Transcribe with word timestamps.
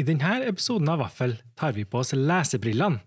I 0.00 0.04
denne 0.06 0.38
episoden 0.48 0.88
av 0.88 1.02
Vaffel 1.02 1.34
tar 1.60 1.74
vi 1.76 1.82
på 1.84 1.98
oss 2.00 2.14
lesebrillene 2.16 3.02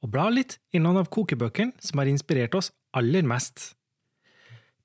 og 0.00 0.12
blar 0.14 0.30
litt 0.32 0.54
i 0.72 0.80
noen 0.80 1.02
av 1.02 1.10
kokebøkene 1.12 1.76
som 1.84 2.00
har 2.00 2.08
inspirert 2.08 2.54
oss 2.56 2.70
aller 2.96 3.26
mest. 3.28 3.74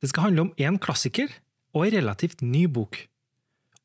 Det 0.04 0.10
skal 0.12 0.28
handle 0.28 0.50
om 0.50 0.52
én 0.60 0.76
klassiker 0.84 1.32
og 1.72 1.86
ei 1.86 1.94
relativt 1.94 2.44
ny 2.44 2.66
bok. 2.68 3.00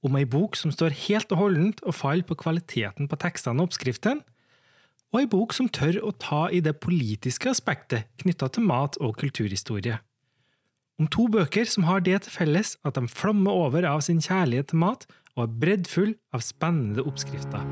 Om 0.02 0.18
ei 0.18 0.26
bok 0.26 0.58
som 0.58 0.74
står 0.74 0.96
helt 1.04 1.30
og 1.30 1.44
holdent 1.44 1.84
og 1.84 1.94
faller 1.94 2.26
på 2.26 2.40
kvaliteten 2.42 3.06
på 3.06 3.20
tekstene 3.22 3.62
og 3.62 3.70
oppskriften, 3.70 4.24
og 5.14 5.22
ei 5.22 5.30
bok 5.30 5.54
som 5.54 5.70
tør 5.70 6.00
å 6.02 6.10
ta 6.18 6.48
i 6.50 6.62
det 6.64 6.74
politiske 6.82 7.52
aspektet 7.52 8.10
knytta 8.24 8.50
til 8.50 8.66
mat 8.66 8.98
og 8.98 9.14
kulturhistorie. 9.22 10.00
Om 10.98 11.06
to 11.06 11.30
bøker 11.30 11.70
som 11.70 11.86
har 11.86 12.02
det 12.02 12.24
til 12.24 12.34
felles 12.34 12.74
at 12.82 12.98
de 12.98 13.06
flommer 13.06 13.54
over 13.68 13.86
av 13.86 14.02
sin 14.02 14.18
kjærlighet 14.18 14.72
til 14.72 14.82
mat 14.82 15.06
og 15.36 15.44
er 15.44 15.54
breddfull 15.62 16.14
av 16.34 16.42
spennende 16.44 17.04
oppskrifter. 17.06 17.64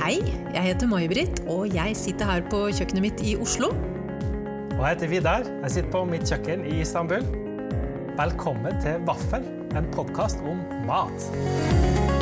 Hei, 0.00 0.16
jeg 0.54 0.64
heter 0.66 0.90
May-Britt, 0.90 1.44
og 1.50 1.68
jeg 1.74 1.96
sitter 1.98 2.30
her 2.30 2.44
på 2.50 2.66
kjøkkenet 2.72 3.04
mitt 3.04 3.24
i 3.24 3.36
Oslo. 3.40 3.72
Og 4.76 4.86
jeg 4.86 4.94
heter 4.94 5.12
Vidar. 5.12 5.50
Jeg 5.64 5.76
sitter 5.76 5.92
på 5.92 6.04
mitt 6.08 6.28
kjøkken 6.28 6.64
i 6.68 6.80
Istanbul. 6.84 7.26
Velkommen 8.20 8.80
til 8.84 9.04
Vaffel, 9.08 9.44
en 9.76 9.92
podkast 9.94 10.40
om 10.48 10.64
mat. 10.88 12.19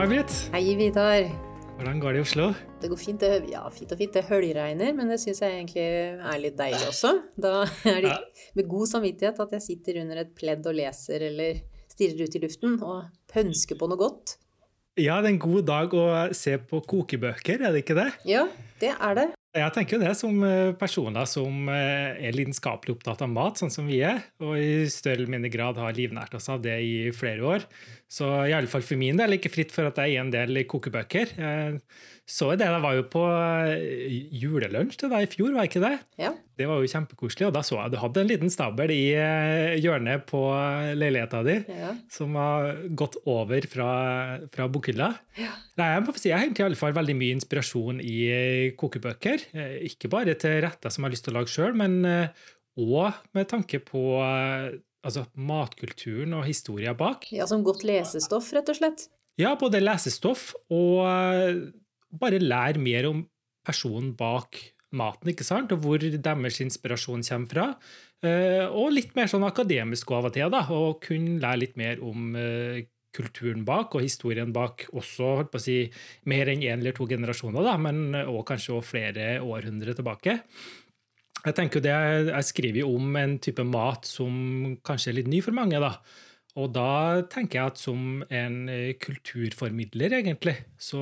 May-Britt. 0.00 0.32
Hei, 0.54 0.76
Vidar. 0.78 1.26
Hvordan 1.76 1.98
går 2.00 2.14
det 2.14 2.20
i 2.20 2.24
Oslo? 2.24 2.44
Det 2.80 2.88
går 2.88 2.96
fint, 2.96 3.20
det, 3.20 3.50
ja, 3.52 3.60
fint 3.68 3.90
og 3.92 3.98
fint. 4.00 4.14
Det 4.14 4.22
høljregner, 4.30 4.94
men 4.96 5.10
det 5.12 5.18
syns 5.20 5.42
jeg 5.44 5.58
egentlig 5.58 5.82
er 5.84 6.38
litt 6.40 6.56
deilig 6.56 6.86
også. 6.88 7.10
Da 7.36 7.66
er 7.90 7.98
det 8.06 8.14
med 8.56 8.70
god 8.70 8.88
samvittighet 8.94 9.42
at 9.44 9.52
jeg 9.58 9.66
sitter 9.66 9.98
under 10.00 10.22
et 10.22 10.30
pledd 10.38 10.64
og 10.64 10.78
leser 10.78 11.26
eller 11.28 11.60
stirrer 11.92 12.24
ut 12.24 12.38
i 12.38 12.42
luften 12.46 12.78
og 12.80 13.10
pønsker 13.28 13.76
på 13.76 13.90
noe 13.92 14.00
godt. 14.00 14.38
Ja, 14.96 15.18
det 15.20 15.34
er 15.34 15.34
en 15.34 15.42
god 15.44 15.68
dag 15.68 15.92
å 15.92 16.06
se 16.32 16.56
på 16.72 16.80
kokebøker, 16.94 17.60
er 17.60 17.76
det 17.76 17.84
ikke 17.84 17.98
det? 18.00 18.08
Ja, 18.32 18.46
det 18.80 18.94
er 18.96 19.20
det. 19.20 19.28
Jeg 19.50 19.74
tenker 19.74 19.96
jo 19.96 20.04
det 20.04 20.12
som 20.14 20.36
eh, 20.46 20.72
personer 20.78 21.26
som 21.26 21.68
eh, 21.74 22.20
er 22.22 22.36
lidenskapelig 22.36 22.94
opptatt 22.94 23.24
av 23.26 23.32
mat, 23.32 23.58
sånn 23.58 23.72
som 23.74 23.88
vi 23.90 23.98
er, 24.06 24.20
og 24.38 24.54
i 24.54 24.84
større 24.86 25.18
eller 25.18 25.32
mindre 25.34 25.50
grad 25.50 25.80
har 25.82 25.96
livnært 25.96 26.36
oss 26.38 26.46
av 26.54 26.62
det 26.62 26.76
i 26.86 27.10
flere 27.12 27.48
år. 27.56 27.66
Så 28.10 28.26
i 28.48 28.54
alle 28.56 28.66
fall 28.70 28.82
for 28.82 28.98
min 28.98 29.18
del 29.20 29.36
ikke 29.36 29.52
fritt 29.54 29.70
for 29.70 29.86
at 29.86 29.98
jeg 30.02 30.16
er 30.16 30.24
en 30.24 30.32
del 30.34 30.64
kokebøker. 30.66 31.30
Så 32.30 32.46
det, 32.54 32.66
jeg 32.66 32.82
var 32.82 32.94
jo 32.94 33.04
på 33.10 33.22
eh, 33.26 34.10
julelunsj 34.38 35.00
til 35.00 35.10
deg 35.10 35.24
i 35.24 35.28
fjor, 35.30 35.50
var 35.56 35.66
ikke 35.66 35.82
det? 35.82 35.96
Ja. 36.20 36.30
Det 36.60 36.68
var 36.68 36.78
jo 36.78 36.90
kjempekoselig, 36.92 37.48
og 37.48 37.54
da 37.56 37.62
så 37.66 37.80
jeg 37.80 37.94
du 37.94 37.96
hadde 37.98 38.22
en 38.22 38.30
liten 38.30 38.52
stabel 38.52 38.92
i 38.94 39.00
eh, 39.18 39.78
hjørnet 39.82 40.28
på 40.30 40.42
leiligheta 40.98 41.40
di 41.46 41.56
ja. 41.66 41.94
som 42.12 42.38
har 42.38 42.84
gått 42.98 43.18
over 43.30 43.66
fra, 43.72 43.90
fra 44.54 44.68
bokhylla. 44.70 45.10
Nei, 45.40 45.88
jeg 45.96 46.04
må 46.06 46.14
si, 46.14 46.30
jeg 46.30 46.44
henter 46.44 46.66
i 46.66 46.68
alle 46.68 46.78
fall 46.78 46.94
veldig 46.98 47.18
mye 47.18 47.38
inspirasjon 47.40 47.98
i 48.04 48.18
eh, 48.30 48.68
kokebøker. 48.78 49.48
Ikke 49.90 50.12
bare 50.12 50.38
til 50.38 50.60
retter 50.66 50.94
som 50.94 51.02
jeg 51.02 51.10
har 51.10 51.16
lyst 51.16 51.26
til 51.26 51.34
å 51.34 51.40
lage 51.40 51.54
sjøl, 51.54 51.74
men 51.78 51.98
òg 52.80 53.22
med 53.34 53.50
tanke 53.50 53.82
på 53.82 54.04
altså, 55.06 55.26
matkulturen 55.34 56.34
og 56.38 56.46
historia 56.48 56.94
bak. 56.96 57.28
ja, 57.32 57.46
som 57.46 57.64
godt 57.66 57.84
lesestoff, 57.86 58.52
rett 58.56 58.68
og 58.72 58.78
slett. 58.80 59.08
Ja, 59.40 59.54
både 59.56 59.80
lesestoff 59.80 60.50
og 60.68 61.06
eh, 61.08 61.70
bare 62.20 62.42
lære 62.42 62.82
mer 62.82 63.08
om 63.08 63.24
personen 63.66 64.12
bak 64.18 64.58
maten, 64.96 65.30
ikke 65.30 65.46
sant? 65.46 65.72
og 65.72 65.84
hvor 65.84 66.02
deres 66.02 66.60
inspirasjon 66.64 67.22
kommer 67.22 67.50
fra. 67.52 67.66
Eh, 68.26 68.66
Og 68.66 68.90
litt 68.92 69.14
mer 69.16 69.30
sånn 69.30 69.46
akademisk 69.46 70.10
av 70.12 70.28
og 70.28 70.34
til, 70.34 70.50
da, 70.52 70.64
og 70.74 70.98
kunne 71.04 71.38
lære 71.40 71.62
litt 71.62 71.76
mer 71.80 72.02
om 72.04 72.34
eh, 72.36 72.82
kulturen 73.14 73.64
bak 73.66 73.94
og 73.94 74.04
historien 74.04 74.52
bak 74.54 74.84
også 74.94 75.30
holdt 75.38 75.50
på 75.50 75.58
å 75.58 75.62
si, 75.62 75.78
mer 76.30 76.50
enn 76.52 76.62
én 76.62 76.78
eller 76.78 76.94
to 76.94 77.08
generasjoner, 77.10 77.64
da, 77.66 77.76
men 77.80 78.12
også 78.20 78.44
kanskje 78.52 78.74
også 78.76 78.90
flere 78.92 79.24
århundre 79.42 79.96
tilbake. 79.98 80.36
Jeg 81.40 81.56
tenker 81.56 81.82
det, 81.84 81.94
jeg 82.28 82.48
skriver 82.48 82.82
jo 82.82 82.94
om 82.98 83.14
en 83.16 83.38
type 83.40 83.64
mat 83.64 84.08
som 84.08 84.76
kanskje 84.84 85.12
er 85.12 85.18
litt 85.20 85.30
ny 85.32 85.40
for 85.44 85.56
mange. 85.56 85.80
da, 85.80 85.94
og 86.58 86.72
da 86.74 87.22
tenker 87.30 87.60
jeg 87.60 87.72
at 87.72 87.80
som 87.80 88.22
en 88.26 88.62
eh, 88.72 88.94
kulturformidler, 89.00 90.18
egentlig, 90.20 90.56
så 90.80 91.00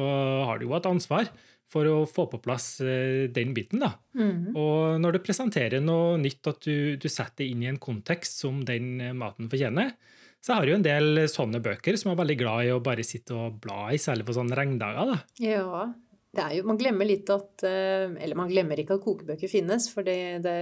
har 0.48 0.58
du 0.58 0.68
jo 0.68 0.76
et 0.76 0.90
ansvar 0.90 1.30
for 1.68 1.88
å 1.88 1.96
få 2.08 2.26
på 2.32 2.40
plass 2.44 2.78
eh, 2.84 3.28
den 3.32 3.54
biten. 3.56 3.82
da. 3.82 3.94
Mm. 4.16 4.54
Og 4.56 5.00
når 5.02 5.16
du 5.16 5.24
presenterer 5.24 5.84
noe 5.84 6.16
nytt, 6.20 6.42
at 6.50 6.62
du, 6.64 6.96
du 7.00 7.08
setter 7.08 7.44
det 7.44 7.50
inn 7.52 7.64
i 7.64 7.70
en 7.72 7.80
kontekst 7.80 8.44
som 8.44 8.62
den 8.68 8.98
eh, 9.00 9.16
maten 9.16 9.50
fortjener, 9.50 9.94
så 10.38 10.52
jeg 10.52 10.60
har 10.60 10.70
jo 10.70 10.76
en 10.78 10.86
del 10.86 11.24
sånne 11.26 11.60
bøker 11.64 11.96
som 11.98 12.12
er 12.12 12.20
veldig 12.20 12.36
glad 12.38 12.68
i 12.68 12.70
å 12.70 12.82
bare 12.84 13.02
sitte 13.06 13.34
og 13.34 13.56
bla 13.64 13.88
i, 13.90 13.98
særlig 13.98 14.28
på 14.28 14.36
sånne 14.36 14.54
regndager. 14.58 15.10
da. 15.10 15.18
Ja. 15.42 15.88
Det 16.34 16.44
er 16.44 16.54
jo, 16.58 16.64
man 16.68 16.76
glemmer 16.78 17.08
litt 17.08 17.30
at 17.32 17.62
eh, 17.64 18.10
Eller 18.20 18.36
man 18.36 18.50
glemmer 18.50 18.78
ikke 18.78 18.98
at 18.98 19.04
kokebøker 19.04 19.48
finnes, 19.48 19.86
for 19.92 20.04
det, 20.06 20.16
det, 20.44 20.56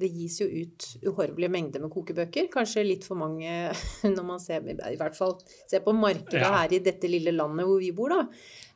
det 0.00 0.08
gis 0.12 0.38
jo 0.40 0.46
ut 0.48 0.86
uhorvelige 1.10 1.52
mengder 1.52 1.82
med 1.84 1.92
kokebøker. 1.92 2.48
Kanskje 2.52 2.84
litt 2.86 3.04
for 3.04 3.18
mange 3.20 3.50
når 4.16 4.24
man 4.24 4.40
ser 4.42 4.64
I 4.64 4.96
hvert 4.96 5.16
fall 5.18 5.36
ser 5.68 5.84
på 5.84 5.92
markedet 5.96 6.40
Ja. 6.40 6.54
her 6.62 6.72
i 6.72 6.80
dette 6.84 7.10
lille 7.12 7.34
landet 7.36 7.68
hvor 7.68 7.78
vi 7.82 7.92
bor, 7.96 8.14
da. 8.16 8.24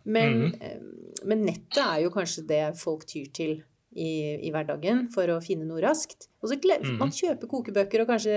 Men, 0.04 0.46
mm. 0.54 1.24
men 1.28 1.42
nettet 1.44 1.80
er 1.84 1.98
jo 2.06 2.12
kanskje 2.14 2.46
det 2.48 2.62
folk 2.80 3.02
tyr 3.08 3.26
til 3.36 3.58
i, 3.90 4.12
i 4.46 4.52
hverdagen 4.54 5.08
for 5.12 5.28
å 5.34 5.40
finne 5.44 5.66
noe 5.68 5.82
raskt. 5.84 6.28
Og 6.40 6.52
så 6.52 6.60
glem, 6.62 6.84
Mhm. 6.86 6.98
Man 7.00 7.10
kjøper 7.12 7.50
kokebøker 7.50 8.04
og 8.04 8.12
kanskje 8.12 8.36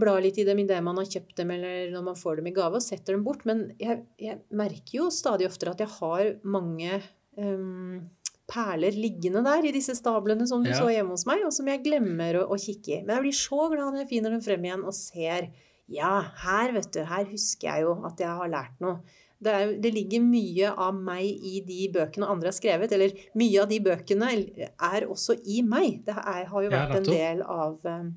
blar 0.00 0.20
litt 0.24 0.36
i 0.38 0.44
dem 0.44 0.58
idet 0.60 0.82
man 0.84 0.98
har 1.00 1.06
kjøpt 1.08 1.36
dem, 1.40 1.50
eller 1.56 1.90
når 1.94 2.02
man 2.10 2.18
får 2.20 2.36
dem 2.40 2.50
i 2.50 2.54
gave, 2.56 2.76
og 2.80 2.84
setter 2.84 3.14
dem 3.16 3.22
bort. 3.24 3.46
Men 3.48 3.66
jeg, 3.80 4.02
jeg 4.20 4.40
merker 4.52 4.98
jo 4.98 5.10
stadig 5.14 5.46
oftere 5.48 5.72
at 5.72 5.80
jeg 5.84 5.88
har 5.96 6.34
mange 6.44 6.98
um, 7.40 8.02
perler 8.50 8.92
liggende 8.92 9.40
der 9.46 9.64
i 9.64 9.72
disse 9.72 9.94
stablene 9.96 10.44
som 10.46 10.62
du 10.64 10.68
Ja. 10.68 10.76
så 10.76 10.90
hjemme 10.92 11.14
hos 11.16 11.24
meg, 11.26 11.40
og 11.46 11.52
som 11.56 11.66
jeg 11.70 11.80
glemmer 11.86 12.42
å, 12.42 12.46
å 12.52 12.58
kikke 12.60 12.98
i. 12.98 13.02
Men 13.06 13.16
jeg 13.16 13.24
blir 13.24 13.38
så 13.40 13.62
glad 13.72 13.86
når 13.94 14.02
jeg 14.04 14.10
finner 14.12 14.34
dem 14.36 14.42
frem 14.44 14.66
igjen 14.68 14.84
og 14.84 14.92
ser 14.96 15.48
Ja, 15.88 16.14
her, 16.44 16.70
vet 16.72 16.90
du, 16.96 17.02
her 17.04 17.24
husker 17.28 17.68
jeg 17.68 17.82
jo 17.84 17.94
at 18.08 18.20
jeg 18.20 18.28
har 18.38 18.48
lært 18.48 18.78
noe. 18.80 18.98
Det, 19.44 19.52
er, 19.52 19.72
det 19.76 19.90
ligger 19.92 20.22
mye 20.24 20.70
av 20.80 20.94
meg 20.96 21.26
i 21.44 21.58
de 21.66 21.88
bøkene 21.92 22.28
andre 22.32 22.48
har 22.48 22.56
skrevet, 22.56 22.92
eller 22.96 23.12
mye 23.36 23.58
av 23.60 23.68
de 23.68 23.80
bøkene 23.84 24.30
er 24.70 25.04
også 25.12 25.36
i 25.44 25.58
meg. 25.66 25.98
Det 26.06 26.14
er, 26.16 26.46
har 26.48 26.64
jo 26.64 26.70
Ja, 26.70 26.78
vært 26.86 26.96
en 27.02 27.08
del 27.10 27.42
av 27.42 27.84
em, 27.90 28.14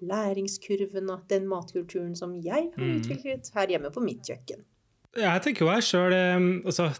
læringskurven 0.00 1.10
og 1.12 1.26
den 1.30 1.46
matkulturen 1.50 2.16
som 2.16 2.34
jeg 2.40 2.70
har 2.72 2.80
Mm. 2.80 2.98
utviklet 3.00 3.50
her 3.54 3.66
hjemme 3.74 3.90
på 3.92 4.02
mitt 4.04 4.22
kjøkken. 4.26 4.64
Jeg 5.16 5.42
tenker 5.42 5.66
jo 5.66 5.72
jeg 5.72 5.82
sjøl 5.82 6.14
altså, 6.64 6.92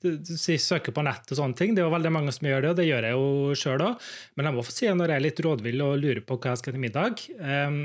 du, 0.00 0.16
du 0.16 0.34
søker 0.38 0.92
på 0.94 1.02
nett 1.04 1.26
og 1.30 1.36
sånne 1.36 1.56
ting. 1.58 1.74
Det 1.74 1.82
er 1.82 1.88
jo 1.88 1.94
veldig 1.94 2.12
mange 2.14 2.32
som 2.32 2.46
gjør 2.48 2.62
det, 2.62 2.70
og 2.70 2.76
det 2.78 2.86
gjør 2.88 3.06
jeg 3.08 3.16
jo 3.18 3.54
sjøl 3.58 3.84
òg. 3.84 4.10
Men 4.36 4.46
jeg 4.48 4.54
må 4.56 4.64
få 4.64 4.72
si 4.72 4.86
at 4.88 4.96
når 4.96 5.10
jeg 5.12 5.18
er 5.20 5.24
litt 5.26 5.40
rådvill 5.44 5.82
og 5.84 5.98
lurer 6.00 6.20
på 6.24 6.38
hva 6.38 6.52
jeg 6.54 6.60
skal 6.62 6.76
til 6.76 6.84
middag 6.84 7.24
um, 7.42 7.80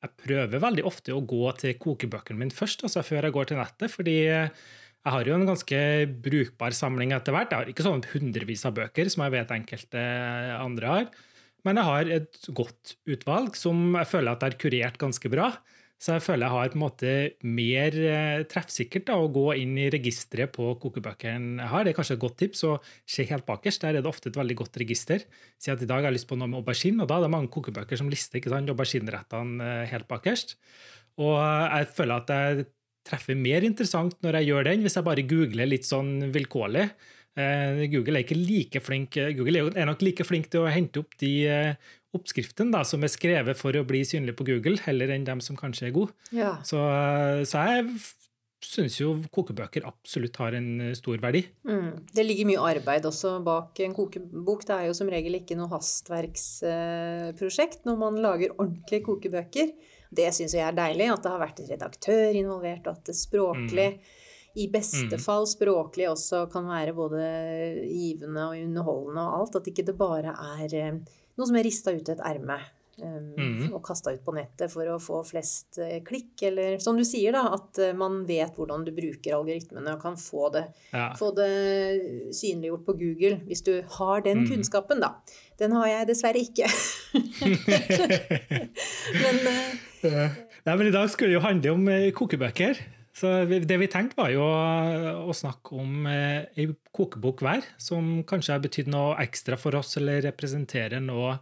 Jeg 0.00 0.10
prøver 0.24 0.62
veldig 0.62 0.84
ofte 0.88 1.12
å 1.12 1.20
gå 1.20 1.50
til 1.60 1.74
kokebøkene 1.76 2.38
mine 2.40 2.54
først, 2.56 2.86
altså 2.86 3.02
før 3.04 3.26
jeg 3.28 3.34
går 3.36 3.50
til 3.50 3.58
nettet. 3.60 3.90
fordi 3.92 4.14
jeg 5.00 5.12
har 5.12 5.24
jo 5.24 5.34
en 5.34 5.46
ganske 5.48 5.80
brukbar 6.24 6.72
samling 6.76 7.12
etter 7.16 7.32
hvert. 7.32 7.50
Jeg 7.52 7.58
har 7.58 7.68
ikke 7.72 7.84
sånn 7.84 8.02
hundrevis 8.12 8.64
av 8.68 8.74
bøker, 8.76 9.08
som 9.12 9.24
jeg 9.24 9.32
vet 9.32 9.52
enkelte 9.56 10.00
andre 10.60 10.86
har. 10.86 11.06
Men 11.66 11.80
jeg 11.80 11.88
har 11.90 12.14
et 12.16 12.48
godt 12.56 12.96
utvalg 13.10 13.58
som 13.58 13.92
jeg 13.98 14.08
føler 14.08 14.32
at 14.32 14.46
er 14.46 14.58
kurert 14.60 14.98
ganske 15.00 15.32
bra. 15.32 15.52
Så 16.00 16.14
jeg 16.14 16.24
føler 16.24 16.46
jeg 16.46 16.54
har 16.54 16.70
på 16.72 16.78
en 16.78 16.80
måte 16.80 17.10
mer 17.44 17.96
eh, 18.08 18.42
treffsikkert 18.48 19.10
da, 19.10 19.18
å 19.20 19.28
gå 19.28 19.50
inn 19.60 19.74
i 19.76 19.90
registeret 19.92 20.48
på 20.54 20.70
kokebøkene 20.80 21.60
jeg 21.60 21.72
har. 21.74 21.84
Det 21.84 21.92
er 21.92 21.98
kanskje 21.98 22.16
et 22.16 22.22
godt 22.22 22.38
tips 22.40 22.64
å 22.64 22.78
se 23.04 23.26
helt 23.28 23.44
bakerst. 23.48 23.84
Der 23.84 23.98
er 23.98 24.00
det 24.00 24.08
ofte 24.08 24.32
et 24.32 24.38
veldig 24.40 24.56
godt 24.62 24.80
register. 24.80 25.26
Si 25.60 25.68
at 25.72 25.84
i 25.84 25.88
dag 25.90 26.00
har 26.00 26.08
jeg 26.08 26.16
lyst 26.16 26.30
på 26.30 26.40
noe 26.40 26.48
med 26.48 26.62
aubergine, 26.62 27.04
og 27.04 27.10
da 27.10 27.18
er 27.20 27.26
det 27.26 27.34
mange 27.36 27.52
kokebøker 27.52 28.00
som 28.00 28.08
lister 28.12 28.40
ikke 28.40 28.54
sant, 28.54 28.72
auberginerettene 28.72 29.68
eh, 29.68 29.86
helt 29.92 30.08
bakerst. 30.08 30.56
Og 31.20 31.36
jeg 31.36 31.92
føler 31.92 32.24
at 32.24 32.32
jeg 32.32 32.68
treffer 33.10 33.36
mer 33.36 33.64
interessant 33.68 34.16
når 34.24 34.40
jeg 34.40 34.50
gjør 34.54 34.70
den, 34.70 34.84
hvis 34.86 34.96
jeg 34.96 35.08
bare 35.10 35.28
googler 35.28 35.68
litt 35.68 35.88
sånn 35.88 36.30
vilkårlig. 36.32 36.88
Eh, 37.38 37.84
Google 37.92 38.18
er 38.18 38.24
ikke 38.24 38.38
like 38.38 38.80
flink 38.82 39.14
Google 39.38 39.68
er 39.70 39.86
nok 39.86 40.00
like 40.02 40.24
flink 40.26 40.48
til 40.50 40.64
å 40.64 40.72
hente 40.72 41.04
opp 41.04 41.14
de 41.22 41.34
eh, 41.46 41.90
oppskriftene 42.16 42.72
da, 42.74 42.80
som 42.86 43.02
er 43.06 43.10
skrevet 43.12 43.58
for 43.58 43.76
å 43.78 43.84
bli 43.86 44.00
synlig 44.06 44.34
på 44.38 44.46
Google, 44.48 44.78
heller 44.86 45.08
enn 45.14 45.28
dem 45.28 45.40
som 45.44 45.58
kanskje 45.58 45.86
er 45.88 45.92
gode. 45.94 46.12
Ja. 46.34 46.52
Så, 46.66 46.78
eh, 46.80 47.44
så 47.48 47.56
jeg 47.70 47.80
syns 48.60 48.98
jo 48.98 49.08
kokebøker 49.32 49.86
absolutt 49.88 50.36
har 50.42 50.52
en 50.58 50.70
eh, 50.88 50.96
stor 50.98 51.18
verdi. 51.22 51.42
Mm. 51.68 51.90
Det 52.12 52.24
ligger 52.26 52.46
mye 52.50 52.66
arbeid 52.74 53.02
også 53.08 53.28
bak 53.46 53.70
en 53.84 53.96
kokebok. 53.96 54.60
Det 54.66 54.74
er 54.76 54.84
jo 54.90 54.98
som 54.98 55.12
regel 55.12 55.34
ikke 55.38 55.58
noe 55.58 55.72
hastverksprosjekt 55.72 57.80
når 57.88 57.96
man 58.02 58.14
lager 58.24 58.56
ordentlige 58.56 59.06
kokebøker. 59.06 59.66
Det 60.10 60.28
syns 60.34 60.52
jeg 60.56 60.66
er 60.66 60.74
deilig, 60.74 61.06
at 61.12 61.22
det 61.22 61.30
har 61.30 61.44
vært 61.44 61.60
en 61.62 61.70
redaktør 61.70 62.30
involvert, 62.34 62.84
og 62.90 62.94
at 62.98 63.04
det 63.06 63.14
språklig 63.14 63.90
i 64.56 64.66
beste 64.72 65.16
Mm. 65.16 65.20
fall 65.22 65.46
språklig 65.46 66.08
også 66.10 66.50
kan 66.50 66.66
være 66.66 66.92
både 66.96 67.22
givende 67.86 68.48
og 68.48 68.56
underholdende 68.58 69.20
og 69.22 69.38
alt. 69.40 69.56
At 69.56 69.66
ikke 69.70 69.84
det 69.86 69.96
bare 69.98 70.34
er 70.34 70.74
eh, 70.74 70.92
noe 71.38 71.46
som 71.46 71.56
er 71.56 71.62
rista 71.64 71.92
ut 71.94 72.08
et 72.08 72.18
erme 72.20 72.58
um, 73.00 73.30
Mm. 73.38 73.72
og 73.72 73.82
kasta 73.86 74.12
ut 74.12 74.20
på 74.24 74.34
nettet 74.34 74.68
for 74.70 74.84
å 74.84 74.98
få 75.00 75.22
flest 75.24 75.78
eh, 75.78 76.00
klikk. 76.04 76.42
Eller 76.42 76.78
som 76.78 76.96
du 76.98 77.04
sier, 77.04 77.32
da, 77.32 77.46
at 77.54 77.78
eh, 77.78 77.92
man 77.96 78.26
vet 78.28 78.54
hvordan 78.58 78.84
du 78.84 78.90
bruker 78.92 79.32
algoritmene 79.38 79.94
og 79.94 80.02
kan 80.02 80.16
få 80.20 80.50
det, 80.52 80.66
Ja. 80.92 81.14
få 81.16 81.30
det 81.34 82.34
synliggjort 82.36 82.84
på 82.84 82.98
Google. 82.98 83.40
Hvis 83.46 83.62
du 83.64 83.80
har 83.96 84.20
den 84.20 84.44
Mm. 84.44 84.48
kunnskapen, 84.50 85.00
da. 85.00 85.14
Den 85.58 85.72
har 85.72 85.86
jeg 85.86 86.06
dessverre 86.08 86.40
ikke. 86.42 86.66
Men 89.22 89.36
eh, 90.02 90.30
Nei, 90.66 90.76
men 90.76 90.86
I 90.88 90.92
dag 90.92 91.08
skulle 91.10 91.30
det 91.32 91.38
jo 91.38 91.44
handle 91.46 91.72
om 91.72 91.86
kokebøker. 92.12 92.76
Så 93.16 93.30
det 93.48 93.78
vi 93.80 93.88
tenkte, 93.90 94.16
var 94.20 94.30
jo 94.30 94.44
å, 94.44 95.32
snakke 95.34 95.74
om 95.82 96.06
eh, 96.06 96.46
ei 96.54 96.68
kokebok 96.94 97.42
hver, 97.42 97.66
som 97.82 98.20
kanskje 98.28 98.54
har 98.54 98.62
betydd 98.62 98.90
noe 98.92 99.16
ekstra 99.24 99.58
for 99.58 99.74
oss, 99.78 99.96
eller 99.98 100.22
representerer 100.28 101.02
noe 101.02 101.34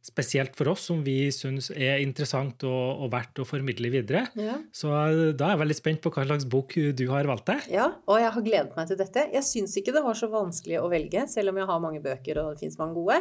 spesielt 0.00 0.54
for 0.56 0.70
oss 0.72 0.86
som 0.88 1.02
vi 1.04 1.26
syns 1.34 1.68
er 1.74 2.00
interessant 2.00 2.64
og, 2.64 3.02
og 3.04 3.10
verdt 3.12 3.42
å 3.42 3.44
formidle 3.44 3.90
videre. 3.92 4.24
ja. 4.40 4.56
Så 4.72 4.88
eh, 4.96 5.34
da 5.36 5.50
er 5.50 5.54
jeg 5.54 5.62
veldig 5.64 5.76
spent 5.76 6.02
på 6.04 6.12
hva 6.14 6.24
slags 6.24 6.46
bok 6.48 6.76
du 6.96 7.04
har 7.10 7.28
valgt 7.28 7.50
deg. 7.52 7.66
Ja, 7.74 7.90
og 8.08 8.22
jeg 8.22 8.32
har 8.36 8.46
gledet 8.46 8.78
meg 8.78 8.88
til 8.88 9.00
dette. 9.00 9.26
Jeg 9.34 9.46
syns 9.46 9.76
ikke 9.76 9.94
det 9.96 10.04
var 10.06 10.16
så 10.16 10.30
vanskelig 10.32 10.80
å 10.80 10.88
velge, 10.92 11.26
selv 11.28 11.52
om 11.52 11.60
jeg 11.60 11.68
har 11.68 11.84
mange 11.84 12.00
bøker 12.04 12.40
og 12.40 12.54
det 12.54 12.64
fins 12.64 12.80
mange 12.80 12.96
gode. 12.96 13.20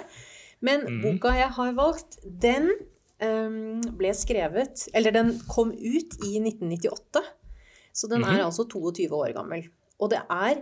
Men 0.66 0.88
mm. 0.88 1.04
boka 1.04 1.36
jeg 1.36 1.52
har 1.56 1.76
valgt, 1.76 2.20
den 2.24 2.72
um, 3.24 3.80
ble 4.00 4.12
skrevet 4.16 4.90
Eller 4.92 5.16
den 5.16 5.34
kom 5.52 5.72
ut 5.72 6.18
i 6.28 6.40
1998. 6.42 7.24
Så 8.00 8.08
den 8.12 8.24
Mhm. 8.24 8.32
er 8.38 8.46
altså 8.48 8.64
22 8.72 9.12
år 9.12 9.34
gammel. 9.36 9.68
Og 10.00 10.10
det 10.14 10.22
er 10.32 10.62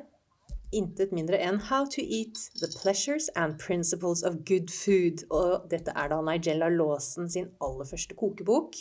intet 0.74 1.14
mindre 1.16 1.38
enn 1.40 1.60
How 1.70 1.86
to 1.86 2.02
Eat 2.02 2.40
The 2.60 2.68
Pleasures 2.82 3.30
and 3.36 3.60
Principles 3.62 4.24
of 4.24 4.40
Good 4.46 4.72
Food. 4.74 5.24
Og 5.32 5.70
dette 5.72 5.94
er 5.96 6.10
da 6.12 6.18
Nigella 6.26 6.68
Lawson 6.74 7.30
sin 7.30 7.52
aller 7.62 7.86
første 7.86 8.16
kokebok. 8.18 8.74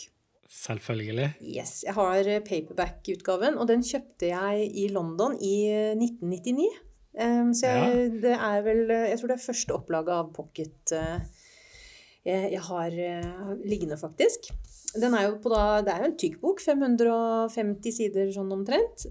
Selvfølgelig. 0.49 1.33
Yes, 1.43 1.83
jeg 1.85 1.93
har 1.93 2.15
eh, 2.27 2.39
paperback-utgaven, 2.39 3.57
og 3.59 3.67
den 3.67 3.81
kjøpte 3.83 4.29
jeg 4.31 4.69
i 4.75 4.87
London 4.87 5.35
i 5.43 5.55
eh, 5.69 5.95
1999. 5.95 6.67
Um, 7.19 7.49
så 7.53 7.67
jeg, 7.67 8.11
det 8.21 8.31
er 8.35 8.61
vel 8.61 8.91
eh, 8.93 9.07
Jeg 9.09 9.19
tror 9.19 9.27
det 9.31 9.35
er 9.39 9.45
første 9.47 9.73
opplaget 9.73 10.11
av 10.13 10.27
Pocket 10.35 10.91
eh, 10.93 11.19
jeg, 12.27 12.59
har 12.61 12.93
eh, 12.93 13.53
liggende, 13.65 13.97
faktisk. 13.97 14.51
Den 15.01 15.15
er 15.17 15.29
jo 15.29 15.37
på 15.43 15.51
da, 15.53 15.81
Det 15.85 15.93
er 15.93 16.03
jo 16.03 16.09
en 16.11 16.19
tykk 16.19 16.37
bok, 16.41 16.61
550 16.63 17.97
sider 17.99 18.29
sånn 18.35 18.51
omtrent. 18.55 19.07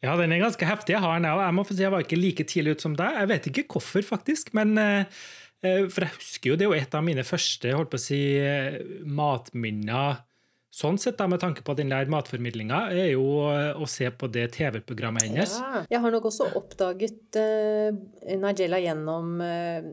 Ja, 0.00 0.14
den 0.16 0.32
er 0.32 0.40
ganske 0.40 0.64
heftig. 0.64 0.94
Jeg 0.96 1.04
har 1.04 1.18
den, 1.18 1.28
jeg 1.28 1.56
må 1.56 1.66
få 1.68 1.76
si 1.76 1.84
jeg 1.84 1.92
var 1.92 2.06
ikke 2.06 2.20
like 2.20 2.48
tidlig 2.48 2.78
ut 2.78 2.86
som 2.86 2.96
deg. 2.96 3.20
Jeg 3.20 3.30
vet 3.34 3.50
ikke 3.50 3.66
hvorfor, 3.74 4.06
faktisk, 4.16 4.54
men 4.56 4.72
eh, 4.80 5.20
eh, 5.60 5.84
For 5.92 6.06
jeg 6.06 6.16
husker 6.16 6.52
jo 6.52 6.56
det 6.56 6.66
er 6.66 6.72
jo 6.72 6.80
et 6.80 6.96
av 6.96 7.04
mine 7.04 7.26
første 7.26 7.76
holdt 7.76 7.92
på 7.92 8.00
å 8.00 8.04
si, 8.08 8.20
eh, 8.40 8.80
matminner 9.04 10.24
sånn 10.70 11.00
sett, 11.02 11.18
da, 11.18 11.26
med 11.28 11.42
tanke 11.42 11.64
på 11.66 11.74
den 11.76 11.90
der 11.92 12.08
matformidlinga, 12.08 12.84
er 12.94 13.10
jo 13.12 13.24
å 13.42 13.88
se 13.90 14.06
på 14.14 14.28
det 14.30 14.46
TV-programmet 14.54 15.26
hennes. 15.26 15.56
Ja. 15.58 15.82
Jeg 15.90 16.02
har 16.04 16.14
nok 16.14 16.28
også 16.30 16.46
oppdaget 16.60 17.38
uh, 17.42 17.90
Nigella 18.38 18.78
gjennom 18.78 19.42
uh, 19.42 19.90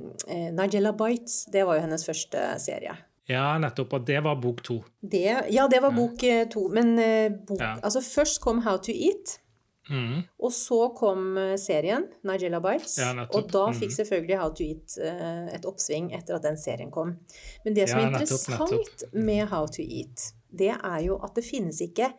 Nigella 0.54 0.94
Bites. 0.94 1.48
Det 1.52 1.66
var 1.66 1.80
jo 1.80 1.88
hennes 1.88 2.06
første 2.06 2.46
serie. 2.62 2.94
Ja, 3.28 3.58
nettopp. 3.60 3.94
Og 3.98 4.06
det 4.08 4.22
var 4.24 4.38
bok 4.40 4.62
to. 4.64 4.78
Det, 5.02 5.26
ja, 5.52 5.68
det 5.68 5.82
var 5.84 5.92
bok 5.96 6.24
eh, 6.24 6.46
to. 6.52 6.68
Men 6.74 6.94
eh, 7.00 7.28
bok, 7.32 7.60
Ja. 7.60 7.74
altså 7.84 8.02
først 8.06 8.40
kom 8.44 8.62
How 8.64 8.78
to 8.78 8.92
Eat. 8.96 9.38
Mm. 9.90 10.22
Og 10.44 10.52
så 10.52 10.80
kom 10.96 11.38
eh, 11.40 11.56
serien, 11.60 12.08
Nigella 12.28 12.60
Bites. 12.64 12.98
Ja, 13.00 13.12
og 13.28 13.50
da 13.52 13.66
fikk 13.76 13.92
selvfølgelig 13.96 14.40
How 14.40 14.54
to 14.56 14.64
Eat 14.68 14.98
et 15.58 15.68
oppsving 15.68 16.10
etter 16.16 16.36
at 16.40 16.48
den 16.48 16.58
serien 16.60 16.92
kom. 16.92 17.18
Men 17.66 17.76
det 17.76 17.90
som 17.92 18.00
Ja, 18.00 18.08
er 18.08 18.16
nettopp, 18.18 18.48
interessant 18.48 19.04
med 19.14 19.48
How 19.52 19.68
to 19.68 19.84
Eat, 19.84 20.30
det 20.52 20.72
er 20.76 21.00
jo 21.06 21.20
at 21.24 21.36
det 21.36 21.44
finnes 21.48 21.80
ikke 21.84 22.12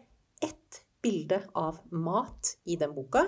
ett 0.44 0.82
bilde 1.02 1.40
av 1.56 1.78
mat 1.94 2.56
i 2.66 2.76
den 2.76 2.92
boka. 2.96 3.26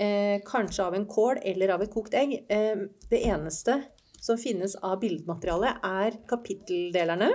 Eh, 0.00 0.38
kanskje 0.46 0.84
av 0.86 0.94
en 0.96 1.06
kål 1.06 1.42
eller 1.44 1.74
av 1.74 1.82
et 1.84 1.90
kokt 1.92 2.14
egg. 2.16 2.32
Eh, 2.48 2.86
det 3.10 3.20
eneste 3.28 3.82
som 4.20 4.38
finnes 4.38 4.76
av 4.82 5.00
bildemateriale, 5.00 5.74
er 5.82 6.18
kapitteldelerne. 6.28 7.30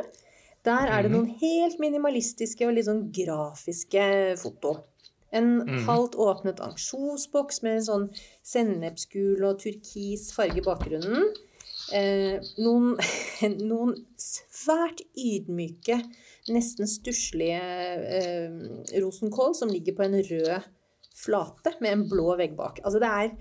Der 0.65 0.87
er 0.89 1.03
det 1.03 1.11
Mhm. 1.11 1.17
noen 1.17 1.39
helt 1.39 1.79
minimalistiske 1.79 2.65
og 2.67 2.73
litt 2.73 2.85
sånn 2.85 3.11
grafiske 3.11 4.37
foto. 4.37 4.83
En 5.31 5.59
Mhm. 5.65 5.85
halvt 5.85 6.15
åpnet 6.15 6.59
ansjosboks 6.59 7.61
med 7.63 7.77
en 7.77 7.81
sånn 7.85 8.09
sennepsgul 8.43 9.43
og 9.43 9.59
turkis 9.59 10.31
farge 10.33 10.57
i 10.57 10.61
bakgrunnen. 10.61 11.33
Eh, 11.93 12.39
noen, 12.57 12.95
noen 13.69 13.93
svært 14.17 15.01
ydmyke, 15.15 15.99
nesten 16.49 16.87
stusslige 16.87 17.59
eh, 17.61 18.49
rosenkål 19.01 19.53
som 19.55 19.69
ligger 19.69 19.93
på 19.95 20.05
en 20.05 20.13
rød 20.23 20.63
flate 21.15 21.75
med 21.81 21.91
en 21.91 22.09
blå 22.09 22.35
vegg 22.37 22.55
bak. 22.55 22.79
Altså 22.83 22.99
det 22.99 23.09
er 23.09 23.37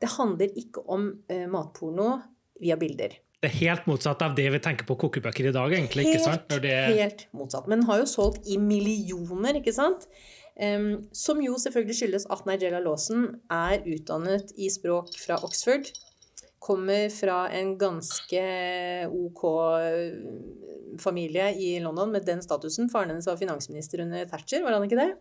Det 0.00 0.08
handler 0.10 0.48
ikke 0.54 0.84
om 0.88 1.22
eh, 1.28 1.46
matporno 1.48 2.22
via 2.62 2.76
bilder. 2.80 3.16
Det 3.38 3.52
er 3.52 3.58
helt 3.60 3.86
motsatt 3.86 4.22
av 4.26 4.34
det 4.34 4.48
vi 4.50 4.58
tenker 4.62 4.86
på 4.86 4.96
kokebøker 4.98 5.46
i 5.46 5.54
dag, 5.54 5.70
egentlig. 5.70 6.08
ikke 6.08 6.24
sant? 6.24 6.50
Det... 6.62 6.74
helt 6.98 7.28
motsatt. 7.36 7.68
Men 7.70 7.82
den 7.82 7.90
har 7.90 8.00
jo 8.00 8.08
solgt 8.10 8.48
i 8.50 8.58
millioner, 8.58 9.60
ikke 9.60 9.74
sant? 9.76 10.08
Um, 10.58 11.04
som 11.14 11.38
jo 11.38 11.54
selvfølgelig 11.62 11.94
skyldes 12.00 12.26
at 12.34 12.42
Nigella 12.48 12.80
Lawson 12.82 13.28
er 13.54 13.84
utdannet 13.86 14.50
i 14.58 14.66
språk 14.74 15.14
fra 15.22 15.38
Oxford. 15.46 15.86
Kommer 16.58 17.06
fra 17.14 17.44
en 17.54 17.76
ganske 17.78 18.42
OK 19.06 19.44
eh, 19.78 20.16
familie 20.98 21.52
i 21.54 21.68
London 21.78 22.10
med 22.10 22.26
den 22.26 22.42
statusen. 22.42 22.90
Faren 22.90 23.14
hennes 23.14 23.30
var 23.30 23.38
finansminister 23.38 24.02
under 24.02 24.26
Thatcher, 24.26 24.64
var 24.66 24.74
han 24.74 24.88
ikke 24.88 24.98
det? 24.98 25.12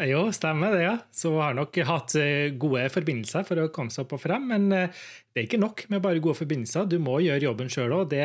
Jo, 0.00 0.22
stemmer 0.32 0.72
det, 0.72 0.84
ja. 0.86 0.94
Så 1.12 1.34
hun 1.34 1.42
har 1.44 1.56
nok 1.56 1.76
hatt 1.84 2.14
eh, 2.16 2.54
gode 2.56 2.86
forbindelser 2.94 3.44
for 3.44 3.60
å 3.60 3.68
komme 3.74 3.92
seg 3.92 4.06
opp 4.06 4.14
og 4.16 4.22
frem, 4.22 4.46
men 4.48 4.72
eh, 4.72 5.02
det 5.32 5.42
er 5.42 5.48
ikke 5.48 5.60
nok 5.60 5.84
med 5.92 6.00
bare 6.04 6.22
gode 6.24 6.38
forbindelser. 6.38 6.88
Du 6.88 6.96
må 7.02 7.18
gjøre 7.20 7.44
jobben 7.44 7.68
sjøl 7.72 7.92
òg. 7.98 8.06
Det, 8.14 8.24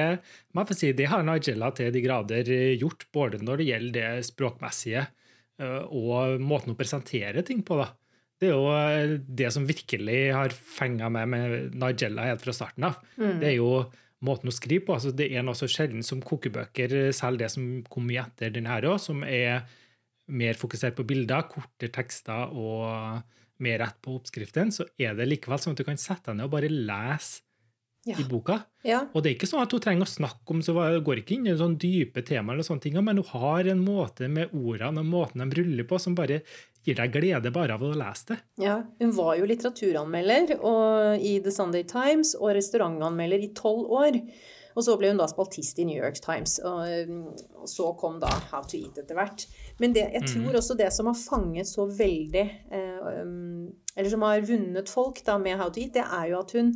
si, 0.72 0.94
det 0.96 1.10
har 1.12 1.26
Nigella 1.28 1.74
til 1.76 1.92
de 1.92 2.04
grader 2.06 2.52
eh, 2.56 2.78
gjort, 2.80 3.10
både 3.12 3.42
når 3.44 3.60
det 3.60 3.70
gjelder 3.72 3.98
det 4.00 4.28
språkmessige 4.32 5.08
og 5.58 6.38
måten 6.38 6.76
å 6.76 6.78
presentere 6.78 7.42
ting 7.42 7.64
på. 7.66 7.80
da. 7.80 7.88
Det 8.38 8.52
er 8.52 8.52
jo 8.54 9.16
det 9.40 9.48
som 9.56 9.64
virkelig 9.66 10.20
har 10.30 10.54
fenga 10.54 11.08
meg 11.10 11.32
med 11.32 11.56
Nigella 11.82 12.28
helt 12.28 12.44
fra 12.46 12.54
starten 12.54 12.86
av. 12.86 13.00
Mm. 13.18 13.40
Det 13.42 13.48
er 13.50 13.56
jo 13.56 13.72
måten 14.28 14.52
å 14.52 14.54
skrive 14.54 14.86
på. 14.86 14.94
Altså, 14.94 15.16
det 15.18 15.32
er 15.34 15.42
noe 15.48 15.58
så 15.58 15.66
sjelden 15.66 16.06
som 16.06 16.22
kokebøker, 16.22 17.10
selv 17.10 17.42
det 17.42 17.50
som 17.56 17.66
kom 17.90 18.14
etter 18.14 18.54
den 18.54 18.70
her 18.70 18.86
òg, 18.86 19.00
som 19.02 19.26
er 19.26 19.66
mer 20.28 20.54
fokusert 20.60 20.96
på 20.98 21.06
bilder, 21.08 21.48
kortere 21.52 21.92
tekster 21.94 22.52
og 22.54 23.24
mer 23.64 23.80
rett 23.82 23.98
på 24.04 24.14
oppskriften, 24.20 24.70
så 24.72 24.86
er 25.02 25.16
det 25.18 25.26
likevel 25.32 25.58
sånn 25.60 25.74
at 25.74 25.82
du 25.82 25.88
kan 25.88 25.98
sette 25.98 26.30
deg 26.30 26.38
ned 26.38 26.46
og 26.50 26.52
bare 26.58 26.70
lese 26.70 27.42
Ja. 28.08 28.16
i 28.20 28.24
boka. 28.24 28.62
ja. 28.86 29.02
Og 29.14 29.24
det 29.24 29.32
er 29.32 29.36
ikke 29.36 29.48
sånn 29.50 29.62
at 29.66 29.72
hun 29.74 29.82
trenger 29.84 30.06
å 30.06 30.08
snakke 30.08 30.54
om 30.54 30.62
så 30.64 30.72
det 30.94 31.04
går 31.04 31.18
ikke 31.24 31.34
inn 31.36 31.48
i 31.48 31.58
sånn 31.60 31.78
dype 31.78 32.22
temaer, 32.24 32.54
eller 32.56 32.64
sånne 32.64 32.82
ting, 32.82 32.94
men 33.04 33.18
hun 33.18 33.26
har 33.34 33.68
en 33.68 33.84
måte 33.84 34.30
med 34.30 34.54
ordene 34.56 35.00
og 35.02 35.06
måten 35.10 35.44
de 35.50 35.58
ruller 35.62 35.84
på, 35.84 36.00
som 36.00 36.16
bare 36.16 36.42
gir 36.86 36.96
deg 36.96 37.12
glede 37.12 37.52
bare 37.52 37.74
av 37.76 37.82
å 37.84 37.92
lese 37.98 38.28
det. 38.30 38.38
Ja, 38.64 38.78
hun 39.02 39.12
var 39.12 39.36
jo 39.36 39.46
litteraturanmelder 39.50 40.56
og 40.64 41.20
i 41.20 41.40
The 41.44 41.52
Sunday 41.52 41.84
Times 41.84 42.34
og 42.40 42.56
restaurantanmelder 42.56 43.44
i 43.44 43.52
tolv 43.54 43.90
år. 43.92 44.22
Og 44.78 44.86
så 44.86 44.94
ble 45.00 45.10
hun 45.10 45.18
da 45.18 45.26
spaltist 45.30 45.80
i 45.82 45.86
New 45.90 45.98
York 45.98 46.20
Times. 46.22 46.60
Og, 46.62 47.10
og 47.58 47.66
så 47.72 47.94
kom 47.98 48.20
da 48.22 48.30
How 48.52 48.62
to 48.70 48.78
Eat 48.78 48.98
etter 49.02 49.18
hvert. 49.18 49.48
Men 49.82 49.90
det, 49.96 50.06
jeg 50.14 50.24
tror 50.30 50.54
også 50.60 50.74
det 50.78 50.92
som 50.94 51.10
har 51.10 51.18
fanget 51.18 51.68
så 51.70 51.84
veldig 51.90 52.46
eh, 52.46 53.00
um, 53.24 53.74
Eller 53.96 54.10
som 54.14 54.22
har 54.28 54.46
vunnet 54.46 54.90
folk 54.94 55.26
da 55.26 55.38
med 55.42 55.58
How 55.58 55.70
to 55.74 55.80
Eat, 55.82 55.94
det 55.98 56.06
er 56.06 56.26
jo 56.30 56.38
at 56.44 56.52
hun, 56.54 56.68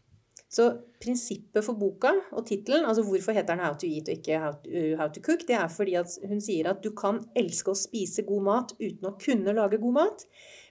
Så 0.53 0.67
prinsippet 1.01 1.65
for 1.65 1.73
boka 1.81 2.11
og 2.37 2.45
tittelen, 2.47 2.85
altså 2.85 3.03
hvorfor 3.03 3.33
heter 3.33 3.55
den 3.55 3.65
'How 3.65 3.73
to 3.73 3.87
eat' 3.87 4.09
og 4.09 4.19
ikke 4.19 4.39
how 4.39 4.53
to, 4.53 4.69
uh, 4.69 4.99
'How 4.99 5.09
to 5.09 5.21
cook', 5.21 5.47
det 5.49 5.57
er 5.57 5.69
fordi 5.69 5.95
at 5.95 6.07
hun 6.29 6.41
sier 6.41 6.69
at 6.69 6.83
du 6.85 6.91
kan 6.91 7.25
elske 7.37 7.71
å 7.73 7.75
spise 7.75 8.23
god 8.23 8.43
mat 8.43 8.73
uten 8.81 9.09
å 9.09 9.17
kunne 9.19 9.55
lage 9.57 9.79
god 9.81 9.93
mat, 9.93 10.27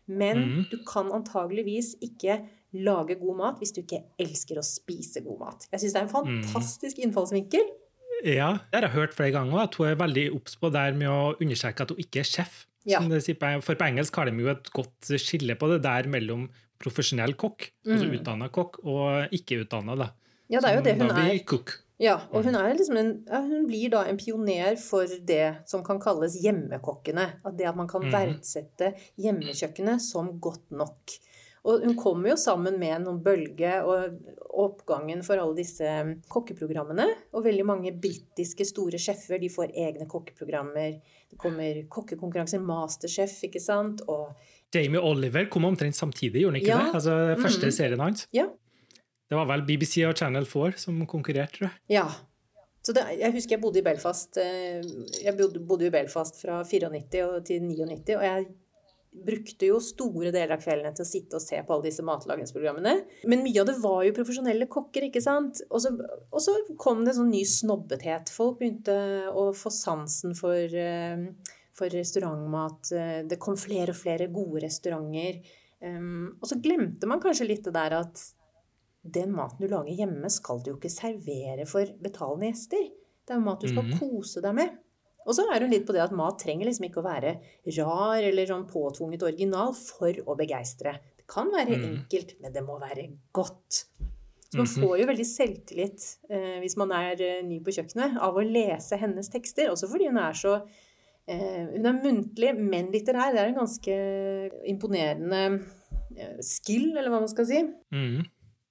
men 0.08 0.38
mm. 0.38 0.66
du 0.72 0.78
kan 0.86 1.10
antageligvis 1.12 1.96
ikke 2.02 2.42
lage 2.74 3.16
god 3.20 3.38
mat 3.38 3.58
hvis 3.58 3.72
du 3.74 3.82
ikke 3.82 4.04
elsker 4.20 4.56
å 4.62 4.64
spise 4.64 5.22
god 5.26 5.40
mat. 5.40 5.68
Jeg 5.72 5.80
syns 5.80 5.94
det 5.94 6.02
er 6.02 6.06
en 6.06 6.26
Mhm. 6.26 6.44
fantastisk 6.44 6.98
innfallsvinkel. 7.00 7.66
Ja, 8.24 8.60
det 8.72 8.76
har 8.76 8.82
jeg 8.82 8.92
hørt 8.92 9.14
flere 9.14 9.32
ganger, 9.32 9.58
at 9.64 9.76
hun 9.76 9.88
er 9.88 9.96
veldig 9.96 10.32
obs 10.36 10.56
på 10.56 10.70
der 10.72 10.94
med 10.94 11.08
å 11.08 11.36
understreke 11.42 11.82
at 11.82 11.90
hun 11.90 11.98
ikke 11.98 12.20
er 12.20 12.24
sjef. 12.24 12.68
Ja. 12.86 13.00
For 13.02 13.76
på 13.76 13.86
engelsk 13.86 14.16
har 14.16 14.26
de 14.26 14.32
jo 14.42 14.50
et 14.50 14.72
godt 14.74 15.12
skille 15.22 15.56
på 15.56 15.68
det 15.70 15.82
der 15.84 16.08
mellom 16.10 16.50
profesjonell 16.82 17.36
kokk, 17.38 17.72
altså 17.86 18.08
Mm. 18.08 18.16
utdanna 18.20 18.50
kokk, 18.50 18.80
og 18.86 19.30
ikke-utdanna. 19.32 19.96
da. 19.98 20.10
Ja, 20.50 20.60
det 20.60 20.70
er 20.70 20.76
jo 20.76 20.82
det 20.84 20.98
hun 20.98 21.08
da 21.08 21.14
blir 21.14 21.34
er. 21.40 21.44
cook. 21.46 21.78
Ja, 22.00 22.16
og 22.34 22.44
hun, 22.44 22.56
er 22.56 22.74
liksom 22.74 22.98
en, 22.98 23.24
hun 23.30 23.68
blir 23.68 23.92
da 23.92 24.02
en 24.10 24.18
pioner 24.18 24.76
for 24.82 25.06
det 25.06 25.58
som 25.70 25.84
kan 25.84 26.00
kalles 26.02 26.34
hjemmekokkene. 26.42 27.28
At 27.46 27.56
det 27.58 27.68
at 27.68 27.76
man 27.76 27.88
kan 27.88 28.02
Mhm. 28.02 28.12
verdsette 28.12 28.96
hjemmekjøkkenet 29.22 30.02
som 30.02 30.40
godt 30.42 30.72
nok. 30.72 31.12
Og 31.64 31.84
hun 31.86 31.96
kommer 31.96 32.30
jo 32.32 32.36
sammen 32.42 32.80
med 32.82 33.04
noen 33.04 33.20
bølge 33.22 33.74
og 33.86 34.16
oppgangen 34.64 35.22
for 35.24 35.38
alle 35.38 35.54
disse 35.60 35.86
kokkeprogrammene. 36.32 37.06
Og 37.38 37.44
veldig 37.46 37.66
mange 37.70 37.92
britiske 38.02 38.66
store 38.66 38.98
sjefer 39.02 39.38
de 39.40 39.50
får 39.54 39.70
egne 39.78 40.08
kokkeprogrammer. 40.10 40.96
Det 41.30 41.38
kommer 41.38 41.84
kokkekonkurranser, 41.94 42.64
Masterchef, 42.66 43.36
ikke 43.46 43.62
sant. 43.62 44.02
Og 44.10 44.34
Jamie 44.74 45.00
Oliver 45.00 45.46
kom 45.54 45.66
omtrent 45.70 45.96
samtidig, 45.96 46.42
gjorde 46.42 46.58
han 46.58 46.62
ikke 46.64 46.74
Ja. 46.74 46.80
det? 46.88 46.96
Altså 46.96 47.36
Første 47.44 47.66
Mhm. 47.68 47.72
serien 47.78 48.00
hans. 48.00 48.28
ja, 48.34 48.48
Det 49.30 49.38
var 49.38 49.46
vel 49.46 49.62
BBC 49.62 50.04
og 50.06 50.16
Channel 50.18 50.44
4 50.46 50.74
som 50.78 51.06
konkurrerte, 51.08 51.54
tror 51.60 51.70
jeg. 51.70 51.72
Ja. 51.90 52.08
Så 52.84 52.92
det, 52.94 53.04
jeg 53.20 53.32
husker 53.32 53.52
jeg 53.56 53.62
bodde 53.62 53.78
i 53.80 53.82
Belfast. 53.84 54.36
eh, 54.38 54.82
Jeg 55.24 55.38
bodde, 55.38 55.60
bodde 55.66 55.86
i 55.86 55.90
Belfast 55.90 56.42
fra 56.42 56.64
94 56.64 57.22
og 57.24 57.46
til 57.46 57.62
99, 57.62 58.16
og 58.18 58.24
jeg 58.24 58.46
brukte 59.12 59.68
jo 59.68 59.80
store 59.84 60.32
deler 60.32 60.54
av 60.56 60.62
kveldene 60.64 60.96
til 60.96 61.04
å 61.04 61.10
sitte 61.10 61.36
og 61.36 61.44
se 61.44 61.60
på 61.68 61.74
alle 61.76 61.90
disse 61.90 62.04
matlagingsprogrammene. 62.08 62.94
Men 63.28 63.44
mye 63.44 63.60
av 63.62 63.68
det 63.68 63.76
var 63.84 64.04
jo 64.08 64.14
profesjonelle 64.16 64.68
kokker, 64.72 65.10
ikke 65.10 65.22
sant? 65.22 65.60
Og 65.70 65.82
så, 65.84 65.92
og 66.32 66.40
så 66.42 66.56
kom 66.80 67.04
det 67.04 67.12
en 67.14 67.20
sånn 67.26 67.34
ny 67.34 67.44
snobbethet. 67.44 68.32
Folk 68.32 68.60
begynte 68.62 68.96
å 69.36 69.50
få 69.58 69.70
sansen 69.76 70.34
for, 70.38 70.56
eh, 70.56 71.26
for 71.76 71.92
restaurantmat. 71.92 72.94
Det 73.28 73.40
kom 73.40 73.58
flere 73.60 73.92
og 73.92 74.00
flere 74.00 74.30
gode 74.32 74.64
restauranter. 74.64 75.42
Um, 75.82 76.38
og 76.40 76.46
så 76.48 76.60
glemte 76.62 77.08
man 77.10 77.20
kanskje 77.20 77.48
litt 77.50 77.64
det 77.66 77.74
der 77.74 77.96
at 78.04 78.20
den 79.02 79.32
maten 79.34 79.64
du 79.64 79.68
lager 79.68 79.96
hjemme, 79.98 80.30
skal 80.30 80.60
du 80.62 80.72
jo 80.72 80.78
ikke 80.78 80.92
servere 80.94 81.66
for 81.68 81.90
betalende 82.04 82.52
gjester. 82.52 82.84
Det 83.26 83.34
er 83.34 83.40
jo 83.40 83.46
mat 83.48 83.60
du 83.64 83.68
skal 83.68 83.84
Mhm. 83.84 83.98
kose 84.00 84.42
deg 84.46 84.54
med. 84.56 84.78
Og 85.28 85.36
så 85.38 85.46
er 85.54 85.62
det 85.62 85.70
litt 85.72 85.88
på 85.88 85.94
det 85.96 86.02
at 86.04 86.14
mat 86.18 86.40
trenger 86.42 86.66
liksom 86.68 86.88
ikke 86.88 87.02
å 87.02 87.06
være 87.06 87.36
rar 87.78 88.24
eller 88.26 88.50
sånn 88.50 88.68
påtvunget 88.70 89.24
original 89.28 89.74
for 89.78 90.18
å 90.26 90.36
begeistre. 90.40 90.96
Det 91.18 91.28
kan 91.30 91.52
være 91.54 91.78
mm. 91.78 91.84
enkelt, 91.92 92.36
men 92.42 92.56
det 92.56 92.64
må 92.66 92.80
være 92.82 93.06
godt. 93.36 93.84
Så 94.52 94.58
man 94.58 94.68
Mhm. 94.68 94.82
får 94.84 94.96
jo 95.00 95.06
veldig 95.08 95.26
selvtillit 95.30 96.06
eh, 96.30 96.58
hvis 96.60 96.76
man 96.76 96.92
er 96.92 97.22
eh, 97.24 97.44
ny 97.48 97.62
på 97.64 97.72
kjøkkenet, 97.72 98.18
av 98.20 98.36
å 98.36 98.44
lese 98.44 98.98
hennes 99.00 99.30
tekster. 99.32 99.70
Også 99.72 99.88
fordi 99.88 100.10
hun 100.10 100.18
er 100.20 100.34
så 100.36 100.58
eh, 101.28 101.70
Hun 101.72 101.86
er 101.86 102.02
muntlig, 102.04 102.52
men 102.58 102.92
litterær. 102.92 103.32
Det 103.32 103.40
er 103.40 103.48
en 103.54 103.62
ganske 103.62 103.96
imponerende 104.68 105.62
eh, 106.18 106.38
skill, 106.44 106.98
eller 106.98 107.10
hva 107.14 107.22
man 107.24 107.32
skal 107.32 107.48
si. 107.48 107.62
Mhm. 107.96 108.26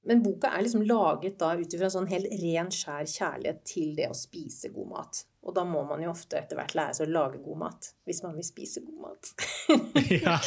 Men 0.09 0.23
boka 0.25 0.49
er 0.57 0.63
liksom 0.65 0.81
laget 0.89 1.35
da 1.39 1.51
ut 1.61 1.75
ifra 1.77 1.91
sånn 1.93 2.07
helt 2.09 2.31
ren, 2.41 2.71
skjær 2.73 3.05
kjærlighet 3.11 3.59
til 3.69 3.91
det 3.99 4.07
å 4.09 4.17
spise 4.17 4.71
god 4.73 4.89
mat. 4.95 5.19
Og 5.45 5.53
da 5.57 5.65
må 5.69 5.83
man 5.89 6.01
jo 6.05 6.11
ofte 6.13 6.39
etter 6.41 6.57
hvert 6.57 6.73
lære 6.77 6.95
seg 6.97 7.09
å 7.09 7.13
lage 7.13 7.39
god 7.45 7.59
mat. 7.61 7.91
Hvis 8.09 8.23
man 8.25 8.35
vil 8.37 8.47
spise 8.49 8.81
god 8.87 9.01
mat. 9.05 9.23
Ja. 10.11 10.39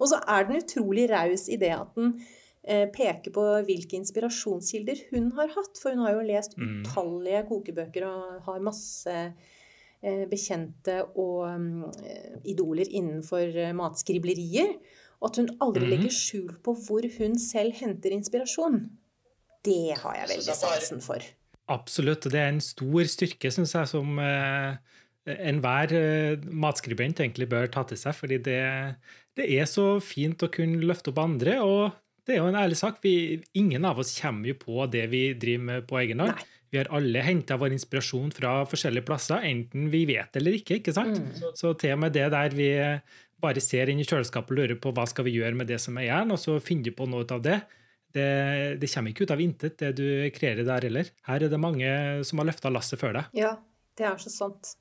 Og 0.00 0.06
så 0.08 0.16
er 0.32 0.46
den 0.48 0.60
utrolig 0.62 1.06
raus 1.10 1.44
i 1.52 1.58
det 1.60 1.72
at 1.76 1.92
den 1.98 2.14
eh, 2.64 2.86
peker 2.92 3.32
på 3.34 3.42
hvilke 3.68 3.98
inspirasjonskilder 4.00 5.02
hun 5.10 5.28
har 5.36 5.48
hatt. 5.52 5.74
For 5.80 5.92
hun 5.92 6.04
har 6.06 6.12
jo 6.16 6.24
lest 6.28 6.56
Mm. 6.56 6.80
utallige 6.84 7.42
kokebøker 7.50 8.02
og 8.08 8.22
har 8.48 8.60
masse 8.64 9.16
eh, 10.02 10.24
bekjente 10.30 11.02
og 11.20 11.44
mm, 11.60 11.84
eh, 12.04 12.32
idoler 12.52 12.88
innenfor 12.88 13.44
eh, 13.66 13.74
matskriblerier. 13.76 14.70
Og 15.20 15.30
at 15.30 15.40
hun 15.42 15.50
aldri 15.60 15.84
mm. 15.84 15.90
legger 15.92 16.14
skjul 16.16 16.54
på 16.64 16.74
hvor 16.86 17.06
hun 17.18 17.36
selv 17.40 17.76
henter 17.76 18.14
inspirasjon. 18.16 18.82
Det 19.66 19.96
har 20.00 20.16
jeg 20.16 20.30
veldig 20.32 20.56
sansen 20.56 21.02
for. 21.04 21.24
Absolutt. 21.70 22.26
og 22.26 22.32
Det 22.32 22.40
er 22.40 22.54
en 22.54 22.64
stor 22.64 23.10
styrke, 23.12 23.52
syns 23.52 23.74
jeg, 23.76 23.90
som 23.92 24.20
eh, 24.24 24.78
enhver 25.36 25.92
eh, 25.94 26.46
matskribent 26.50 27.20
egentlig 27.20 27.50
bør 27.50 27.68
ta 27.72 27.84
til 27.86 28.00
seg. 28.00 28.16
fordi 28.16 28.40
det, 28.48 28.62
det 29.36 29.50
er 29.58 29.68
så 29.68 29.98
fint 30.02 30.42
å 30.42 30.50
kunne 30.52 30.80
løfte 30.82 31.12
opp 31.12 31.20
andre. 31.22 31.60
og 31.60 31.98
det 32.26 32.36
er 32.36 32.42
jo 32.44 32.50
en 32.50 32.62
ærlig 32.62 32.78
sak. 32.78 33.00
Vi, 33.04 33.40
ingen 33.58 33.84
av 33.88 34.00
oss 34.00 34.14
kommer 34.20 34.52
jo 34.52 34.56
på 34.60 34.86
det 34.92 35.06
vi 35.12 35.30
driver 35.34 35.64
med 35.68 35.86
på 35.90 36.00
egen 36.02 36.24
hånd. 36.24 36.42
Vi 36.70 36.78
har 36.78 36.90
alle 36.94 37.22
henta 37.26 37.56
vår 37.58 37.74
inspirasjon 37.74 38.30
fra 38.34 38.60
forskjellige 38.70 39.08
plasser, 39.08 39.42
enten 39.42 39.88
vi 39.90 40.04
vet 40.06 40.36
eller 40.38 40.54
ikke. 40.60 40.78
ikke 40.78 40.94
sant? 40.94 41.18
Mm. 41.18 41.56
Så 41.58 41.72
til 41.80 41.96
og 41.96 42.04
med 42.04 42.14
det 42.14 42.28
der 42.30 42.54
vi 42.54 42.70
bare 43.40 43.60
ser 43.64 43.88
inn 43.92 44.00
i 44.02 44.06
kjøleskapet 44.06 44.52
og 44.54 44.58
lurer 44.60 44.78
på 44.80 44.92
hva 44.96 45.06
skal 45.08 45.26
vi 45.26 45.36
gjøre 45.38 45.56
med 45.58 45.66
det 45.70 45.78
som 45.82 45.96
er 45.98 46.08
igjen, 46.08 46.32
og 46.34 46.38
så 46.42 46.58
finner 46.62 46.90
du 46.90 46.96
på 46.98 47.08
noe 47.10 47.26
av 47.30 47.42
det, 47.44 47.60
det, 48.14 48.28
det 48.82 48.90
kommer 48.90 49.12
ikke 49.14 49.26
ut 49.28 49.32
av 49.36 49.40
intet, 49.44 49.78
det 49.78 49.92
du 49.98 50.06
kreerer 50.34 50.66
der 50.66 50.86
heller. 50.88 51.10
Her 51.28 51.44
er 51.46 51.52
det 51.52 51.60
mange 51.62 51.90
som 52.26 52.42
har 52.42 52.48
løfta 52.50 52.72
lasset 52.72 52.98
før 53.00 53.18
deg. 53.20 53.34
Ja, 53.38 53.56
det 53.98 54.06
er 54.08 54.16
så 54.22 54.32
sant. 54.32 54.74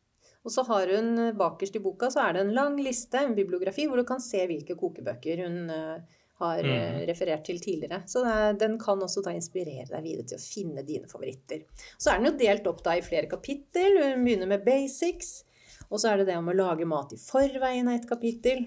Og 0.48 0.54
så 0.56 0.64
har 0.70 0.88
hun 0.96 1.12
eh, 1.20 1.34
bakerst 1.38 1.76
i 1.76 1.82
boka 1.84 2.08
så 2.14 2.24
er 2.24 2.38
det 2.38 2.46
en 2.48 2.54
lang 2.56 2.78
liste, 2.82 3.20
en 3.20 3.36
bibliografi, 3.38 3.86
hvor 3.90 4.00
du 4.00 4.06
kan 4.08 4.22
se 4.24 4.46
hvilke 4.50 4.78
kokebøker 4.80 5.44
hun 5.46 5.58
eh, 5.70 6.16
har 6.40 6.62
eh, 6.64 6.70
Mhm. 6.70 7.02
referert 7.10 7.44
til 7.46 7.60
tidligere. 7.60 7.98
Så 8.08 8.24
det 8.24 8.62
den 8.62 8.78
kan 8.80 9.02
også 9.04 9.22
da 9.26 9.34
inspirere 9.36 9.90
deg 9.92 10.06
videre 10.06 10.26
til 10.32 10.40
å 10.40 10.46
finne 10.46 10.86
dine 10.88 11.10
favoritter. 11.12 11.66
Så 12.00 12.14
er 12.14 12.22
den 12.22 12.30
jo 12.32 12.38
delt 12.40 12.68
opp 12.72 12.80
da 12.86 12.96
i 12.96 13.04
flere 13.04 13.28
kapittel. 13.28 14.00
Hun 14.16 14.24
begynner 14.24 14.48
med 14.48 14.64
basics, 14.66 15.44
og 15.90 16.00
så 16.02 16.12
er 16.12 16.22
det 16.22 16.30
det 16.30 16.38
om 16.40 16.50
å 16.52 16.56
lage 16.58 16.86
mat 16.90 17.14
i 17.16 17.20
forveien 17.22 17.88
av 17.90 17.96
et 17.98 18.08
kapittel. 18.10 18.66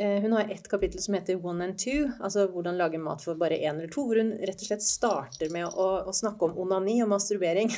Eh, 0.00 0.20
Hun 0.22 0.32
har 0.32 0.50
et 0.50 0.68
kapittel 0.70 1.02
som 1.02 1.14
heter 1.14 1.38
One 1.44 1.64
and 1.68 1.78
Two, 1.78 2.08
altså 2.20 2.46
hvordan 2.50 2.78
lage 2.78 2.98
mat 3.02 3.22
for 3.24 3.38
bare 3.38 3.58
én 3.58 3.76
eller 3.76 3.90
to, 3.92 4.06
hvor 4.08 4.18
hun 4.18 4.32
rett 4.38 4.62
og 4.62 4.68
slett 4.70 4.86
starter 4.86 5.50
med 5.54 5.66
å, 5.68 5.88
å 6.08 6.14
snakke 6.14 6.46
om 6.48 6.56
onani 6.62 7.02
og 7.04 7.10
masturbering. 7.12 7.70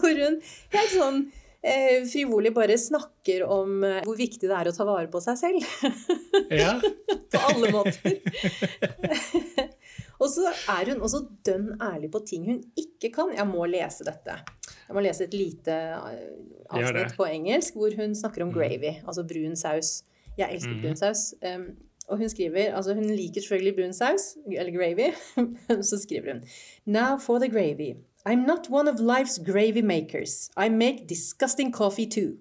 hvor 0.00 0.20
hun 0.20 0.40
helt 0.74 0.94
sånn 0.94 1.22
eh, 1.64 2.04
frivolig 2.10 2.52
bare 2.54 2.76
snakker 2.78 3.46
om 3.48 3.84
eh, 3.86 4.02
hvor 4.04 4.18
viktig 4.18 4.48
det 4.50 4.58
er 4.58 4.70
å 4.70 4.76
ta 4.76 4.84
vare 4.88 5.08
på 5.10 5.22
seg 5.24 5.40
selv. 5.40 5.58
Ja. 6.52 6.76
på 7.32 7.46
alle 7.50 7.72
måter. 7.74 8.20
og 10.24 10.30
så 10.32 10.48
er 10.72 10.88
hun 10.92 11.02
også 11.04 11.20
dønn 11.46 11.70
ærlig 11.84 12.08
på 12.14 12.20
ting 12.26 12.46
hun 12.48 12.60
ikke 12.80 13.10
kan. 13.14 13.32
Jeg 13.36 13.46
må 13.50 13.66
lese 13.68 14.04
dette. 14.08 14.38
Jeg 14.88 14.96
må 14.96 15.02
lese 15.04 15.24
et 15.28 15.34
lite 15.36 15.72
eh, 15.72 16.30
avsnitt 16.70 17.16
på 17.18 17.26
engelsk 17.28 17.76
hvor 17.76 17.92
hun 18.00 18.14
snakker 18.16 18.42
om 18.46 18.52
gravy, 18.54 18.94
altså 19.04 19.22
brun 19.28 19.56
saus. 19.56 20.02
Jeg 20.38 20.48
elsker 20.56 20.72
Mhm. 20.74 20.80
brun 20.82 20.96
saus. 20.96 21.34
Um, 21.44 21.66
og 22.08 22.18
hun 22.18 22.28
skriver, 22.28 22.74
altså 22.76 22.94
hun 22.94 23.04
liker 23.16 23.40
selvfølgelig 23.40 23.76
brun 23.76 23.92
saus, 23.96 24.24
eller 24.48 24.72
gravy, 24.78 25.06
så 25.90 25.98
skriver 26.02 26.32
hun 26.32 26.42
Now 26.86 27.18
for 27.18 27.38
the 27.38 27.48
gravy. 27.48 27.94
I'm 28.28 28.46
not 28.46 28.68
one 28.70 28.88
of 28.88 29.00
life's 29.00 29.38
gravy 29.52 29.80
makers. 29.84 30.50
I 30.56 30.68
make 30.68 31.06
disgusting 31.08 31.72
coffee 31.74 32.06
too. 32.06 32.36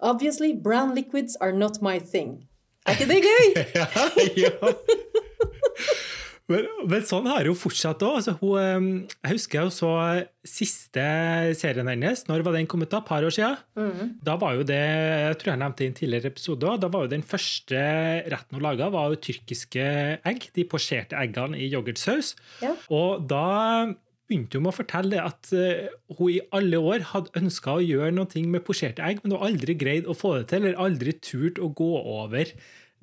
Obviously, 0.00 0.52
brown 0.64 0.94
liquids 0.94 1.36
are 1.40 1.52
not 1.52 1.80
my 1.82 1.98
thing. 1.98 2.44
Er 2.86 2.90
ikke 2.92 3.08
det 3.14 3.22
gøy? 3.22 3.46
ja, 3.80 3.86
ja. 4.36 4.50
Men, 6.48 7.04
sånn 7.04 7.28
har 7.28 7.44
hun 7.44 7.58
fortsatt 7.58 8.02
òg. 8.06 8.18
Altså, 8.22 8.34
eh, 8.56 8.86
jeg 9.20 9.36
husker 9.36 9.60
jeg 9.60 9.74
så 9.76 9.92
siste 10.48 11.04
serien 11.58 11.90
hennes. 11.92 12.24
Når 12.28 12.44
var 12.46 12.56
den 12.56 12.68
kommet? 12.70 12.90
da? 12.90 13.02
Et 13.02 13.08
par 13.10 13.24
år 13.26 13.34
siden? 13.34 13.58
Mm. 13.76 14.16
Da 14.24 14.38
var 14.40 14.56
jo 14.56 14.64
det, 14.64 14.80
jeg 14.80 15.38
tror 15.42 15.52
jeg 15.52 15.62
nevnte 15.62 15.84
i 15.84 15.90
en 15.90 15.98
tidligere 15.98 16.32
episode 16.32 16.74
da 16.80 16.88
var 16.92 17.04
jo 17.04 17.12
den 17.12 17.24
første 17.26 17.78
retten 18.32 18.56
hun 18.56 18.64
laga, 18.64 18.88
var 18.92 19.12
jo 19.12 19.22
tyrkiske 19.28 19.86
egg. 20.24 20.50
De 20.56 20.64
posjerte 20.68 21.18
eggene 21.20 21.58
i 21.60 21.68
yoghurtsaus. 21.68 22.34
Ja. 22.64 22.74
Og 22.94 23.28
da 23.28 23.92
begynte 24.28 24.58
hun 24.58 24.66
med 24.66 24.72
å 24.74 24.78
fortelle 24.78 25.22
at 25.24 25.52
eh, 25.56 25.88
hun 26.18 26.32
i 26.32 26.42
alle 26.54 26.80
år 26.80 27.06
hadde 27.12 27.32
ønska 27.40 27.78
å 27.78 27.84
gjøre 27.84 28.12
noe 28.16 28.44
med 28.48 28.64
posjerte 28.66 29.04
egg, 29.04 29.22
men 29.22 29.36
hun 29.36 29.46
aldri 29.48 29.76
greid 29.78 30.08
å 30.08 30.16
få 30.16 30.36
det 30.38 30.50
til, 30.52 30.64
eller 30.64 30.80
aldri 30.80 31.16
turt 31.24 31.60
å 31.60 31.70
gå 31.72 31.92
over 32.02 32.52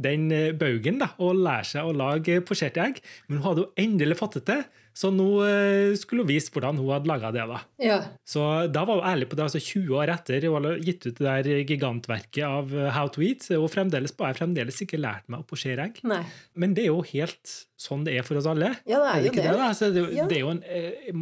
den 0.02 0.32
eh, 0.34 0.52
baugen 0.58 1.00
da, 1.02 1.12
og 1.24 1.38
lære 1.40 1.68
seg 1.70 1.88
å 1.88 1.94
lage 1.96 2.42
posjerte 2.46 2.84
egg. 2.84 3.04
Men 3.28 3.40
hun 3.40 3.48
hadde 3.50 3.64
jo 3.66 3.72
endelig 3.86 4.18
fått 4.20 4.40
det 4.40 4.46
til, 4.50 4.64
så 4.96 5.10
nå 5.12 5.28
eh, 5.44 5.94
skulle 6.00 6.24
hun 6.24 6.30
vise 6.30 6.52
hvordan 6.54 6.78
hun 6.80 6.94
hadde 6.94 7.10
laga 7.12 7.32
det. 7.36 7.44
da. 7.50 7.60
Ja. 7.84 7.98
Så 8.28 8.44
da 8.72 8.86
var 8.88 9.02
hun 9.02 9.10
ærlig 9.10 9.28
på 9.32 9.36
det, 9.36 9.48
altså 9.48 9.60
20 9.60 9.98
år 10.00 10.12
etter 10.14 10.48
hun 10.48 10.58
hadde 10.60 10.74
gitt 10.88 11.08
ut 11.08 11.20
det 11.20 11.25
der 11.28 11.64
gigantverket 11.68 12.44
av 12.48 12.72
eh, 12.75 12.92
How 12.96 13.12
to 13.12 13.24
Eat, 13.25 13.48
og 13.58 13.68
fremdeles 13.74 14.16
har 14.20 14.32
jeg 14.32 14.40
fremdeles 14.40 14.82
ikke 14.86 15.00
lært 15.02 15.28
meg 15.32 15.44
å 15.44 15.48
posjere 15.50 15.90
egg. 15.90 16.00
Nei. 16.08 16.22
Men 16.56 16.75
det 16.78 16.86
er 16.86 16.94
jo 16.94 17.02
helt 17.12 17.56
sånn 17.75 18.06
det 18.08 18.16
er 18.16 18.24
for 18.24 18.40
oss 18.40 18.48
alle. 18.48 18.72
Ja, 18.88 19.02
det 19.04 19.10
er 19.12 19.25
jo 19.25 19.32
ikke 19.34 19.42
det. 19.44 19.50
det? 19.52 19.58
da? 19.60 19.72
Altså, 19.72 19.92
det, 19.92 20.06
er 20.06 20.16
Ja. 20.16 20.28
det 20.32 20.38
er 20.38 20.46
jo 20.46 20.54
en, 20.56 20.64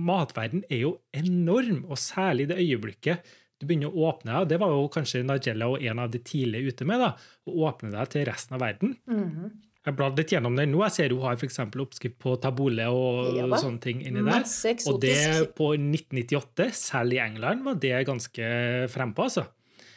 matverden 0.05 0.65
er 0.69 0.83
jo 0.83 0.91
enorm, 1.17 1.81
og 1.89 1.97
særlig 1.97 2.49
det 2.53 2.61
øyeblikket 2.61 3.33
du 3.63 3.67
begynner 3.69 3.91
å 3.93 4.09
åpne 4.11 4.35
deg. 4.35 4.49
Det 4.53 4.59
var 4.61 4.73
jo 4.75 4.87
kanskje 4.91 5.23
Nigella 5.25 5.69
og 5.71 5.83
en 5.83 6.01
av 6.03 6.11
de 6.13 6.19
tidlige 6.23 6.73
ute 6.73 6.87
med, 6.89 7.01
da, 7.01 7.13
å 7.47 7.69
åpne 7.69 7.93
deg 7.95 8.11
til 8.13 8.27
resten 8.29 8.59
av 8.59 8.65
verden. 8.65 8.97
Mhm. 9.09 9.53
Jeg 9.83 9.97
bladde 9.99 10.21
litt 10.21 10.31
gjennom 10.31 10.55
den 10.55 10.71
nå. 10.71 10.79
Jeg 10.85 10.95
ser 10.95 11.11
hun 11.11 11.25
har 11.25 11.35
f.eks. 11.35 11.57
oppskrift 11.59 12.15
på 12.23 12.37
tabole 12.39 12.85
og 12.87 13.33
Ja, 13.35 13.49
sånne 13.59 13.83
ting 13.83 13.99
inni 13.99 14.23
der. 14.23 14.45
Og 14.87 15.01
det 15.03 15.17
på 15.57 15.73
1998, 15.75 16.69
selv 16.79 17.17
i 17.17 17.19
England, 17.19 17.65
var 17.65 17.75
det 17.83 18.05
ganske 18.07 18.47
frempå, 18.93 19.27
altså. 19.27 19.43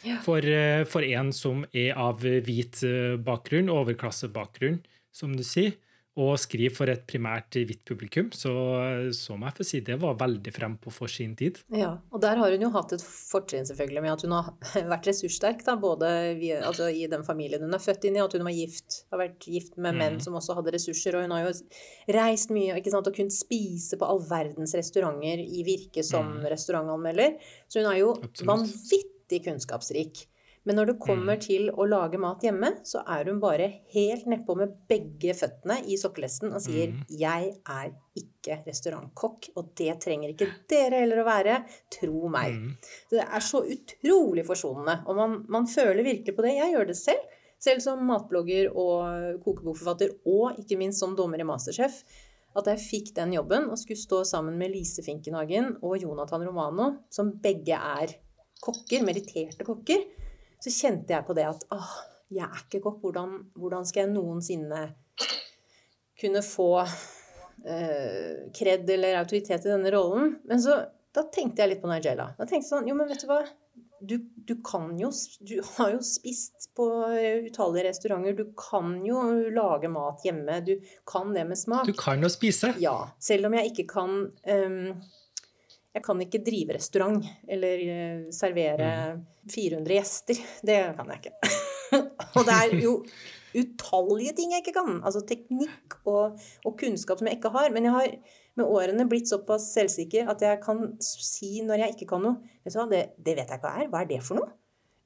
Ja. 0.07 0.19
For, 0.23 0.43
eh, 0.43 0.83
for 0.91 1.07
en 1.07 1.31
som 1.35 1.65
er 1.75 1.95
av 1.99 2.23
hvit 2.23 2.83
eh, 2.87 3.15
bakgrunn, 3.23 3.71
overklassebakgrunn, 3.71 4.81
som 5.15 5.39
du 5.39 5.45
sier, 5.47 5.79
og 6.17 6.39
skriver 6.41 6.73
for 6.73 6.89
et 6.89 7.03
primært 7.07 7.53
hvitt 7.69 7.83
publikum, 7.85 8.31
så, 8.33 8.51
så 9.13 9.35
må 9.37 9.51
jeg 9.51 9.57
få 9.59 9.65
si 9.69 9.81
det 9.85 9.99
var 10.01 10.15
veldig 10.17 10.53
frempå 10.55 10.89
for 10.91 11.13
sin 11.13 11.35
tid. 11.37 11.59
Ja, 11.77 11.91
og 12.11 12.23
der 12.25 12.39
har 12.41 12.55
hun 12.55 12.63
jo 12.65 12.71
hatt 12.73 12.95
et 12.97 13.03
fortrinn 13.05 13.67
selvfølgelig 13.69 14.03
med 14.07 14.13
at 14.15 14.23
hun 14.25 14.33
har 14.33 14.49
vært 14.95 15.09
ressurssterk, 15.11 15.61
da, 15.67 15.75
både 15.77 16.09
via, 16.41 16.63
altså 16.65 16.89
i 16.89 17.05
den 17.13 17.23
familien 17.27 17.61
hun 17.67 17.77
er 17.77 17.83
født 17.85 18.07
inn 18.09 18.17
i, 18.17 18.23
og 18.25 18.31
at 18.31 18.39
hun 18.39 18.47
var 18.49 18.57
gift, 18.57 19.03
har 19.13 19.21
vært 19.27 19.45
gift 19.45 19.77
med 19.77 19.99
menn 20.01 20.17
Mm. 20.17 20.23
som 20.25 20.39
også 20.41 20.57
hadde 20.57 20.73
ressurser, 20.73 21.17
og 21.19 21.27
hun 21.27 21.35
har 21.37 21.45
jo 21.51 21.53
reist 22.17 22.51
mye 22.55 22.79
ikke 22.81 22.95
sant, 22.95 23.07
og 23.11 23.17
kunnet 23.19 23.37
spise 23.37 23.99
på 24.01 24.09
all 24.09 24.23
verdens 24.25 24.73
restauranter 24.79 25.43
i 25.45 25.65
virke 25.67 26.05
som 26.07 26.39
Mm. 26.39 26.47
restaurantanmelder. 26.53 27.37
Så 27.69 27.83
hun 27.85 27.91
er 27.93 27.99
jo 28.01 28.15
Absolutt. 28.17 28.49
vanvittig 28.49 29.43
kunnskapsrik. 29.45 30.25
Men 30.67 30.81
når 30.81 30.91
det 30.91 30.97
kommer 31.03 31.39
til 31.39 31.69
å 31.71 31.87
lage 31.87 32.19
mat 32.19 32.43
hjemme, 32.43 32.73
så 32.87 33.05
er 33.07 33.31
hun 33.31 33.39
bare 33.43 33.69
helt 33.95 34.27
nedpå 34.27 34.57
med 34.59 34.75
begge 34.91 35.35
føttene 35.39 35.79
i 35.87 35.99
sokkelesten 36.01 36.51
og 36.51 36.61
sier 36.65 36.91
Mm. 36.91 37.05
'Jeg 37.09 37.55
er 37.69 37.93
ikke 38.17 38.59
restaurantkokk', 38.67 39.51
og 39.57 39.75
det 39.79 40.01
trenger 40.01 40.35
ikke 40.35 40.49
dere 40.69 41.01
heller 41.03 41.23
å 41.23 41.27
være. 41.27 41.65
Tro 41.91 42.29
meg. 42.29 42.53
Så 43.11 43.17
Det 43.17 43.27
er 43.27 43.41
så 43.41 43.63
utrolig 43.63 44.45
forsonende, 44.47 45.05
og 45.07 45.17
man, 45.17 45.45
man 45.49 45.67
føler 45.67 46.03
virkelig 46.03 46.35
på 46.37 46.43
det. 46.43 46.57
Jeg 46.57 46.75
gjør 46.75 46.87
det 46.87 46.97
selv. 46.97 47.23
Selv 47.59 47.81
som 47.81 48.03
matblogger 48.05 48.69
og 48.77 49.41
kokebokforfatter, 49.43 50.11
og 50.27 50.59
ikke 50.59 50.77
minst 50.77 51.01
som 51.01 51.17
dommer 51.17 51.41
i 51.41 51.47
Masterchef. 51.47 52.03
At 52.57 52.67
jeg 52.67 52.79
fikk 52.79 53.15
den 53.15 53.33
jobben 53.33 53.71
og 53.71 53.79
skulle 53.79 54.01
stå 54.01 54.25
sammen 54.25 54.59
med 54.59 54.71
Lise 54.73 55.03
Finkenhagen 55.03 55.77
og 55.83 55.99
Jonathan 56.01 56.45
Romano, 56.47 56.99
som 57.11 57.33
begge 57.43 57.77
er 57.77 58.15
kokker, 58.65 59.05
meritterte 59.05 59.65
kokker, 59.65 60.05
så 60.67 60.73
kjente 60.75 61.15
jeg 61.15 61.27
på 61.27 61.35
det 61.39 61.47
at 61.47 61.67
åh, 61.75 61.91
jeg 62.35 62.47
er 62.47 62.63
ikke 62.65 62.83
kokk. 62.89 63.03
Hvordan, 63.05 63.37
hvordan 63.55 63.87
skal 63.87 64.07
jeg 64.07 64.15
noensinne 64.17 64.83
kunne 66.19 66.43
få 66.43 66.71
eh, 66.83 68.49
kred 68.57 68.91
eller 68.91 69.21
autoritet 69.21 69.67
i 69.67 69.71
denne 69.71 69.93
rollen? 69.95 70.35
Men 70.49 70.63
så 70.63 70.81
da 71.17 71.25
tenkte 71.33 71.63
jeg 71.63 71.75
litt 71.75 71.85
på 71.85 71.91
Nigella. 71.91 72.33
Da 72.37 72.45
tenkte 72.45 72.65
jeg 72.65 72.73
sånn, 72.73 72.91
jo, 72.91 72.97
men 72.99 73.09
vet 73.09 73.23
du 73.23 73.31
hva? 73.31 73.45
Du, 73.97 74.19
du 74.21 74.53
kan 74.61 74.91
jo 75.01 75.09
Du 75.41 75.55
har 75.79 75.95
jo 75.95 76.03
spist 76.05 76.67
på 76.77 76.85
utallige 77.47 77.87
restauranter. 77.87 78.35
Du 78.37 78.51
kan 78.59 78.99
jo 79.07 79.23
lage 79.55 79.89
mat 79.93 80.27
hjemme. 80.27 80.59
Du 80.67 80.75
kan 81.09 81.31
det 81.33 81.47
med 81.49 81.61
smak. 81.61 81.87
Du 81.89 81.95
kan 81.97 82.21
jo 82.21 82.33
spise. 82.33 82.75
Ja. 82.83 82.99
Selv 83.23 83.49
om 83.49 83.57
jeg 83.57 83.71
ikke 83.71 83.87
kan 83.95 84.19
ehm, 84.45 84.99
Jeg 85.97 86.05
kan 86.05 86.21
ikke 86.21 86.43
drive 86.45 86.77
restaurant 86.77 87.25
eller 87.49 87.83
eh, 87.89 88.25
servere 88.35 88.91
400 89.49 89.97
gjester. 89.97 90.43
Det 90.69 90.77
kan 90.99 91.13
jeg 91.15 91.23
ikke. 91.23 91.55
og 92.37 92.43
det 92.45 92.57
er 92.57 92.75
jo 92.83 92.99
utallige 93.57 94.35
ting 94.37 94.53
jeg 94.53 94.65
ikke 94.65 94.77
kan. 94.77 94.99
Altså 95.01 95.23
teknikk 95.25 95.97
og, 96.05 96.37
og 96.67 96.77
kunnskap 96.77 97.23
som 97.23 97.31
jeg 97.31 97.39
ikke 97.39 97.55
har. 97.55 97.73
Men 97.73 97.89
jeg 97.89 97.97
har 97.97 98.13
med 98.57 98.69
årene 98.69 99.09
blitt 99.09 99.31
såpass 99.31 99.71
selvsikker 99.77 100.29
at 100.33 100.45
jeg 100.45 100.61
kan 100.65 100.85
si 101.01 101.63
når 101.65 101.87
jeg 101.87 101.97
ikke 101.97 102.11
kan 102.15 102.25
noe 102.25 102.55
Vet 102.67 102.75
du 102.75 102.81
hva, 102.81 102.87
det, 102.91 103.03
det 103.23 103.37
vet 103.39 103.51
jeg 103.53 103.61
ikke 103.61 103.69
hva 103.69 103.83
er. 103.85 103.91
Hva 103.93 104.03
er 104.03 104.09
det 104.11 104.23
for 104.27 104.41
noe? 104.41 104.53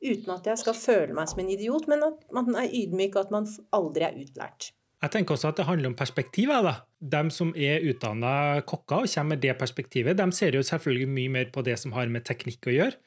Uten 0.01 0.33
at 0.33 0.47
jeg 0.49 0.61
skal 0.63 0.77
føle 0.79 1.15
meg 1.17 1.29
som 1.29 1.43
en 1.43 1.51
idiot, 1.53 1.85
men 1.91 2.07
at 2.07 2.23
man 2.33 2.55
er 2.57 2.73
ydmyk, 2.73 3.19
og 3.19 3.27
at 3.27 3.35
man 3.35 3.49
aldri 3.77 4.07
er 4.07 4.17
utlært. 4.17 4.71
Jeg 5.01 5.15
tenker 5.15 5.33
også 5.35 5.49
at 5.49 5.61
det 5.61 5.65
handler 5.65 5.91
om 5.91 5.97
perspektivet. 5.97 6.67
Da. 6.67 6.75
De 7.01 7.33
som 7.33 7.55
er 7.57 7.85
utdanna 7.89 8.61
kokker 8.69 9.07
og 9.07 9.13
kommer 9.15 9.37
med 9.37 9.43
det 9.45 9.57
perspektivet, 9.57 10.19
de 10.19 10.27
ser 10.37 10.59
jo 10.59 10.65
selvfølgelig 10.67 11.09
mye 11.09 11.33
mer 11.39 11.53
på 11.55 11.65
det 11.65 11.79
som 11.81 11.95
har 11.97 12.13
med 12.13 12.27
teknikk 12.29 12.69
å 12.69 12.75
gjøre. 12.75 12.99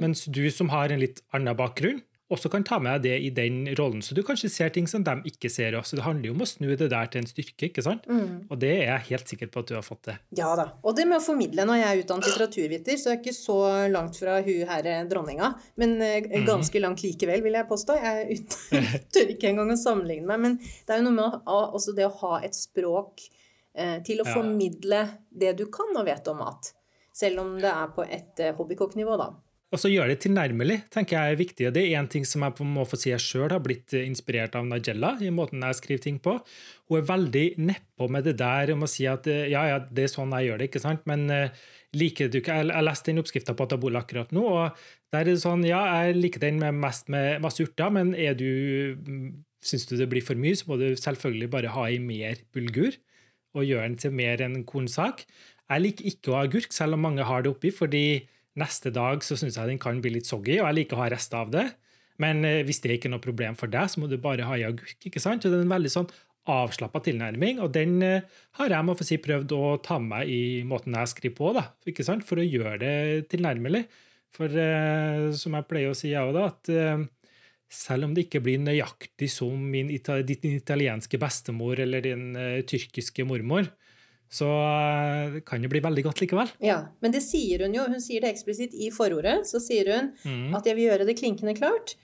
Mens 0.00 0.24
du 0.30 0.46
som 0.54 0.70
har 0.72 0.92
en 0.94 1.02
litt 1.02 1.20
annen 1.36 1.56
bakgrunn, 1.58 2.00
også 2.32 2.50
kan 2.50 2.64
ta 2.66 2.78
med 2.82 3.04
deg 3.04 3.04
det 3.06 3.16
i 3.22 3.30
den 3.34 3.60
rollen. 3.78 4.00
Så 4.02 4.14
du 4.16 4.22
kanskje 4.26 4.50
ser 4.50 4.72
ting 4.74 4.88
som 4.90 5.04
de 5.06 5.14
ikke 5.30 5.50
ser. 5.52 5.76
Også. 5.78 5.98
Det 5.98 6.04
handler 6.06 6.30
jo 6.30 6.34
om 6.34 6.42
å 6.42 6.48
snu 6.48 6.72
det 6.72 6.88
der 6.90 7.10
til 7.12 7.22
en 7.22 7.28
styrke. 7.30 7.68
ikke 7.68 7.84
sant? 7.86 8.08
Og 8.50 8.58
det 8.62 8.72
er 8.80 8.88
jeg 8.88 9.06
helt 9.12 9.32
sikker 9.32 9.50
på 9.52 9.62
at 9.62 9.70
du 9.70 9.76
har 9.76 9.86
fått 9.86 10.02
til. 10.08 10.18
Ja 10.38 10.50
da. 10.58 10.66
Og 10.82 10.96
det 10.98 11.06
med 11.06 11.20
å 11.20 11.24
formidle. 11.24 11.66
Når 11.68 11.80
jeg 11.80 11.88
er 11.88 12.02
utdannet 12.02 12.30
litteraturviter, 12.30 12.98
så 12.98 13.10
er 13.10 13.16
jeg 13.16 13.22
ikke 13.22 13.36
så 13.38 13.58
langt 13.92 14.18
fra 14.18 14.40
hun 14.42 14.66
herre 14.72 14.98
dronninga. 15.10 15.52
Men 15.78 15.96
eh, 16.02 16.28
ganske 16.48 16.82
langt 16.82 17.04
likevel, 17.06 17.44
vil 17.46 17.60
jeg 17.60 17.70
påstå. 17.70 17.98
Jeg 18.02 18.40
tør 19.14 19.34
ikke 19.36 19.52
engang 19.52 19.70
å 19.76 19.80
sammenligne 19.80 20.26
meg. 20.32 20.42
Men 20.42 20.58
det 20.58 20.96
er 20.96 21.02
jo 21.02 21.08
noe 21.12 21.18
med 21.20 21.90
det 21.96 22.08
å 22.10 22.14
ha 22.24 22.40
et 22.42 22.58
språk 22.58 23.28
eh, 23.78 24.00
til 24.06 24.22
å 24.22 24.28
formidle 24.28 25.04
det 25.30 25.54
du 25.60 25.68
kan 25.70 25.94
og 25.94 26.10
vet 26.10 26.26
om 26.32 26.42
mat. 26.42 26.74
Selv 27.16 27.46
om 27.46 27.54
det 27.62 27.70
er 27.70 27.92
på 27.94 28.04
et 28.04 28.42
eh, 28.42 28.54
hobbykokknivå, 28.58 29.14
da. 29.22 29.30
Og 29.74 29.80
så 29.82 29.90
gjør 29.90 30.12
det 30.12 30.20
tilnærmelig 30.22 30.76
tenker 30.94 31.16
jeg 31.16 31.34
er 31.34 31.38
viktig. 31.40 31.70
Det 31.74 31.82
er 31.82 31.98
én 31.98 32.06
ting 32.10 32.26
som 32.28 32.44
jeg 32.46 32.66
må 32.70 32.84
få 32.86 32.98
si 33.00 33.10
jeg 33.10 33.22
sjøl 33.22 33.50
har 33.50 33.62
blitt 33.64 33.96
eh, 33.98 34.04
inspirert 34.06 34.54
av 34.58 34.66
Nigella 34.68 35.16
i 35.18 35.32
måten 35.34 35.64
jeg 35.66 35.78
skriver 35.80 36.04
ting 36.04 36.20
på. 36.22 36.36
Hun 36.86 37.00
er 37.00 37.08
veldig 37.08 37.46
nedpå 37.58 38.06
med 38.14 38.28
det 38.28 38.36
der 38.38 38.70
om 38.76 38.86
å 38.86 38.90
si 38.90 39.08
at 39.10 39.26
eh, 39.30 39.48
ja, 39.50 39.64
ja, 39.72 39.80
det 39.82 40.06
er 40.06 40.12
sånn 40.12 40.34
jeg 40.38 40.50
gjør 40.50 40.62
det, 40.62 40.68
ikke 40.70 40.84
sant? 40.84 41.02
Men 41.10 41.26
eh, 41.34 41.64
liker 41.98 42.30
du 42.30 42.38
ikke 42.38 42.60
Jeg 42.60 42.68
jeg 42.70 42.86
leste 42.86 43.10
den 43.10 43.24
oppskrifta 43.24 43.56
på 43.58 43.66
Atabola 43.66 44.04
akkurat 44.04 44.30
nå, 44.36 44.44
og 44.46 44.86
der 45.14 45.24
er 45.24 45.32
det 45.32 45.42
sånn 45.42 45.66
Ja, 45.66 45.82
jeg 46.04 46.20
liker 46.20 46.46
den 46.46 46.62
med 46.62 46.78
mest 46.78 47.10
med 47.10 47.42
masse 47.42 47.66
urter, 47.66 47.90
men 47.90 48.14
er 48.14 48.38
du 48.38 48.46
mm, 49.02 49.26
Syns 49.66 49.88
du 49.90 49.96
det 49.98 50.06
blir 50.06 50.22
for 50.22 50.38
mye, 50.38 50.54
så 50.54 50.68
må 50.68 50.76
du 50.78 50.92
selvfølgelig 50.94 51.48
bare 51.50 51.72
ha 51.74 51.88
i 51.90 51.98
mer 51.98 52.38
bulgur 52.54 52.94
og 53.56 53.64
gjøre 53.66 53.88
den 53.88 53.96
til 53.98 54.12
mer 54.14 54.42
enn 54.44 54.60
kornsak. 54.68 55.24
Jeg 55.66 55.82
liker 55.82 56.06
ikke 56.06 56.30
å 56.30 56.36
ha 56.36 56.42
agurk, 56.46 56.74
selv 56.76 56.94
om 56.94 57.02
mange 57.02 57.24
har 57.26 57.42
det 57.42 57.50
oppi, 57.50 57.72
fordi 57.74 58.04
neste 58.60 58.92
dag 58.94 59.24
så 59.24 59.38
syns 59.38 59.58
jeg 59.58 59.70
den 59.70 59.82
kan 59.82 60.00
bli 60.02 60.16
litt 60.16 60.28
soggy, 60.28 60.58
og 60.60 60.68
jeg 60.68 60.78
liker 60.80 60.98
å 60.98 61.04
ha 61.04 61.10
rester 61.12 61.40
av 61.40 61.52
det. 61.54 61.66
Men 62.22 62.44
eh, 62.48 62.62
hvis 62.66 62.80
det 62.84 62.96
ikke 62.96 63.10
er 63.10 63.16
noe 63.16 63.24
problem 63.24 63.58
for 63.58 63.72
deg, 63.72 63.90
så 63.92 64.00
må 64.00 64.08
du 64.10 64.16
bare 64.20 64.46
ha 64.48 64.56
i 64.56 64.64
agurk. 64.68 64.96
ikke 65.04 65.22
sant? 65.22 65.44
Og 65.44 65.52
det 65.52 65.60
er 65.60 65.66
en 65.66 65.76
veldig 65.76 65.92
sånn 65.92 66.08
avslappa 66.46 67.00
tilnærming, 67.02 67.60
og 67.62 67.72
den 67.74 67.98
eh, 68.06 68.36
har 68.60 68.72
jeg 68.72 68.86
må 68.86 68.94
få 68.96 69.06
si, 69.06 69.18
prøvd 69.22 69.54
å 69.56 69.62
ta 69.82 69.98
med 70.00 70.12
meg 70.12 70.30
i 70.30 70.42
måten 70.68 70.94
jeg 70.94 71.12
skriver 71.12 71.36
på, 71.36 71.52
da, 71.56 71.66
ikke 71.90 72.06
sant? 72.06 72.26
for 72.26 72.40
å 72.40 72.46
gjøre 72.46 72.78
det 72.82 72.96
tilnærmelig. 73.32 73.84
For 74.36 74.52
eh, 74.52 75.28
som 75.36 75.56
jeg 75.56 75.68
pleier 75.68 75.92
å 75.92 75.96
si, 75.96 76.12
jeg 76.12 76.22
òg, 76.22 76.38
at 76.44 76.70
eh, 76.72 77.06
selv 77.72 78.06
om 78.06 78.14
det 78.14 78.26
ikke 78.26 78.44
blir 78.44 78.62
nøyaktig 78.62 79.28
som 79.32 79.58
min 79.72 79.90
ditt 79.90 80.46
italienske 80.46 81.18
bestemor 81.20 81.80
eller 81.82 82.04
din 82.04 82.30
eh, 82.38 82.62
tyrkiske 82.68 83.26
mormor, 83.26 83.68
så 84.30 84.48
det 85.34 85.44
kan 85.46 85.62
jo 85.62 85.68
bli 85.70 85.80
veldig 85.80 86.02
godt 86.08 86.20
likevel. 86.24 86.50
Ja, 86.60 86.88
Men 87.00 87.12
det 87.14 87.22
sier 87.22 87.62
hun 87.66 87.74
jo. 87.74 87.84
Hun 87.86 88.00
sier 88.02 88.20
det 88.24 88.32
eksplisitt 88.34 88.74
i 88.74 88.90
forordet. 88.90 89.46
Så 89.46 89.60
sier 89.62 89.86
hun 89.94 90.12
Mm. 90.24 90.54
at 90.56 90.64
jeg 90.66 90.76
vil 90.76 90.88
gjøre 90.90 91.06
det 91.06 91.16
klinkende 91.18 91.54
klart 91.56 91.94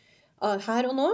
her 0.40 0.88
og 0.88 0.96
nå 0.96 1.11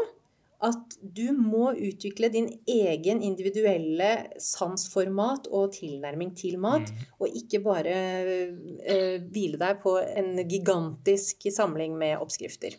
at 0.61 0.97
du 1.01 1.31
må 1.33 1.71
utvikle 1.79 2.33
din 2.35 2.49
egen 2.67 3.21
individuelle 3.23 4.27
sansformat 4.43 5.47
og 5.55 5.71
tilnærming 5.77 6.33
til 6.35 6.59
mat, 6.59 6.91
og 7.21 7.29
ikke 7.31 7.61
bare 7.63 7.95
eh, 7.95 9.21
hvile 9.23 9.61
deg 9.61 9.79
på 9.85 9.95
en 10.03 10.33
gigantisk 10.49 11.47
samling 11.55 11.95
med 11.99 12.19
oppskrifter. 12.19 12.75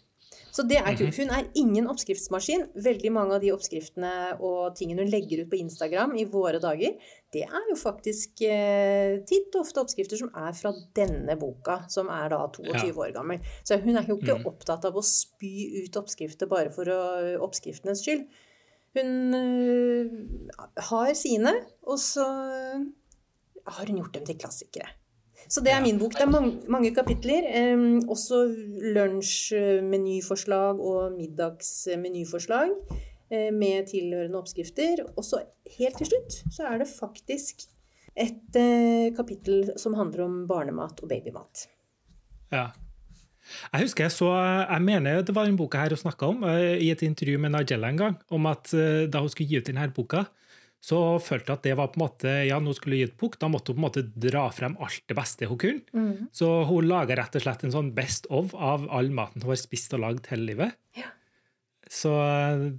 Så 0.52 0.66
det 0.68 0.80
er 0.82 0.96
kult. 0.98 1.16
Hun 1.16 1.30
er 1.32 1.46
ingen 1.56 1.88
oppskriftsmaskin. 1.88 2.66
Veldig 2.84 3.12
mange 3.14 3.36
av 3.38 3.42
de 3.44 3.52
oppskriftene 3.54 4.12
og 4.42 4.74
tingene 4.76 5.06
hun 5.06 5.12
legger 5.14 5.44
ut 5.46 5.52
på 5.52 5.60
Instagram 5.62 6.18
i 6.20 6.26
våre 6.26 6.60
dager, 6.60 6.98
det 7.34 7.44
er 7.46 7.66
jo 7.70 7.76
faktisk 7.78 8.42
eh, 8.42 9.20
titt 9.30 9.54
ofte 9.60 9.82
oppskrifter 9.84 10.18
som 10.18 10.32
er 10.34 10.54
fra 10.58 10.72
denne 10.98 11.36
boka, 11.38 11.84
som 11.90 12.10
er 12.10 12.30
da 12.34 12.40
22 12.56 12.88
Ja. 12.88 12.94
år 13.06 13.14
gammel. 13.14 13.40
Så 13.64 13.78
hun 13.84 13.96
er 13.98 14.08
jo 14.10 14.18
ikke 14.18 14.38
Mm. 14.40 14.46
opptatt 14.50 14.86
av 14.86 14.96
å 14.98 15.04
spy 15.06 15.84
ut 15.86 15.98
oppskrifter 16.02 16.48
bare 16.50 16.72
for 16.74 16.86
å, 16.90 17.00
oppskriftenes 17.46 18.02
skyld. 18.06 18.26
Hun 18.98 19.34
uh, 19.38 20.06
har 20.90 21.14
sine, 21.14 21.54
og 21.86 22.00
så 22.02 22.26
har 23.68 23.86
hun 23.86 23.98
gjort 24.02 24.14
dem 24.18 24.26
til 24.26 24.36
klassikere. 24.42 24.90
Så 25.48 25.62
det 25.64 25.72
er 25.72 25.82
min 25.82 26.00
bok. 26.00 26.14
Det 26.18 26.22
er 26.26 26.32
mange, 26.34 26.58
mange 26.68 26.90
kapitler. 26.96 27.46
Um, 27.74 28.00
også 28.10 28.42
lunsjmenyforslag 28.98 30.80
og 30.82 31.14
middagsmenyforslag 31.18 32.74
med 33.30 33.90
tilhørende 33.92 34.40
oppskrifter. 34.40 35.04
Og 35.14 35.26
så 35.26 35.44
helt 35.78 36.00
til 36.02 36.10
slutt 36.10 36.40
så 36.56 36.66
er 36.72 36.82
det 36.82 36.90
faktisk 36.90 37.68
et 38.20 38.60
eh, 38.60 39.10
kapittel 39.16 39.72
som 39.80 39.98
handler 39.98 40.26
om 40.26 40.38
barnemat 40.50 41.02
og 41.04 41.12
babymat. 41.12 41.68
Ja. 42.54 42.70
Jeg 43.74 43.88
husker 43.88 44.06
jeg 44.06 44.14
så, 44.14 44.28
jeg 44.70 44.86
mener 44.86 45.24
det 45.26 45.34
var 45.34 45.50
en 45.50 45.58
boka 45.58 45.82
her 45.82 45.96
hun 45.96 46.02
snakka 46.02 46.34
om, 46.34 46.44
eh, 46.50 46.78
i 46.84 46.92
et 46.94 47.06
intervju 47.06 47.40
med 47.42 47.56
Nigella 47.56 47.90
en 47.90 48.04
gang, 48.04 48.20
om 48.30 48.50
at 48.50 48.74
eh, 48.78 49.08
da 49.10 49.24
hun 49.24 49.32
skulle 49.32 49.50
gi 49.50 49.62
ut 49.62 49.72
denne 49.72 49.88
boka, 49.96 50.26
så 50.80 51.20
følte 51.20 51.52
jeg 51.52 51.60
at 51.60 51.66
det 51.68 51.76
var 51.76 51.90
på 51.92 52.00
en 52.00 52.06
måte, 52.06 52.34
ja, 52.48 52.60
nå 52.64 52.72
skulle 52.76 52.96
hun 52.96 53.02
gi 53.02 53.10
ut 53.10 53.18
bok, 53.20 53.40
da 53.42 53.50
måtte 53.52 53.74
hun 53.74 53.80
på 53.80 53.82
en 53.82 53.88
måte 53.88 54.04
dra 54.30 54.46
frem 54.56 54.78
alt 54.80 55.02
det 55.12 55.18
beste 55.18 55.50
hun 55.50 55.60
kunne. 55.60 56.14
Så 56.32 56.48
hun 56.70 56.88
laga 56.88 57.18
rett 57.20 57.36
og 57.36 57.44
slett 57.44 57.66
en 57.68 57.74
sånn 57.74 57.90
best 57.98 58.30
of 58.32 58.56
av 58.56 58.86
all 58.88 59.12
maten 59.12 59.44
hun 59.44 59.52
har 59.52 59.60
spist 59.60 59.98
og 59.98 60.06
lagd 60.06 60.30
hele 60.32 60.54
livet. 60.54 60.78
Ja. 60.96 61.12
Så 61.90 62.14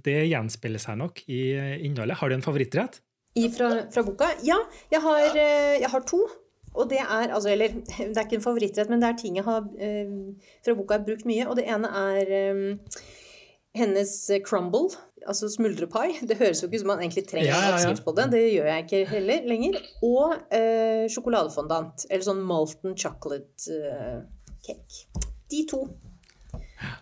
det 0.05 0.21
gjenspeiler 0.31 0.81
seg 0.81 0.99
nok 1.01 1.23
i 1.27 1.41
innholdet. 1.83 2.17
Har 2.21 2.31
du 2.31 2.37
en 2.37 2.45
favorittrett? 2.45 3.01
I 3.35 3.47
fra, 3.51 3.69
fra 3.91 4.03
boka? 4.07 4.29
Ja, 4.43 4.57
jeg 4.91 5.03
har, 5.03 5.35
eh, 5.35 5.79
jeg 5.83 5.89
har 5.91 6.03
to. 6.07 6.21
Og 6.71 6.87
det 6.87 7.01
er 7.03 7.33
altså, 7.35 7.49
Eller 7.51 7.73
det 7.99 8.15
er 8.15 8.25
ikke 8.25 8.39
en 8.39 8.45
favorittrett, 8.45 8.91
men 8.91 9.03
det 9.03 9.09
er 9.09 9.17
ting 9.19 9.39
jeg 9.39 9.47
har 9.47 9.65
eh, 9.79 10.11
fra 10.65 10.75
boka 10.77 10.99
har 10.99 11.07
brukt 11.07 11.27
mye. 11.27 11.47
Og 11.47 11.57
det 11.59 11.67
ene 11.71 11.91
er 12.01 12.31
eh, 12.37 13.01
hennes 13.77 14.13
crumble, 14.47 14.91
altså 15.27 15.49
smuldrepai. 15.51 16.19
Det 16.27 16.39
høres 16.39 16.63
jo 16.63 16.67
ikke 16.69 16.79
ut 16.79 16.83
som 16.85 16.93
man 16.93 17.03
egentlig 17.03 17.25
trenger 17.29 17.51
Ja, 17.51 17.57
ja, 17.59 17.65
ja. 17.69 17.79
oppskrift 17.79 18.07
på 18.07 18.15
det. 18.19 18.27
Det 18.35 18.43
gjør 18.45 18.69
jeg 18.71 18.85
ikke 18.87 19.01
heller 19.13 19.49
lenger. 19.53 19.81
Og 20.07 20.37
eh, 20.55 21.03
sjokoladefondant. 21.11 22.07
Eller 22.09 22.27
sånn 22.27 22.43
molten 22.47 22.95
chocolate 22.99 23.81
eh, 23.91 24.21
cake. 24.67 25.27
De 25.51 25.65
to. 25.71 25.85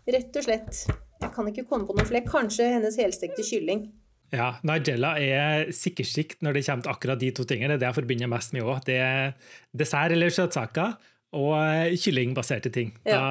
Rett 0.09 0.41
og 0.41 0.45
slett. 0.45 0.83
Jeg 1.19 1.33
kan 1.35 1.49
ikke 1.51 1.65
komme 1.67 1.87
på 1.87 1.95
noe 1.97 2.07
flere. 2.07 2.27
Kanskje 2.27 2.69
hennes 2.77 2.97
helstekte 2.99 3.43
kylling. 3.43 3.89
Ja, 4.29 4.53
Nigella 4.67 5.15
er 5.17 5.71
sikkersikt 5.73 6.43
når 6.45 6.59
det 6.59 6.65
kommer 6.67 6.85
til 6.85 6.93
akkurat 6.93 7.21
de 7.21 7.31
to 7.35 7.45
tingene. 7.49 7.75
Det 7.75 7.79
er 7.79 7.85
det 7.85 7.89
jeg 7.89 7.97
forbinder 7.97 8.29
mest 8.31 8.53
med 8.55 8.67
òg. 8.67 8.83
Det 8.85 8.99
er 9.01 9.33
dessert 9.75 10.13
eller 10.13 10.33
søtsaker 10.33 10.95
og 11.37 11.51
eh, 11.57 11.97
kyllingbaserte 11.99 12.71
ting. 12.73 12.93
Da, 13.05 13.23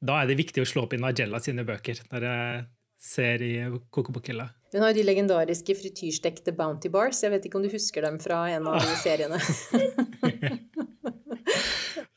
da 0.00 0.18
er 0.20 0.30
det 0.30 0.38
viktig 0.40 0.64
å 0.64 0.68
slå 0.68 0.86
opp 0.86 0.96
i 0.96 1.00
Nigella 1.00 1.40
sine 1.44 1.64
bøker 1.68 2.00
når 2.10 2.28
jeg 2.28 2.64
ser 2.98 3.44
i 3.44 3.52
kokebokhylla. 3.94 4.48
Hun 4.74 4.82
har 4.84 4.92
jo 4.92 4.98
de 4.98 5.06
legendariske 5.06 5.76
frityrstekte 5.78 6.52
Bounty 6.56 6.90
Bars. 6.92 7.22
Jeg 7.22 7.32
vet 7.32 7.46
ikke 7.46 7.60
om 7.60 7.64
du 7.64 7.70
husker 7.72 8.04
dem 8.04 8.18
fra 8.20 8.42
en 8.52 8.66
av 8.68 8.82
de 8.82 8.98
seriene. 9.04 9.38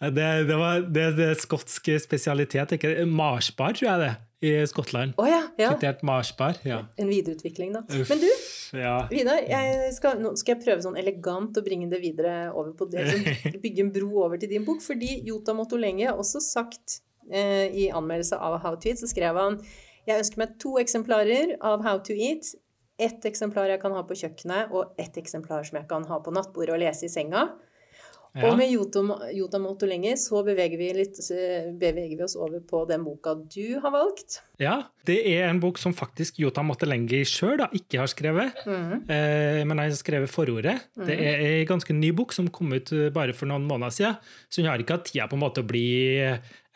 Det, 0.02 0.28
det, 0.50 0.56
var, 0.58 0.80
det, 0.90 1.04
det 1.14 1.28
skotsk 1.38 1.86
spesialitet. 2.02 2.74
Marsbar, 3.06 3.76
tror 3.78 3.86
jeg 3.86 4.00
det, 4.02 4.14
i 4.42 4.68
Skottland. 4.68 5.14
Oh, 5.22 5.28
ja, 5.30 5.44
ja. 5.62 5.70
Fritert 5.76 6.02
marsbar. 6.08 6.58
Ja. 6.66 6.80
En 6.98 7.10
videreutvikling, 7.12 7.76
da. 7.76 7.84
Uff, 7.86 8.10
Men 8.10 8.24
du, 8.24 8.28
ja. 8.80 8.96
Vidar, 9.12 9.44
skal, 9.94 10.18
nå 10.24 10.34
skal 10.40 10.56
jeg 10.56 10.64
prøve 10.64 10.86
sånn 10.86 10.98
elegant 10.98 11.60
å 11.60 11.64
bringe 11.66 11.92
det 11.92 12.02
videre 12.02 12.50
over 12.50 12.74
på 12.78 12.90
det. 12.90 13.06
Bygge 13.64 13.86
en 13.86 13.94
bro 13.94 14.26
over 14.26 14.42
til 14.42 14.50
din 14.50 14.66
bok. 14.66 14.82
Fordi 14.82 15.20
Jota 15.28 15.54
Motolenge 15.58 16.10
har 16.10 16.18
også 16.18 16.42
sagt 16.42 17.02
eh, 17.30 17.70
i 17.70 17.88
anmeldelse 17.94 18.42
av 18.42 18.58
How 18.66 18.80
to 18.82 18.90
Eat, 18.90 19.04
så 19.04 19.12
skrev 19.12 19.38
han 19.38 19.62
jeg 20.08 20.18
ønsker 20.18 20.42
meg 20.42 20.54
to 20.62 20.78
eksemplarer 20.82 21.56
av 21.62 21.84
How 21.86 22.02
to 22.06 22.16
Eat. 22.18 22.56
Ett 23.02 23.26
eksemplar 23.26 23.70
jeg 23.70 23.82
kan 23.82 23.94
ha 23.94 24.02
på 24.06 24.18
kjøkkenet, 24.18 24.74
og 24.74 24.98
ett 25.02 25.18
eksemplar 25.22 25.66
som 25.68 25.78
jeg 25.78 25.88
kan 25.90 26.06
ha 26.10 26.18
på 26.22 26.34
nattbordet 26.34 26.74
og 26.74 26.82
lese 26.82 27.06
i 27.06 27.14
senga. 27.14 27.48
Ja. 28.32 28.48
Og 28.48 28.56
med 28.56 28.70
Jota, 28.72 29.02
Jota 29.36 29.60
Motolenge 29.60 30.14
så 30.20 30.40
beveger 30.48 30.80
vi, 30.80 30.88
litt, 30.96 31.18
eh, 31.36 31.68
beveger 31.76 32.16
vi 32.16 32.24
oss 32.24 32.38
over 32.40 32.62
på 32.64 32.86
den 32.88 33.04
boka 33.04 33.36
du 33.36 33.80
har 33.84 33.92
valgt. 33.92 34.40
ja, 34.62 34.84
det 35.06 35.18
er 35.26 35.50
en 35.50 35.60
bok 35.60 35.80
som 35.82 35.94
faktisk 35.98 36.38
Jota 36.40 36.62
Mottelengi 36.64 37.24
sjøl 37.26 37.64
ikke 37.74 38.00
har 38.00 38.08
skrevet. 38.08 38.56
mm. 38.64 39.10
Eh, 39.10 39.62
men 39.66 39.78
han 39.78 39.90
har 39.90 39.98
skrevet 39.98 40.32
forordet. 40.32 40.78
Det 40.96 41.18
er 41.18 41.44
en 41.62 41.68
ganske 41.68 41.94
ny 41.94 42.12
bok 42.16 42.32
som 42.32 42.48
kom 42.48 42.72
ut 42.72 42.92
eh, 42.94 43.10
bare 43.10 43.34
for 43.34 43.50
noen 43.52 43.68
måneder 43.68 43.92
siden. 43.92 44.16
Så 44.48 44.62
hun 44.62 44.70
har 44.70 44.80
ikke 44.80 45.00
hatt 45.00 45.10
tida 45.12 45.28
på 45.28 45.36
en 45.36 45.44
måte 45.44 45.66
å 45.66 45.68
bli 45.68 45.90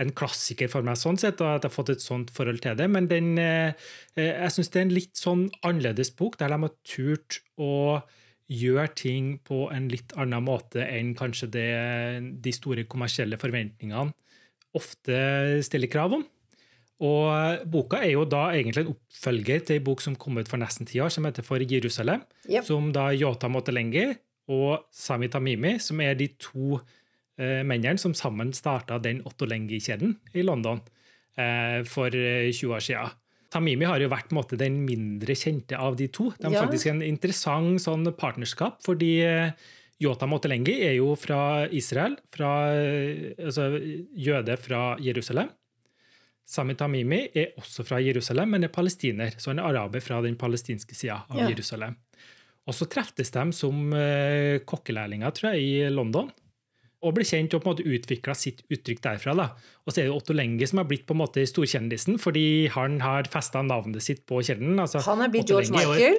en 0.01 0.11
klassiker 0.15 0.69
for 0.71 0.85
meg, 0.85 0.99
sånn 0.99 1.19
sett, 1.19 1.39
og 1.39 1.53
at 1.53 1.63
jeg 1.63 1.69
har 1.69 1.75
fått 1.75 1.93
et 1.93 2.03
sånt 2.03 2.31
forhold 2.35 2.61
til 2.63 2.75
det. 2.79 2.87
Men 2.91 3.07
den, 3.07 3.37
eh, 3.39 3.73
eh, 4.17 4.33
jeg 4.43 4.51
syns 4.51 4.71
det 4.71 4.81
er 4.81 4.87
en 4.87 4.95
litt 4.97 5.15
sånn 5.15 5.49
annerledes 5.63 6.11
bok, 6.11 6.37
der 6.37 6.49
de 6.49 6.59
har 6.59 6.73
turt 6.83 7.39
å 7.57 8.03
gjøre 8.51 8.91
ting 8.93 9.29
på 9.45 9.65
en 9.73 9.87
litt 9.89 10.13
annen 10.21 10.43
måte 10.45 10.83
enn 10.85 11.15
kanskje 11.17 11.49
det 11.53 11.69
de 12.45 12.53
store 12.53 12.85
kommersielle 12.89 13.39
forventningene 13.41 14.13
ofte 14.75 15.17
stiller 15.65 15.91
krav 15.91 16.17
om. 16.19 16.25
Og 17.05 17.65
boka 17.67 17.99
er 18.05 18.13
jo 18.13 18.23
da 18.29 18.47
egentlig 18.53 18.85
en 18.85 18.93
oppfølger 18.93 19.65
til 19.67 19.79
en 19.79 19.87
bok 19.87 20.03
som 20.03 20.15
kom 20.19 20.39
ut 20.39 20.51
for 20.51 20.61
nesten 20.61 20.87
ti 20.87 21.01
år, 21.03 21.11
som 21.11 21.27
heter 21.27 21.43
For 21.43 21.59
Jerusalem. 21.59 22.23
Yep. 22.47 22.67
Som 22.67 22.91
da 22.95 23.09
Yota 23.15 23.49
Motelengi 23.51 24.07
og 24.55 24.87
Sami 24.95 25.27
Tamimi, 25.31 25.75
som 25.83 25.99
er 26.03 26.15
de 26.15 26.29
to 26.39 26.79
eh, 27.39 27.63
mennene 27.67 27.99
som 27.99 28.15
sammen 28.15 28.53
starta 28.55 28.99
den 29.03 29.23
Ottolengi-kjeden 29.27 30.15
i 30.35 30.45
London 30.45 30.79
eh, 31.35 31.83
for 31.89 32.15
eh, 32.15 32.51
20 32.53 32.75
år 32.77 32.85
siden. 32.87 33.15
Tamimi 33.55 33.87
har 33.87 34.03
jo 34.03 34.11
vært 34.11 34.33
måte, 34.35 34.57
den 34.59 34.81
mindre 34.85 35.35
kjente 35.39 35.79
av 35.79 35.95
de 35.99 36.09
to. 36.13 36.29
De 36.37 36.49
har 36.49 36.57
Ja. 36.59 36.65
faktisk 36.67 36.91
en 36.91 37.01
interessant 37.05 37.79
sånn 37.83 38.05
partnerskap, 38.19 38.81
fordi 38.85 39.13
eh, 39.23 39.51
Yota 40.03 40.27
Motelengi 40.27 40.75
er 40.89 40.97
jo 40.97 41.13
fra 41.15 41.67
Israel, 41.71 42.17
fra, 42.35 42.49
eh, 42.75 43.31
altså 43.39 43.69
jøde 44.15 44.57
fra 44.59 44.97
Jerusalem. 44.99 45.49
Sami 46.45 46.75
Tamimi 46.77 47.23
er 47.33 47.53
også 47.57 47.83
fra 47.87 47.97
Jerusalem, 48.03 48.51
men 48.53 48.63
er 48.67 48.69
palestiner, 48.75 49.31
så 49.39 49.49
han 49.53 49.59
er 49.63 49.69
araber 49.71 50.03
fra 50.03 50.19
den 50.21 50.35
palestinske 50.37 50.93
sida 50.93 51.23
av 51.29 51.39
Ja. 51.39 51.47
Jerusalem. 51.49 51.95
Og 52.67 52.73
så 52.73 52.85
treftes 52.89 53.31
de 53.31 53.51
som 53.53 53.93
eh, 53.93 54.59
kokkelærlinger, 54.65 55.31
tror 55.33 55.53
jeg, 55.53 55.63
i 55.63 55.89
London. 55.89 56.29
Og 57.05 57.13
ble 57.15 57.25
kjent 57.27 57.53
og 57.53 57.61
på 57.61 57.69
en 57.69 57.75
måte 57.75 57.85
utvikla 57.85 58.33
sitt 58.37 58.63
uttrykk 58.73 59.03
derfra. 59.03 59.35
da. 59.37 59.49
Og 59.85 59.93
så 59.93 60.01
er 60.01 60.07
det 60.07 60.15
Otto 60.15 60.33
Lenge 60.33 60.65
som 60.67 60.81
har 60.81 60.87
blitt 60.89 61.05
på 61.05 61.13
en 61.13 61.21
måte 61.21 61.43
storkjendisen, 61.45 62.17
fordi 62.21 62.67
han 62.73 62.97
har 63.03 63.29
festa 63.31 63.61
navnet 63.61 64.01
sitt 64.01 64.25
på 64.25 64.41
kjeden. 64.41 64.79
Altså, 64.81 65.03
Han 65.05 65.21
er 65.21 65.29
blitt 65.29 65.45
Otto 65.45 65.61
George 65.61 65.75
Michael. 65.75 66.17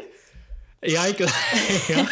Ja, 0.86 1.06
ikke 1.08 1.26
ja. 1.94 2.02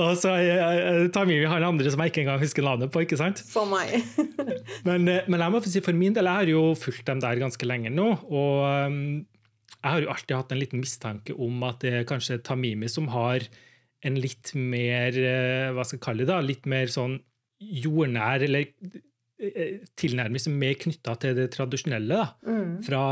Og 0.00 0.14
så 0.18 0.32
eh, 0.40 1.04
Tamimi 1.14 1.44
har 1.46 1.62
andre 1.62 1.90
som 1.92 2.00
jeg 2.02 2.10
ikke 2.10 2.22
engang 2.24 2.40
husker 2.40 2.64
navnet 2.64 2.90
på. 2.90 3.04
ikke 3.04 3.18
sant? 3.20 3.42
For 3.52 3.68
meg. 3.68 4.00
Men, 4.88 5.06
eh, 5.08 5.28
men 5.28 5.44
jeg 5.44 5.52
må 5.52 5.60
si 5.66 5.82
for 5.84 5.96
min 5.96 6.16
del, 6.16 6.26
jeg 6.28 6.40
har 6.40 6.50
jo 6.50 6.64
fulgt 6.78 7.06
dem 7.06 7.20
der 7.22 7.38
ganske 7.40 7.68
lenge 7.68 7.92
nå. 7.92 8.08
Og 8.26 8.64
um, 8.64 8.98
jeg 9.84 9.92
har 9.92 10.00
jo 10.00 10.10
alltid 10.14 10.34
hatt 10.38 10.54
en 10.54 10.60
liten 10.60 10.82
mistanke 10.82 11.36
om 11.36 11.62
at 11.68 11.84
det 11.84 11.92
er 12.00 12.08
kanskje 12.08 12.40
Tamimi 12.44 12.88
som 12.90 13.10
har 13.12 13.44
en 14.04 14.18
litt 14.20 14.52
mer 14.56 15.16
eh, 15.16 15.70
hva 15.76 15.84
skal 15.84 15.98
jeg 15.98 16.04
kalle 16.04 16.24
det 16.24 16.32
da, 16.32 16.40
litt 16.44 16.68
mer 16.68 16.90
sånn 16.92 17.18
jordnær, 17.84 18.42
eller 18.46 18.66
eh, 19.40 19.80
tilnærmelse 19.98 20.48
mer 20.54 20.74
knytta 20.80 21.16
til 21.20 21.34
det 21.34 21.50
tradisjonelle 21.56 22.08
da, 22.08 22.26
Mm. 22.46 22.82
fra 22.86 23.02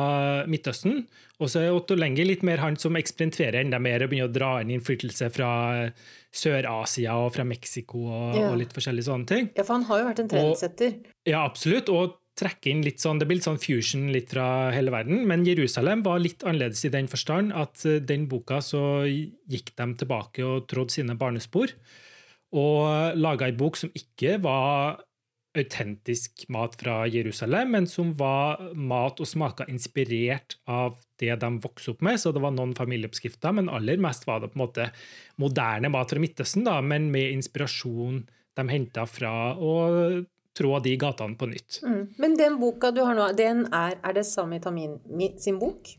Midtøsten. 0.46 1.06
Og 1.40 1.48
så 1.50 1.60
er 1.64 1.74
Otto 1.74 1.94
Lenge 1.98 2.24
litt 2.24 2.42
mer 2.46 2.58
han 2.58 2.76
som 2.76 2.94
eksperimenterer 2.94 3.60
enda 3.64 3.78
mer 3.82 4.02
og 4.04 4.10
begynner 4.10 4.28
å 4.30 4.32
dra 4.32 4.60
inn 4.62 4.70
innflytelse 4.70 5.30
fra 5.34 5.90
Sør-Asia 6.32 7.14
og 7.18 7.34
fra 7.34 7.44
Mexico 7.44 7.98
og, 8.06 8.34
Ja. 8.36 8.50
og 8.50 8.58
litt 8.58 8.72
forskjellige 8.72 9.08
sånne 9.10 9.26
ting. 9.26 9.50
Ja, 9.56 9.62
for 9.64 9.74
han 9.74 9.84
har 9.84 9.98
jo 10.00 10.08
vært 10.08 10.20
en 10.20 10.28
trendsetter. 10.28 10.94
Ja, 11.26 11.44
absolutt. 11.44 11.88
Og 11.88 12.16
trekke 12.34 12.70
inn 12.70 12.82
litt 12.82 12.98
sånn, 12.98 13.18
Det 13.18 13.26
blir 13.28 13.36
litt 13.36 13.44
sånn 13.44 13.60
fusion 13.60 14.10
litt 14.12 14.30
fra 14.30 14.70
hele 14.72 14.90
verden. 14.90 15.26
Men 15.26 15.44
Jerusalem 15.44 16.02
var 16.02 16.18
litt 16.18 16.38
annerledes 16.44 16.84
i 16.86 16.88
den 16.88 17.06
forstand 17.06 17.52
at 17.52 17.84
eh, 17.84 17.98
den 17.98 18.26
boka 18.26 18.58
så 18.62 19.04
gikk 19.06 19.74
de 19.76 19.94
tilbake 19.94 20.40
og 20.42 20.66
trådde 20.66 20.90
sine 20.90 21.14
barnespor. 21.18 21.68
Og 22.52 23.16
laga 23.16 23.48
ei 23.48 23.56
bok 23.56 23.78
som 23.80 23.92
ikke 23.96 24.36
var 24.44 25.00
autentisk 25.52 26.46
mat 26.48 26.74
fra 26.80 27.02
Jerusalem, 27.12 27.74
men 27.74 27.86
som 27.88 28.12
var 28.16 28.60
mat 28.72 29.20
og 29.20 29.28
smaker 29.28 29.68
inspirert 29.68 30.56
av 30.64 30.96
det 31.20 31.34
de 31.42 31.50
vokste 31.62 31.92
opp 31.92 32.04
med. 32.04 32.20
Så 32.20 32.32
det 32.32 32.42
var 32.42 32.54
noen 32.56 32.72
familieoppskrifter, 32.76 33.52
men 33.56 33.68
aller 33.72 34.00
mest 34.00 34.26
var 34.28 34.40
det 34.40 34.52
på 34.52 34.58
en 34.58 34.64
måte 34.64 34.88
moderne 35.42 35.92
mat 35.92 36.12
fra 36.12 36.22
Midtøsten, 36.22 36.64
da, 36.68 36.78
men 36.80 37.10
med 37.12 37.36
inspirasjon 37.36 38.22
de 38.56 38.68
henta 38.68 39.04
fra 39.08 39.52
å 39.56 39.74
trå 40.56 40.78
de 40.84 40.96
gatene 41.00 41.36
på 41.40 41.48
nytt. 41.48 41.80
Mm. 41.84 42.02
Men 42.20 42.36
den 42.40 42.58
boka 42.60 42.92
du 42.92 43.02
har 43.04 43.16
nå, 43.16 43.30
den 43.36 43.66
er, 43.72 43.96
er 44.00 44.16
det 44.16 44.24
Sami 44.28 44.60
Tamin 44.60 44.98
sin 45.40 45.60
bok? 45.60 45.94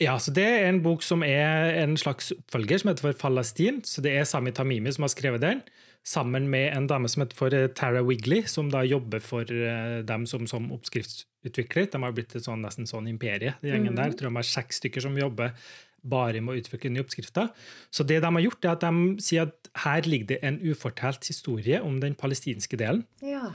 Ja, 0.00 0.16
så 0.16 0.32
Det 0.32 0.46
er 0.46 0.68
en 0.70 0.80
bok 0.82 1.02
som 1.04 1.22
er 1.22 1.74
en 1.82 1.96
slags 2.00 2.32
oppfølger, 2.32 2.80
som 2.80 2.90
heter 2.90 3.10
for 3.10 3.20
Falastin. 3.26 3.82
Så 3.84 4.00
Det 4.00 4.14
er 4.16 4.24
Sami 4.24 4.50
Tamimi 4.50 4.92
som 4.92 5.04
har 5.04 5.12
skrevet 5.12 5.40
den, 5.40 5.60
sammen 6.02 6.48
med 6.48 6.72
en 6.74 6.86
dame 6.86 7.08
som 7.08 7.22
heter 7.22 7.36
for 7.36 7.52
eh, 7.52 7.68
Tara 7.68 8.02
Wigley, 8.02 8.46
som 8.48 8.70
da 8.70 8.80
jobber 8.82 9.20
for 9.20 9.44
eh, 9.44 10.00
dem 10.02 10.24
som, 10.26 10.46
som 10.46 10.72
oppskriftsutvikler. 10.72 11.90
De 11.92 12.00
har 12.00 12.16
blitt 12.16 12.34
et 12.34 12.44
sånn, 12.46 12.64
nesten 12.64 12.88
sånn 12.88 13.10
imperie, 13.12 13.54
de 13.60 13.68
gjengen 13.68 13.94
der. 13.94 14.08
Jeg 14.08 14.20
tror 14.22 14.30
de 14.30 14.40
har 14.40 14.48
seks 14.48 14.80
stykker 14.80 15.04
som 15.04 15.18
jobber 15.20 15.52
bare 16.00 16.40
med 16.40 16.54
å 16.54 16.62
utvikle 16.62 16.94
nye 16.94 17.04
oppskrifter. 17.04 17.50
Så 17.92 18.06
det 18.08 18.22
de 18.24 18.30
har 18.32 18.44
gjort, 18.46 18.64
er 18.64 18.72
at 18.72 18.86
de 18.86 19.20
sier 19.20 19.50
at 19.50 19.68
her 19.84 20.08
ligger 20.08 20.30
det 20.32 20.40
en 20.48 20.56
ufortalt 20.64 21.28
historie 21.28 21.82
om 21.84 22.00
den 22.00 22.16
palestinske 22.16 22.80
delen. 22.80 23.04
Ja. 23.20 23.50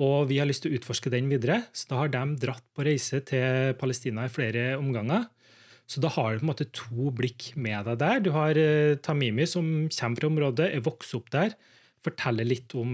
Og 0.00 0.30
vi 0.30 0.38
har 0.38 0.46
lyst 0.46 0.62
til 0.64 0.70
å 0.70 0.78
utforske 0.78 1.10
den 1.12 1.26
videre, 1.28 1.64
så 1.74 1.90
da 1.90 2.00
har 2.04 2.14
de 2.14 2.22
dratt 2.40 2.64
på 2.78 2.86
reise 2.86 3.20
til 3.26 3.74
Palestina 3.80 4.24
i 4.28 4.32
flere 4.32 4.78
omganger. 4.78 5.26
Så 5.90 5.98
da 6.02 6.10
har 6.14 6.32
du 6.32 6.38
på 6.38 6.44
en 6.44 6.52
måte 6.52 6.68
to 6.76 7.10
blikk 7.18 7.50
med 7.58 7.88
deg 7.88 7.98
der. 7.98 8.22
Du 8.22 8.30
har 8.36 8.58
eh, 8.58 8.94
Tamimi, 9.02 9.46
som 9.50 9.88
kommer 9.90 10.22
fra 10.22 10.30
området, 10.30 10.70
er 10.70 10.86
vokst 10.86 11.16
opp 11.18 11.30
der, 11.34 11.56
forteller 12.06 12.46
litt 12.46 12.76
om 12.78 12.92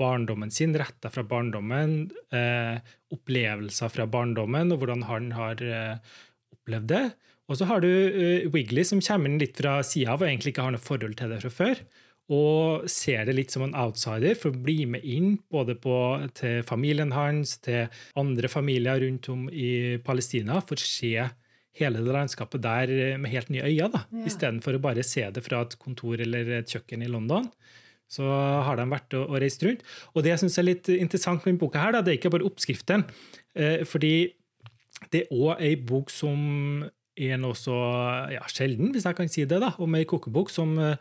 barndommen 0.00 0.48
sin, 0.54 0.72
retter 0.80 1.12
fra 1.12 1.26
barndommen, 1.28 1.98
eh, 2.32 2.80
opplevelser 3.12 3.92
fra 3.92 4.06
barndommen, 4.08 4.72
og 4.72 4.80
hvordan 4.80 5.04
han 5.10 5.32
har 5.36 5.60
eh, 5.60 6.14
opplevd 6.56 6.88
det. 6.94 7.04
Og 7.50 7.58
så 7.58 7.66
har 7.68 7.82
du 7.82 7.90
Wigley, 8.54 8.86
som 8.86 9.02
kommer 9.04 9.28
inn 9.28 9.40
litt 9.42 9.58
fra 9.58 9.80
sida 9.84 10.14
av 10.14 10.22
og 10.22 10.30
egentlig 10.30 10.54
ikke 10.54 10.64
har 10.64 10.72
noe 10.72 10.80
forhold 10.80 11.18
til 11.18 11.34
det 11.34 11.42
fra 11.42 11.50
før 11.52 11.82
og 12.30 12.86
ser 12.90 13.24
det 13.26 13.34
litt 13.34 13.50
som 13.50 13.64
en 13.66 13.74
outsider 13.74 14.36
for 14.38 14.54
å 14.54 14.62
bli 14.62 14.84
med 14.86 15.02
inn 15.02 15.32
både 15.50 15.74
på, 15.82 15.94
til 16.38 16.62
familien 16.66 17.10
hans, 17.10 17.56
til 17.58 17.90
andre 18.18 18.50
familier 18.50 19.02
rundt 19.02 19.26
om 19.32 19.48
i 19.50 19.98
Palestina, 20.06 20.60
for 20.62 20.78
å 20.78 20.90
se 20.92 21.26
hele 21.78 22.02
det 22.02 22.14
landskapet 22.14 22.62
der 22.64 22.90
eh, 22.90 23.18
med 23.20 23.30
helt 23.30 23.50
nye 23.52 23.66
øyne. 23.68 23.90
da, 23.92 24.04
Ja. 24.10 24.26
Istedenfor 24.26 24.76
å 24.76 24.82
bare 24.82 25.04
se 25.06 25.22
det 25.30 25.44
fra 25.44 25.62
et 25.62 25.78
kontor 25.78 26.20
eller 26.20 26.58
et 26.58 26.68
kjøkken 26.68 27.02
i 27.04 27.10
London. 27.10 27.50
Så 28.10 28.26
har 28.26 28.76
de 28.76 28.88
vært 28.90 29.14
og, 29.14 29.28
og 29.30 29.40
reist 29.40 29.62
rundt. 29.62 29.84
Og 30.14 30.24
det 30.24 30.32
jeg 30.32 30.42
syns 30.42 30.58
er 30.58 30.66
litt 30.66 30.88
interessant 30.88 31.44
med 31.44 31.52
denne 31.54 31.62
boka, 31.62 31.78
her, 31.78 31.92
da, 31.94 32.02
det 32.02 32.14
er 32.14 32.18
ikke 32.18 32.32
bare 32.34 32.48
oppskriften. 32.48 33.04
Eh, 33.54 33.84
fordi 33.86 34.32
det 35.12 35.22
er 35.24 35.36
òg 35.36 35.62
ei 35.62 35.76
bok 35.76 36.10
som 36.10 36.82
er 37.20 37.38
noe 37.40 37.56
så 37.58 37.76
ja, 38.32 38.42
sjelden, 38.50 38.90
hvis 38.94 39.06
jeg 39.06 39.16
kan 39.18 39.30
si 39.30 39.44
det, 39.44 39.60
da, 39.62 39.74
om 39.78 39.94
ei 39.94 40.06
kokebok 40.08 40.50
som 40.50 40.74
eh, 40.80 40.96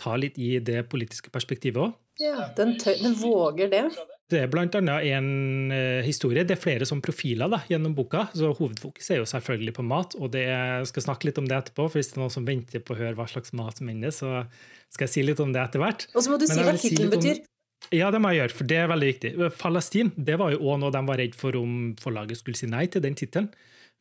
tar 0.00 0.18
litt 0.22 0.38
i 0.40 0.56
det 0.64 0.86
politiske 0.90 1.30
perspektivet 1.34 1.82
òg. 1.84 1.94
Ja, 2.22 2.48
den, 2.56 2.76
tør, 2.78 2.96
den 3.02 3.16
våger 3.18 3.70
det. 3.72 3.84
Det 4.32 4.40
er 4.40 4.56
annet 4.56 4.76
en 5.12 5.26
eh, 5.74 6.02
historie. 6.06 6.46
Det 6.48 6.56
er 6.56 6.60
flere 6.60 6.86
som 6.88 7.02
profiler 7.04 7.50
da, 7.52 7.58
gjennom 7.68 7.92
boka. 7.94 8.26
så 8.32 8.54
Hovedfokus 8.56 9.10
er 9.12 9.20
jo 9.20 9.26
selvfølgelig 9.28 9.74
på 9.76 9.84
mat, 9.84 10.16
og 10.16 10.32
det, 10.32 10.46
jeg 10.48 10.86
skal 10.88 11.04
snakke 11.10 11.28
litt 11.28 11.40
om 11.42 11.48
det 11.50 11.58
etterpå. 11.58 11.88
for 11.90 12.00
Hvis 12.00 12.12
det 12.12 12.16
er 12.16 12.24
noen 12.24 12.32
som 12.32 12.46
venter 12.48 12.80
på 12.80 12.96
å 12.96 13.00
høre 13.02 13.18
hva 13.18 13.28
slags 13.28 13.52
mat 13.52 13.80
som 13.80 13.90
inne, 13.92 14.12
så 14.14 14.46
skal 14.94 15.06
jeg 15.06 15.12
si 15.12 15.26
litt 15.26 15.42
om 15.44 15.52
det 15.52 15.60
etter 15.60 15.82
hvert. 15.82 16.08
Og 16.14 16.24
så 16.24 16.32
må 16.32 16.40
du 16.40 16.48
Men 16.48 16.56
si 16.56 16.64
hva 16.64 16.76
tittelen 16.78 17.12
si 17.12 17.16
betyr. 17.18 17.44
Ja, 17.92 18.08
det 18.08 18.20
må 18.22 18.32
jeg 18.32 18.40
gjøre, 18.40 18.56
for 18.56 18.70
det 18.70 18.80
er 18.80 18.88
veldig 18.88 19.08
viktig. 19.10 19.30
Falastin 19.60 20.10
det 20.16 20.38
var 20.40 20.54
jo 20.54 20.62
òg 20.64 20.80
noe 20.80 20.94
de 20.94 21.04
var 21.04 21.20
redd 21.20 21.36
for 21.36 21.60
om 21.60 21.92
forlaget 22.00 22.40
skulle 22.40 22.56
si 22.56 22.68
nei 22.70 22.86
til 22.88 23.04
den 23.04 23.16
tittelen. 23.18 23.50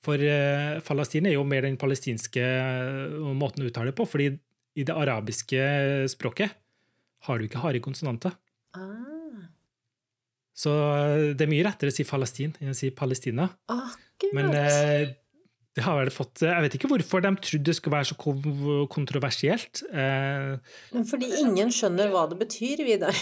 For 0.03 0.19
uh, 0.19 0.79
Falastin 0.83 1.27
er 1.27 1.37
jo 1.37 1.45
mer 1.47 1.63
den 1.63 1.77
palestinske 1.79 2.43
eh, 2.43 3.13
måten 3.39 3.63
å 3.63 3.69
uttale 3.69 3.93
det 3.93 3.95
på, 3.95 4.07
fordi 4.07 4.33
i 4.75 4.83
det 4.83 4.95
arabiske 4.95 5.59
språket 6.11 6.55
har 7.23 7.39
du 7.39 7.47
ikke 7.47 7.61
harde 7.63 7.79
konsonanter. 7.83 8.35
Ah, 8.75 9.22
Så 10.53 10.71
eh, 10.71 11.33
det 11.33 11.45
er 11.47 11.51
mye 11.51 11.65
rettere 11.65 11.93
å 11.93 11.95
si 11.95 12.05
Palestin 12.07 12.53
enn 12.61 12.73
å 12.73 12.77
si 12.77 12.91
Palestina. 12.93 13.49
akkurat. 13.73 14.35
Men 14.37 14.53
eh, 14.55 15.13
det 15.73 15.81
har 15.81 15.97
vel 15.97 16.11
fått 16.13 16.43
Jeg 16.45 16.61
vet 16.67 16.75
ikke 16.77 16.89
hvorfor 16.91 17.23
de 17.25 17.31
trodde 17.41 17.65
det 17.65 17.73
skulle 17.75 17.97
være 17.97 18.11
så 18.11 18.87
kontroversielt. 18.93 19.81
Eh, 19.89 20.75
Men 20.93 21.07
fordi 21.09 21.31
ingen 21.41 21.73
skjønner 21.73 22.11
hva 22.13 22.27
det 22.29 22.37
betyr, 22.43 22.83
Vidar. 22.85 23.17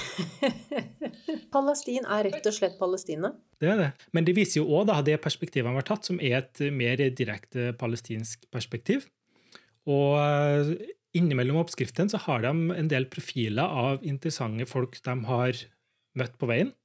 Palestin 1.55 2.03
er 2.03 2.27
rett 2.27 2.51
og 2.51 2.57
slett 2.57 2.75
Palestina. 2.79 3.31
det 3.63 3.71
er 3.71 3.79
det. 3.79 3.89
Men 4.11 4.27
det 4.27 4.35
viser 4.35 4.59
jo 4.61 4.81
òg 4.81 4.91
det 5.07 5.21
perspektivet 5.23 5.71
han 5.71 5.79
har 5.79 5.87
tatt, 5.87 6.07
som 6.07 6.19
er 6.19 6.41
et 6.41 6.63
mer 6.75 6.99
direkte 7.15 7.71
palestinsk 7.79 8.43
perspektiv. 8.51 9.07
Og 9.87 10.19
eh, 10.19 10.75
innimellom 11.17 11.63
oppskriften 11.63 12.11
så 12.11 12.19
har 12.27 12.43
de 12.43 12.75
en 12.75 12.91
del 12.91 13.07
profiler 13.11 13.63
av 13.63 14.03
interessante 14.03 14.67
folk 14.67 14.99
de 15.07 15.15
har 15.31 15.63
møtt 16.19 16.35
på 16.35 16.51
veien. 16.51 16.75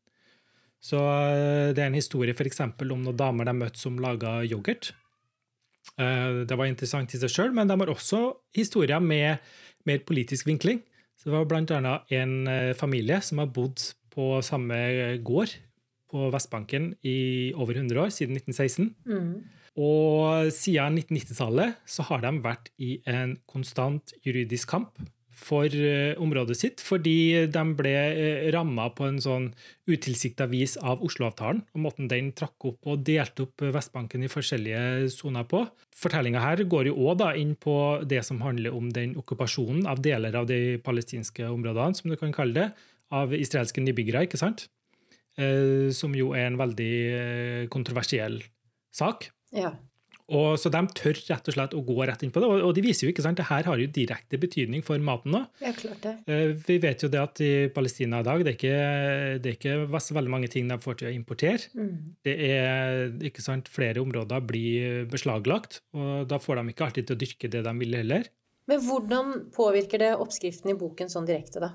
Så 0.83 1.01
eh, 1.01 1.73
det 1.75 1.83
er 1.83 1.91
en 1.91 1.99
historie 1.99 2.37
for 2.37 2.49
eksempel 2.49 2.93
om 2.95 3.03
noen 3.05 3.19
damer 3.19 3.49
de 3.49 3.55
møtte 3.57 3.81
som 3.81 3.99
laga 4.03 4.39
yoghurt. 4.47 4.93
Eh, 5.97 6.45
Det 6.47 6.59
var 6.59 6.69
interessant 6.69 7.15
i 7.15 7.21
seg 7.21 7.33
sjøl, 7.33 7.55
men 7.57 7.69
de 7.69 7.79
har 7.79 7.93
også 7.93 8.23
historier 8.57 9.01
med 9.01 9.39
mer 9.87 10.03
politisk 10.07 10.47
vinkling. 10.47 10.83
Så 11.17 11.31
det 11.31 11.37
var 11.37 11.57
annet 11.57 12.13
en 12.13 12.35
eh, 12.47 12.75
familie 12.77 13.21
som 13.25 13.39
har 13.43 13.51
bodd 13.51 13.81
på 14.13 14.41
samme 14.45 14.77
gård 15.25 15.57
på 16.11 16.31
Vestbanken 16.33 16.95
i 17.05 17.53
over 17.57 17.77
100 17.77 17.99
år, 18.01 18.13
siden 18.15 18.37
1916. 18.39 18.95
Mm. 19.05 19.33
Og 19.77 20.53
siden 20.55 20.97
1990-tallet 21.03 21.83
så 21.85 22.07
har 22.09 22.23
de 22.25 22.31
vært 22.45 22.71
i 22.81 22.97
en 23.11 23.35
konstant 23.51 24.15
juridisk 24.25 24.71
kamp 24.71 25.03
for 25.37 25.69
eh, 25.69 26.17
området 26.23 26.57
sitt, 26.59 26.83
fordi 26.83 27.47
de 27.53 27.65
ble 27.77 27.93
uh, 27.93 28.47
ramma 28.55 28.89
på 28.97 29.05
en 29.07 29.19
sånn 29.23 29.51
utilsikta 29.87 30.47
vis 30.51 30.77
av 30.81 31.03
Oslo-avtalen, 31.05 31.61
og 31.77 31.83
måten 31.85 32.09
den 32.11 32.33
trakk 32.37 32.69
opp 32.71 32.89
og 32.89 33.05
delte 33.07 33.45
opp 33.45 33.67
Vestbanken 33.77 34.25
i 34.25 34.31
forskjellige 34.33 35.11
soner 35.13 35.47
på. 35.49 35.63
Fortellinga 35.97 36.43
her 36.43 36.65
går 36.65 36.91
jo 36.91 36.97
òg 37.13 37.27
inn 37.37 37.55
på 37.61 37.77
det 38.09 38.23
som 38.27 38.41
handler 38.45 38.75
om 38.77 38.89
den 38.93 39.15
okkupasjonen 39.21 39.87
av 39.91 40.01
deler 40.05 40.35
av 40.41 40.49
de 40.49 40.79
palestinske 40.83 41.47
områdene, 41.49 41.97
som 41.99 42.11
du 42.11 42.17
kan 42.21 42.35
kalle 42.35 42.57
det, 42.57 42.71
av 43.15 43.35
israelske 43.37 43.85
nybyggere, 43.85 44.25
ikke 44.27 44.41
sant? 44.41 44.67
Eh, 45.37 45.93
som 45.93 46.15
jo 46.17 46.33
er 46.33 46.49
en 46.49 46.59
veldig 46.59 46.95
eh, 47.13 47.65
kontroversiell 47.73 48.41
sak. 48.95 49.29
Ja. 49.53 49.75
Og 50.35 50.57
Så 50.59 50.71
de 50.75 50.81
tør 50.99 51.15
rett 51.29 51.49
og 51.49 51.55
slett 51.55 51.75
å 51.79 51.83
gå 51.87 51.97
rett 52.09 52.23
inn 52.27 52.33
på 52.35 52.41
det. 52.43 52.49
Og, 52.51 52.65
og 52.67 52.73
de 52.75 52.83
viser 52.83 53.07
jo 53.07 53.13
ikke 53.13 53.23
sant, 53.23 53.39
det 53.39 53.47
her 53.47 53.69
har 53.69 53.79
jo 53.79 53.87
direkte 53.87 54.41
betydning 54.43 54.83
for 54.83 54.99
maten 54.99 55.37
òg. 55.39 55.45
ja, 55.63 55.71
klart 55.77 56.03
det. 56.03 56.15
Eh, 56.27 56.55
Vi 56.67 56.79
vet 56.83 57.05
jo 57.05 57.11
det 57.13 57.21
at 57.23 57.43
i 57.45 57.53
Palestina 57.75 58.21
i 58.25 58.27
dag 58.27 58.43
det 58.43 58.55
er 58.55 58.59
ikke, 58.59 58.81
det 59.45 59.53
er 59.53 59.59
ikke 59.61 60.01
så 60.03 60.17
veldig 60.19 60.33
mange 60.33 60.51
ting 60.51 60.67
de 60.71 60.79
får 60.83 60.99
til 60.99 61.11
å 61.11 61.15
importere. 61.15 61.71
Mm. 61.79 61.95
Det 62.27 62.37
er 62.51 63.13
ikke 63.31 63.45
sant, 63.45 63.71
Flere 63.77 64.01
områder 64.01 64.41
blir 64.47 65.05
beslaglagt, 65.11 65.81
og 65.95 66.27
da 66.31 66.39
får 66.43 66.59
de 66.61 66.73
ikke 66.73 66.87
alltid 66.87 67.07
til 67.09 67.17
å 67.17 67.21
dyrke 67.21 67.51
det 67.53 67.63
de 67.67 67.73
vil 67.79 67.95
heller. 67.99 68.29
Men 68.67 68.81
hvordan 68.83 69.35
påvirker 69.55 70.01
det 70.03 70.15
oppskriften 70.19 70.73
i 70.73 70.79
boken 70.79 71.11
sånn 71.13 71.27
direkte, 71.29 71.61
da? 71.63 71.75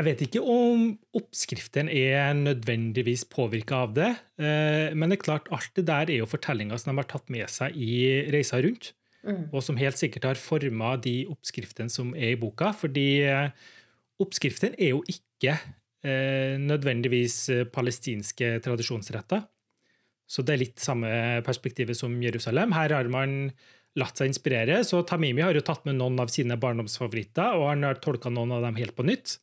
Jeg 0.00 0.06
vet 0.06 0.22
ikke 0.24 0.40
om 0.48 0.86
oppskriften 1.18 1.90
er 1.92 2.30
nødvendigvis 2.38 3.26
påvirka 3.28 3.82
av 3.84 3.90
det, 3.98 4.08
eh, 4.40 4.94
men 4.96 5.12
det 5.12 5.18
er 5.18 5.26
klart 5.26 5.50
alt 5.52 5.74
det 5.76 5.84
der 5.90 6.08
er 6.08 6.22
jo 6.22 6.28
fortellinger 6.30 6.80
som 6.80 6.94
de 6.94 7.02
har 7.02 7.08
tatt 7.10 7.28
med 7.28 7.44
seg 7.52 7.76
i 7.76 8.30
reisa 8.32 8.62
rundt. 8.64 8.94
Mm. 9.20 9.50
og 9.52 9.60
som 9.60 9.76
helt 9.76 9.98
sikkert 10.00 10.24
har 10.24 10.38
forma 10.40 10.94
de 10.96 11.26
oppskriftene 11.28 11.92
som 11.92 12.14
er 12.16 12.32
i 12.32 12.38
boka. 12.40 12.70
Fordi 12.72 13.20
eh, 13.28 13.50
oppskriften 14.16 14.78
er 14.78 14.94
jo 14.94 15.02
ikke 15.12 15.58
eh, 15.58 16.56
nødvendigvis 16.56 17.68
palestinske 17.74 18.54
tradisjonsretter. 18.64 19.44
Så 20.24 20.40
det 20.46 20.54
er 20.54 20.62
litt 20.62 20.80
samme 20.80 21.10
perspektivet 21.44 21.98
som 21.98 22.16
Jerusalem. 22.22 22.72
Her 22.72 22.96
har 22.96 23.12
man 23.12 23.52
latt 24.00 24.16
seg 24.16 24.30
inspirere. 24.30 24.80
Så 24.88 25.02
Tamimi 25.04 25.44
har 25.44 25.52
jo 25.52 25.66
tatt 25.68 25.84
med 25.84 25.98
noen 25.98 26.16
av 26.22 26.32
sine 26.32 26.56
barndomsfavoritter, 26.56 27.60
og 27.60 27.68
han 27.74 27.84
har 27.84 28.00
tolka 28.00 28.32
noen 28.32 28.56
av 28.56 28.64
dem 28.64 28.78
helt 28.80 28.96
på 28.96 29.04
nytt. 29.04 29.36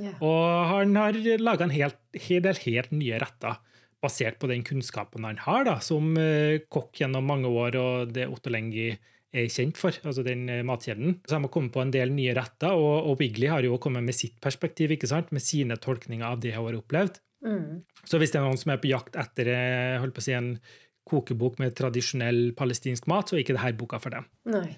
Ja. 0.00 0.14
Og 0.24 0.44
han 0.70 0.96
har 0.98 1.18
laga 1.40 1.66
en 1.66 1.74
helt, 1.74 2.00
hel 2.26 2.44
del 2.44 2.60
helt 2.64 2.94
nye 2.94 3.18
retter, 3.22 3.60
basert 4.04 4.38
på 4.40 4.50
den 4.50 4.64
kunnskapen 4.66 5.24
han 5.24 5.40
har 5.46 5.64
da, 5.68 5.78
som 5.84 6.12
eh, 6.20 6.62
kokk 6.68 7.00
gjennom 7.00 7.24
mange 7.28 7.50
år, 7.50 7.78
og 7.80 8.14
det 8.14 8.28
Otto 8.28 8.52
Lengi 8.52 8.90
er 9.34 9.50
kjent 9.50 9.78
for, 9.80 9.96
altså 10.04 10.24
den 10.26 10.46
eh, 10.52 10.64
matkjeden. 10.66 11.18
Så 11.24 11.36
de 11.36 11.46
har 11.46 11.52
kommet 11.52 11.74
på 11.74 11.82
en 11.82 11.92
del 11.94 12.12
nye 12.14 12.34
retter, 12.36 12.76
og, 12.76 13.10
og 13.10 13.20
Wigley 13.22 13.50
har 13.50 13.66
jo 13.66 13.80
kommet 13.82 14.04
med 14.06 14.16
sitt 14.16 14.36
perspektiv, 14.44 14.94
ikke 14.94 15.10
sant? 15.10 15.32
med 15.34 15.44
sine 15.44 15.78
tolkninger 15.80 16.26
av 16.26 16.42
det 16.42 16.54
hun 16.54 16.68
har 16.68 16.80
opplevd. 16.82 17.20
Mm. 17.44 17.84
Så 18.08 18.20
hvis 18.20 18.32
det 18.32 18.40
er 18.40 18.46
noen 18.46 18.60
som 18.60 18.72
er 18.72 18.80
på 18.80 18.90
jakt 18.92 19.18
etter 19.20 19.50
eh, 19.52 20.00
holdt 20.02 20.16
på 20.16 20.22
å 20.22 20.26
si, 20.26 20.36
en 20.36 20.54
kokebok 21.04 21.58
med 21.60 21.74
tradisjonell 21.76 22.54
palestinsk 22.56 23.08
mat, 23.10 23.28
så 23.28 23.36
er 23.36 23.44
ikke 23.44 23.56
dette 23.56 23.76
boka 23.80 24.00
for 24.00 24.14
dem. 24.14 24.28
Nei. 24.48 24.68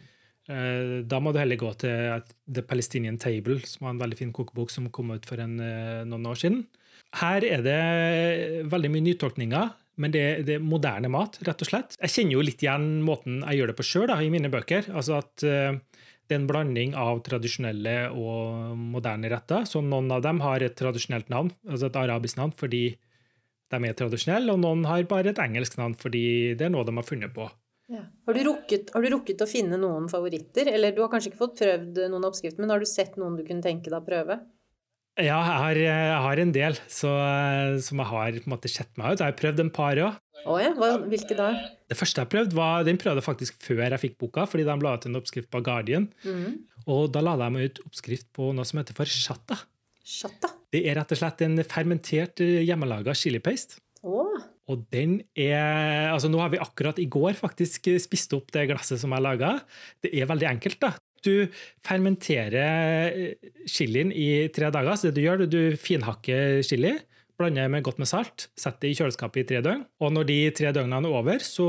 Eh, 0.49 1.03
Da 1.07 1.21
må 1.21 1.33
du 1.33 1.41
heller 1.41 1.59
gå 1.59 1.73
til 1.81 2.23
The 2.47 2.63
Palestinian 2.63 3.19
Table, 3.19 3.59
som 3.67 3.87
var 3.87 3.95
en 3.95 4.03
veldig 4.05 4.19
fin 4.19 4.33
kokebok 4.33 4.71
som 4.71 4.91
kom 4.91 5.11
ut 5.11 5.27
for 5.27 5.41
en, 5.43 5.59
eh, 5.61 6.05
noen 6.05 6.27
år 6.27 6.39
siden. 6.39 6.67
Her 7.15 7.45
er 7.45 7.63
det 7.63 8.69
veldig 8.71 8.91
mye 8.91 9.07
nytolkninger, 9.07 9.73
men 9.99 10.11
det, 10.13 10.45
det 10.45 10.57
er 10.57 10.65
moderne 10.65 11.09
mat, 11.09 11.39
rett 11.47 11.63
og 11.63 11.69
slett. 11.71 11.97
Jeg 12.01 12.13
kjenner 12.13 12.37
jo 12.37 12.45
litt 12.45 12.61
igjen 12.63 13.03
måten 13.03 13.41
jeg 13.47 13.61
gjør 13.61 13.73
det 13.73 13.77
på 13.79 13.87
sjøl 13.87 14.13
i 14.13 14.31
mine 14.31 14.51
bøker. 14.53 14.91
Altså 14.93 15.19
at 15.23 15.43
eh, 15.47 15.79
det 16.27 16.35
er 16.35 16.41
en 16.41 16.49
blanding 16.51 16.95
av 16.99 17.23
tradisjonelle 17.27 17.97
og 18.13 18.77
moderne 18.77 19.31
retter. 19.31 19.65
Så 19.65 19.83
noen 19.83 20.11
av 20.13 20.23
dem 20.27 20.41
har 20.45 20.63
et 20.63 20.77
tradisjonelt 20.77 21.31
navn, 21.33 21.53
altså 21.69 21.87
et 21.89 22.01
arabisk 22.03 22.37
navn, 22.41 22.53
fordi 22.53 22.97
de 23.71 23.79
er 23.83 23.97
tradisjonelle, 23.99 24.53
og 24.53 24.61
noen 24.63 24.85
har 24.87 25.07
bare 25.11 25.33
et 25.33 25.41
engelsk 25.43 25.79
navn 25.79 25.97
fordi 25.99 26.55
det 26.59 26.69
er 26.69 26.75
noe 26.75 26.87
de 26.87 26.95
har 26.95 27.07
funnet 27.07 27.33
på. 27.35 27.49
Ja. 27.93 28.03
Har, 28.27 28.35
du 28.35 28.43
rukket, 28.49 28.91
har 28.95 29.05
du 29.05 29.13
rukket 29.13 29.43
å 29.45 29.47
finne 29.47 29.79
noen 29.79 30.09
favoritter? 30.11 30.73
Eller 30.73 30.95
du 30.95 31.05
har 31.05 31.11
kanskje 31.13 31.31
ikke 31.31 31.45
fått 31.45 31.61
prøvd 31.61 32.01
noen 32.11 32.27
oppskrifter, 32.27 32.63
men 32.63 32.73
har 32.75 32.83
du 32.83 32.89
sett 32.91 33.15
noen 33.21 33.39
du 33.39 33.45
kunne 33.47 33.63
tenke 33.65 33.93
deg 33.93 34.01
å 34.01 34.07
prøve? 34.07 34.41
Ja, 35.17 35.39
jeg 35.39 35.61
har, 35.63 35.79
jeg 35.81 36.17
har 36.27 36.41
en 36.43 36.51
del 36.53 36.75
så, 36.93 37.11
som 37.81 38.03
jeg 38.03 38.09
har 38.11 38.37
på 38.37 38.51
en 38.51 38.53
måte 38.53 38.69
sett 38.69 38.91
meg 39.01 39.15
ut. 39.15 39.23
Jeg 39.23 39.31
har 39.31 39.39
prøvd 39.39 39.63
en 39.63 39.73
par 39.73 40.01
òg. 40.03 40.19
Oh, 40.45 40.59
ja, 40.61 40.75
hva, 40.77 40.91
hvilke 41.09 41.35
da? 41.39 41.49
Det 41.89 41.97
første 41.99 42.21
jeg 42.23 42.31
prøvde, 42.35 42.59
var, 42.59 42.85
den 42.87 42.99
prøvde 43.01 43.23
jeg 43.23 43.27
faktisk 43.27 43.65
før 43.65 43.87
jeg 43.87 44.03
fikk 44.03 44.19
boka, 44.21 44.45
fordi 44.51 44.67
de 44.69 44.77
la 44.85 44.93
ut 44.99 45.07
en 45.09 45.19
oppskrift 45.19 45.49
på 45.51 45.63
Guardian. 45.65 46.11
Mm. 46.27 46.59
Og 46.93 47.09
da 47.15 47.23
la 47.25 47.35
de 47.41 47.65
ut 47.65 47.81
oppskrift 47.87 48.29
på 48.37 48.51
noe 48.55 48.69
som 48.69 48.83
heter 48.83 48.99
for 48.99 49.09
shatta. 49.09 49.63
Shatta. 50.07 50.53
Det 50.71 50.85
er 50.87 51.01
rett 51.01 51.17
og 51.17 51.19
slett 51.19 51.43
en 51.47 51.63
fermentert 51.67 52.45
eh, 52.45 52.61
hjemmelaga 52.67 53.15
chilipaste. 53.17 53.81
Å, 54.07 54.27
Og 54.69 54.85
den 54.91 55.21
er 55.39 56.11
Altså, 56.13 56.29
nå 56.31 56.39
har 56.43 56.51
vi 56.51 56.59
akkurat 56.59 56.99
i 56.99 57.07
går 57.07 57.35
faktisk 57.39 57.87
spist 58.03 58.33
opp 58.35 58.51
det 58.53 58.69
glasset 58.71 58.99
som 58.99 59.13
jeg 59.15 59.23
laga. 59.23 59.61
Det 60.03 60.11
er 60.15 60.27
veldig 60.27 60.49
enkelt, 60.57 60.81
da. 60.81 60.93
Du 61.23 61.49
fermenterer 61.83 63.35
chilien 63.69 64.13
i 64.13 64.49
tre 64.55 64.71
dager. 64.75 64.97
Så 64.99 65.09
det 65.11 65.17
du 65.19 65.23
gjør, 65.25 65.45
du 65.51 65.77
finhakker 65.81 66.63
chili, 66.67 66.95
blander 67.39 67.69
med 67.73 67.85
godt 67.85 67.99
med 68.01 68.09
salt, 68.09 68.49
setter 68.57 68.87
det 68.87 68.93
i 68.95 68.99
kjøleskapet 69.01 69.43
i 69.43 69.47
tre 69.51 69.63
døgn. 69.65 69.85
Og 70.01 70.13
når 70.15 70.29
de 70.31 70.39
tre 70.57 70.73
døgnene 70.77 71.07
er 71.11 71.17
over, 71.19 71.43
så 71.45 71.67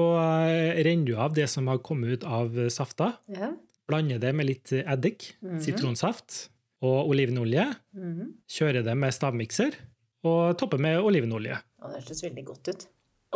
renner 0.77 1.05
du 1.09 1.15
av 1.19 1.33
det 1.35 1.49
som 1.51 1.67
har 1.67 1.81
kommet 1.83 2.17
ut 2.19 2.27
av 2.27 2.55
safta. 2.73 3.13
ja. 3.33 3.53
Blander 3.87 4.19
det 4.19 4.33
med 4.35 4.45
litt 4.49 4.67
eddik, 4.73 5.37
Mhm. 5.41 5.61
sitronsaft 5.63 6.49
og 6.83 7.07
olivenolje. 7.07 7.73
Mhm. 7.95 8.33
Kjører 8.51 8.83
det 8.83 8.97
med 8.97 9.13
stavmikser 9.13 9.71
og 10.25 10.57
topper 10.57 10.77
med 10.77 10.99
olivenolje. 10.99 11.55
Å, 11.81 11.91
det 11.93 12.01
hørtes 12.01 12.23
veldig 12.25 12.45
godt 12.47 12.71
ut. 12.73 12.87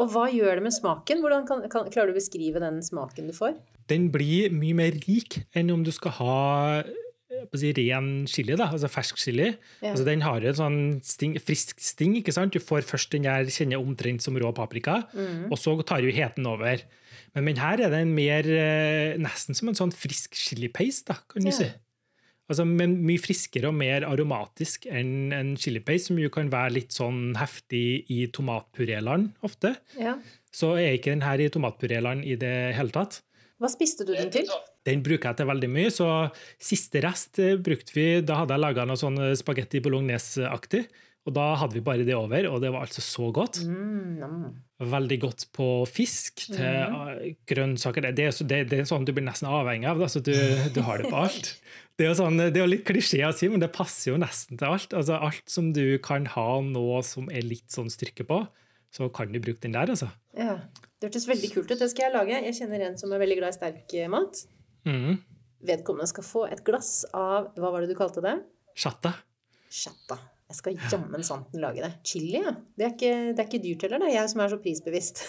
Og 0.01 0.07
hva 0.13 0.25
gjør 0.31 0.55
det 0.57 0.63
med 0.63 0.73
smaken? 0.73 1.19
Hvordan 1.21 1.45
kan, 1.49 1.61
kan, 1.69 1.89
klarer 1.91 2.09
du 2.11 2.15
å 2.15 2.19
beskrive 2.21 2.61
den 2.63 2.81
smaken 2.85 3.27
du 3.27 3.35
får? 3.37 3.57
den 3.91 4.05
blir 4.13 4.53
mye 4.55 4.75
mer 4.77 4.93
rik 5.03 5.41
enn 5.57 5.71
om 5.73 5.81
du 5.83 5.89
skal 5.91 6.13
ha 6.15 6.35
si, 7.57 7.71
ren 7.75 8.25
chili, 8.29 8.55
da, 8.55 8.69
altså 8.71 8.87
fersk 8.91 9.17
chili. 9.19 9.49
Ja. 9.81 9.89
Altså, 9.91 10.05
den 10.07 10.21
har 10.23 10.45
en 10.47 10.55
sånn 10.55 10.77
sting, 11.03 11.33
frisk 11.43 11.81
sting. 11.83 12.13
ikke 12.19 12.31
sant? 12.35 12.53
Du 12.55 12.61
får 12.63 12.85
først 12.87 13.11
den 13.17 13.25
der 13.27 13.49
kjenner 13.51 13.81
omtrent 13.81 14.23
som 14.23 14.37
rå 14.39 14.53
paprika, 14.55 15.01
Mm. 15.11 15.49
og 15.51 15.57
så 15.59 15.73
tar 15.83 15.99
jo 16.05 16.11
heten 16.13 16.47
over. 16.47 16.83
Men, 17.35 17.43
men 17.49 17.57
her 17.57 17.81
er 17.81 17.89
den 17.91 18.13
mer 18.15 18.47
eh, 18.47 19.17
nesten 19.19 19.55
som 19.57 19.67
en 19.71 19.75
sånn 19.75 19.91
frisk 19.95 20.35
chilipaste, 20.39 21.17
kan 21.27 21.41
du 21.43 21.49
Ja. 21.49 21.57
si. 21.57 21.69
Altså, 22.51 22.65
men 22.67 22.97
mye 23.07 23.21
friskere 23.21 23.71
og 23.71 23.77
mer 23.79 24.05
aromatisk 24.07 24.89
enn 24.91 25.31
en 25.35 25.55
chilipaste, 25.59 26.11
som 26.11 26.19
jo 26.19 26.31
kan 26.33 26.51
være 26.51 26.75
litt 26.75 26.95
sånn 26.95 27.31
heftig 27.39 28.03
i 28.11 28.25
tomatpuréland 28.35 29.31
ofte. 29.47 29.75
Ja. 29.99 30.17
Så 30.51 30.73
er 30.75 30.97
ikke 30.97 31.13
den 31.13 31.23
her 31.23 31.39
i 31.39 31.51
tomatpuréland 31.53 32.27
i 32.27 32.35
det 32.39 32.55
hele 32.75 32.91
tatt. 32.91 33.21
Hva 33.61 33.69
spiste 33.69 34.07
du 34.07 34.15
den 34.17 34.31
til? 34.33 34.49
Den 34.87 35.03
bruker 35.05 35.29
jeg 35.29 35.39
til 35.39 35.49
veldig 35.51 35.69
mye, 35.69 35.93
så 35.93 36.09
siste 36.57 37.03
rest 37.05 37.37
eh, 37.41 37.59
brukte 37.61 37.93
vi 37.93 38.05
Da 38.25 38.39
hadde 38.39 38.55
jeg 38.55 38.63
laga 38.63 38.87
noe 38.89 38.97
sånn 38.97 39.19
eh, 39.21 39.37
spagetti 39.37 39.83
bolognese-aktig, 39.85 40.87
og 41.29 41.35
da 41.35 41.51
hadde 41.61 41.77
vi 41.77 41.83
bare 41.85 42.05
det 42.07 42.15
over, 42.17 42.47
og 42.49 42.63
det 42.63 42.71
var 42.73 42.87
altså 42.87 43.03
så 43.05 43.27
godt. 43.35 43.59
Mm. 43.69 44.55
Veldig 44.89 45.17
godt 45.21 45.45
på 45.53 45.67
fisk, 45.85 46.47
til 46.49 46.65
mm. 46.65 47.35
grønnsaker. 47.51 48.09
Det 48.09 48.25
er, 48.25 48.33
så, 48.33 48.47
det, 48.49 48.63
det 48.71 48.79
er 48.81 48.89
sånn 48.89 49.05
du 49.05 49.13
blir 49.13 49.27
nesten 49.27 49.51
avhengig 49.51 49.91
av, 49.91 50.01
da, 50.01 50.09
så 50.09 50.23
du, 50.25 50.33
du 50.73 50.81
har 50.87 50.97
det 51.03 51.13
på 51.13 51.21
alt. 51.21 51.53
Det 51.99 52.05
er 52.05 52.13
jo 52.13 52.17
sånn, 52.21 52.39
det 52.39 52.55
er 52.55 52.63
jo 52.63 52.71
litt 52.71 52.85
klisjé 52.87 53.21
å 53.27 53.33
si, 53.35 53.49
men 53.51 53.61
det 53.61 53.71
passer 53.75 54.13
jo 54.13 54.19
nesten 54.21 54.59
til 54.59 54.73
alt. 54.73 54.95
Altså 54.97 55.19
Alt 55.21 55.51
som 55.51 55.69
du 55.75 55.97
kan 56.03 56.25
ha 56.33 56.47
nå 56.65 56.85
som 57.05 57.29
er 57.29 57.45
litt 57.45 57.69
sånn 57.73 57.91
styrke 57.93 58.25
på, 58.27 58.39
så 58.91 59.07
kan 59.13 59.31
du 59.31 59.39
bruke 59.43 59.61
den 59.63 59.75
der, 59.77 59.91
altså. 59.93 60.09
Ja. 60.37 60.57
Det 61.01 61.09
hørtes 61.09 61.27
veldig 61.29 61.49
kult 61.53 61.71
ut. 61.71 61.79
Det 61.79 61.89
skal 61.89 62.07
jeg 62.07 62.13
lage. 62.13 62.41
Jeg 62.45 62.57
kjenner 62.59 62.83
en 62.85 62.97
som 62.99 63.13
er 63.13 63.21
veldig 63.23 63.39
glad 63.39 63.53
i 63.53 63.57
sterk 63.57 63.95
eh, 63.97 64.09
mat. 64.11 64.43
Mm. 64.85 65.15
Vedkommende 65.65 66.09
skal 66.09 66.25
få 66.25 66.43
et 66.49 66.61
glass 66.65 67.03
av 67.13 67.51
Hva 67.57 67.71
var 67.73 67.81
det 67.83 67.89
du 67.89 67.97
kalte 67.97 68.21
det? 68.25 68.35
Chatta. 68.77 69.15
Chatta. 69.71 70.19
Jeg 70.51 70.57
skal 70.57 70.79
jammen 70.91 71.23
santen 71.23 71.61
lage 71.63 71.79
det. 71.79 71.91
Chili, 72.05 72.35
ja. 72.35 72.51
Det 72.75 72.85
er 72.85 72.93
ikke, 72.93 73.11
det 73.31 73.39
er 73.39 73.47
ikke 73.47 73.63
dyrt 73.63 73.85
heller, 73.85 74.03
det 74.03 74.09
er 74.09 74.17
jeg 74.17 74.31
som 74.33 74.43
er 74.43 74.51
så 74.51 74.59
prisbevisst. 74.61 75.23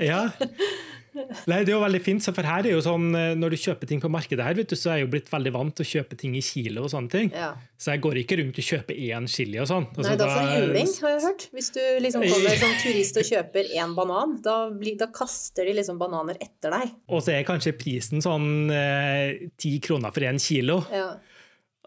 Ja. 0.00 0.22
Nei, 1.50 1.62
det 1.64 1.72
er 1.72 1.76
jo 1.76 1.82
veldig 1.82 2.00
fint, 2.04 2.24
for 2.24 2.46
her 2.48 2.66
er 2.66 2.74
jo 2.74 2.82
sånn, 2.84 3.08
eh, 3.16 3.34
Når 3.38 3.54
du 3.54 3.58
kjøper 3.60 3.90
ting 3.90 4.02
på 4.02 4.10
markedet, 4.12 4.44
her, 4.44 4.56
vet 4.58 4.70
du, 4.70 4.76
så 4.78 4.92
er 4.92 5.00
jeg 5.00 5.06
jo 5.06 5.12
blitt 5.16 5.30
veldig 5.32 5.52
vant 5.54 5.74
til 5.78 5.86
å 5.86 5.90
kjøpe 5.92 6.18
ting 6.20 6.36
i 6.38 6.42
kilo. 6.44 6.84
og 6.86 6.92
sånne 6.92 7.12
ting. 7.12 7.30
Ja. 7.34 7.52
Så 7.78 7.94
jeg 7.94 8.02
går 8.04 8.20
ikke 8.22 8.38
rundt 8.40 8.58
og 8.58 8.68
kjøper 8.68 8.98
én 9.08 9.28
chili 9.30 9.60
og 9.62 9.68
sånn. 9.70 9.86
Altså, 9.94 10.08
Nei, 10.08 10.16
da 10.18 10.28
får 10.32 10.48
du 10.48 10.54
juling, 10.58 10.92
har 11.02 11.14
jeg 11.14 11.24
hørt. 11.28 11.46
Hvis 11.54 11.70
du 11.76 11.80
liksom 12.04 12.26
kommer 12.26 12.60
som 12.62 12.76
turist 12.82 13.20
og 13.22 13.28
kjøper 13.32 13.72
én 13.78 13.94
banan, 13.98 14.36
da, 14.44 14.56
blir, 14.74 14.98
da 15.00 15.10
kaster 15.14 15.68
de 15.68 15.76
liksom 15.78 16.00
bananer 16.00 16.38
etter 16.42 16.74
deg. 16.74 16.94
Og 17.08 17.22
så 17.24 17.36
er 17.36 17.48
kanskje 17.48 17.76
prisen 17.78 18.24
sånn 18.24 18.70
eh, 18.74 19.48
ti 19.60 19.76
kroner 19.84 20.14
for 20.14 20.26
én 20.26 20.40
kilo. 20.42 20.80
Ja. 20.94 21.12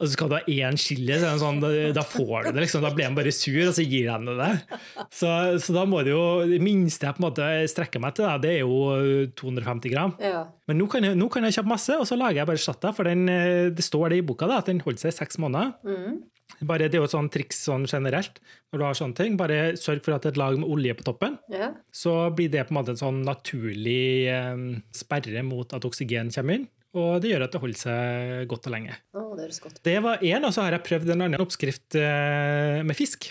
Og 0.01 0.07
så 0.07 0.15
skal 0.15 0.31
du 0.31 0.33
ha 0.33 0.41
én 0.49 0.77
chili, 0.81 1.13
sånn, 1.21 1.59
da, 1.61 2.01
får 2.01 2.47
du 2.47 2.51
det. 2.55 2.63
liksom, 2.63 2.81
Da 2.81 2.89
blir 2.95 3.05
han 3.05 3.17
bare 3.17 3.31
sur, 3.35 3.59
og 3.67 3.75
så 3.77 3.85
gir 3.85 4.09
han 4.09 4.25
det 4.25 4.33
deg. 4.39 4.77
Så, 5.13 5.29
så 5.61 5.75
da 5.75 5.83
må 5.85 6.01
det 6.03 6.15
jo 6.15 6.23
Det 6.49 6.57
minste 6.63 7.05
jeg 7.05 7.17
på 7.17 7.21
en 7.21 7.27
måte 7.27 7.49
strekker 7.69 8.01
meg 8.01 8.15
til, 8.17 8.25
da, 8.25 8.39
det 8.41 8.55
er 8.55 8.63
jo 8.65 9.27
250 9.37 9.93
gram. 9.93 10.15
ja. 10.19 10.47
Men 10.71 10.77
nå 10.79 10.85
kan, 10.87 11.03
jeg, 11.03 11.17
nå 11.19 11.25
kan 11.29 11.43
jeg 11.43 11.57
kjøpe 11.57 11.67
masse, 11.73 11.95
og 11.99 12.05
så 12.07 12.15
lager 12.15 12.41
jeg 12.41 12.47
bare 12.47 12.61
shatta, 12.63 12.93
for 12.95 13.03
den, 13.09 13.25
eh, 13.29 13.69
det 13.75 13.83
står 13.83 14.13
det 14.13 14.21
i 14.21 14.25
boka 14.25 14.47
da, 14.47 14.61
at 14.63 14.69
den 14.71 14.79
holder 14.79 15.01
seg 15.03 15.11
i 15.11 15.17
seks 15.17 15.37
måneder. 15.43 15.73
Mm. 15.83 16.21
Bare, 16.67 16.87
det 16.91 16.97
er 16.97 17.01
jo 17.01 17.07
et 17.07 17.13
sånt 17.13 17.31
triks 17.31 17.61
sånn 17.65 17.85
generelt 17.87 18.39
når 18.71 18.79
du 18.79 18.83
har 18.85 18.97
sånne 18.99 19.17
ting. 19.17 19.37
Bare 19.39 19.59
sørg 19.79 20.01
for 20.05 20.15
at 20.15 20.23
det 20.25 20.31
er 20.31 20.35
et 20.35 20.39
lag 20.41 20.57
med 20.59 20.67
olje 20.71 20.95
på 20.99 21.05
toppen. 21.07 21.37
ja. 21.51 21.71
Så 21.91 22.13
blir 22.35 22.49
det 22.51 22.65
på 22.67 22.73
en 22.73 22.79
måte 22.81 22.95
en 22.95 22.99
sånn 22.99 23.21
naturlig 23.27 24.27
eh, 24.31 24.63
sperre 24.95 25.43
mot 25.47 25.75
at 25.75 25.87
oksygen 25.87 26.31
kommer 26.33 26.59
inn. 26.59 26.67
Og 26.97 27.21
det 27.23 27.29
gjør 27.31 27.45
at 27.45 27.53
det 27.53 27.61
holder 27.63 27.79
seg 27.79 28.47
godt 28.51 28.67
og 28.67 28.73
lenge. 28.73 28.95
Å, 29.15 29.21
det 29.39 29.47
godt. 29.63 29.77
Det 29.85 29.97
var 30.03 30.23
én, 30.27 30.43
og 30.43 30.51
så 30.51 30.65
har 30.65 30.75
jeg 30.75 30.83
prøvd 30.89 31.13
en 31.13 31.23
annen 31.27 31.43
oppskrift 31.43 31.95
eh, 31.99 32.81
med 32.83 32.97
fisk. 32.97 33.29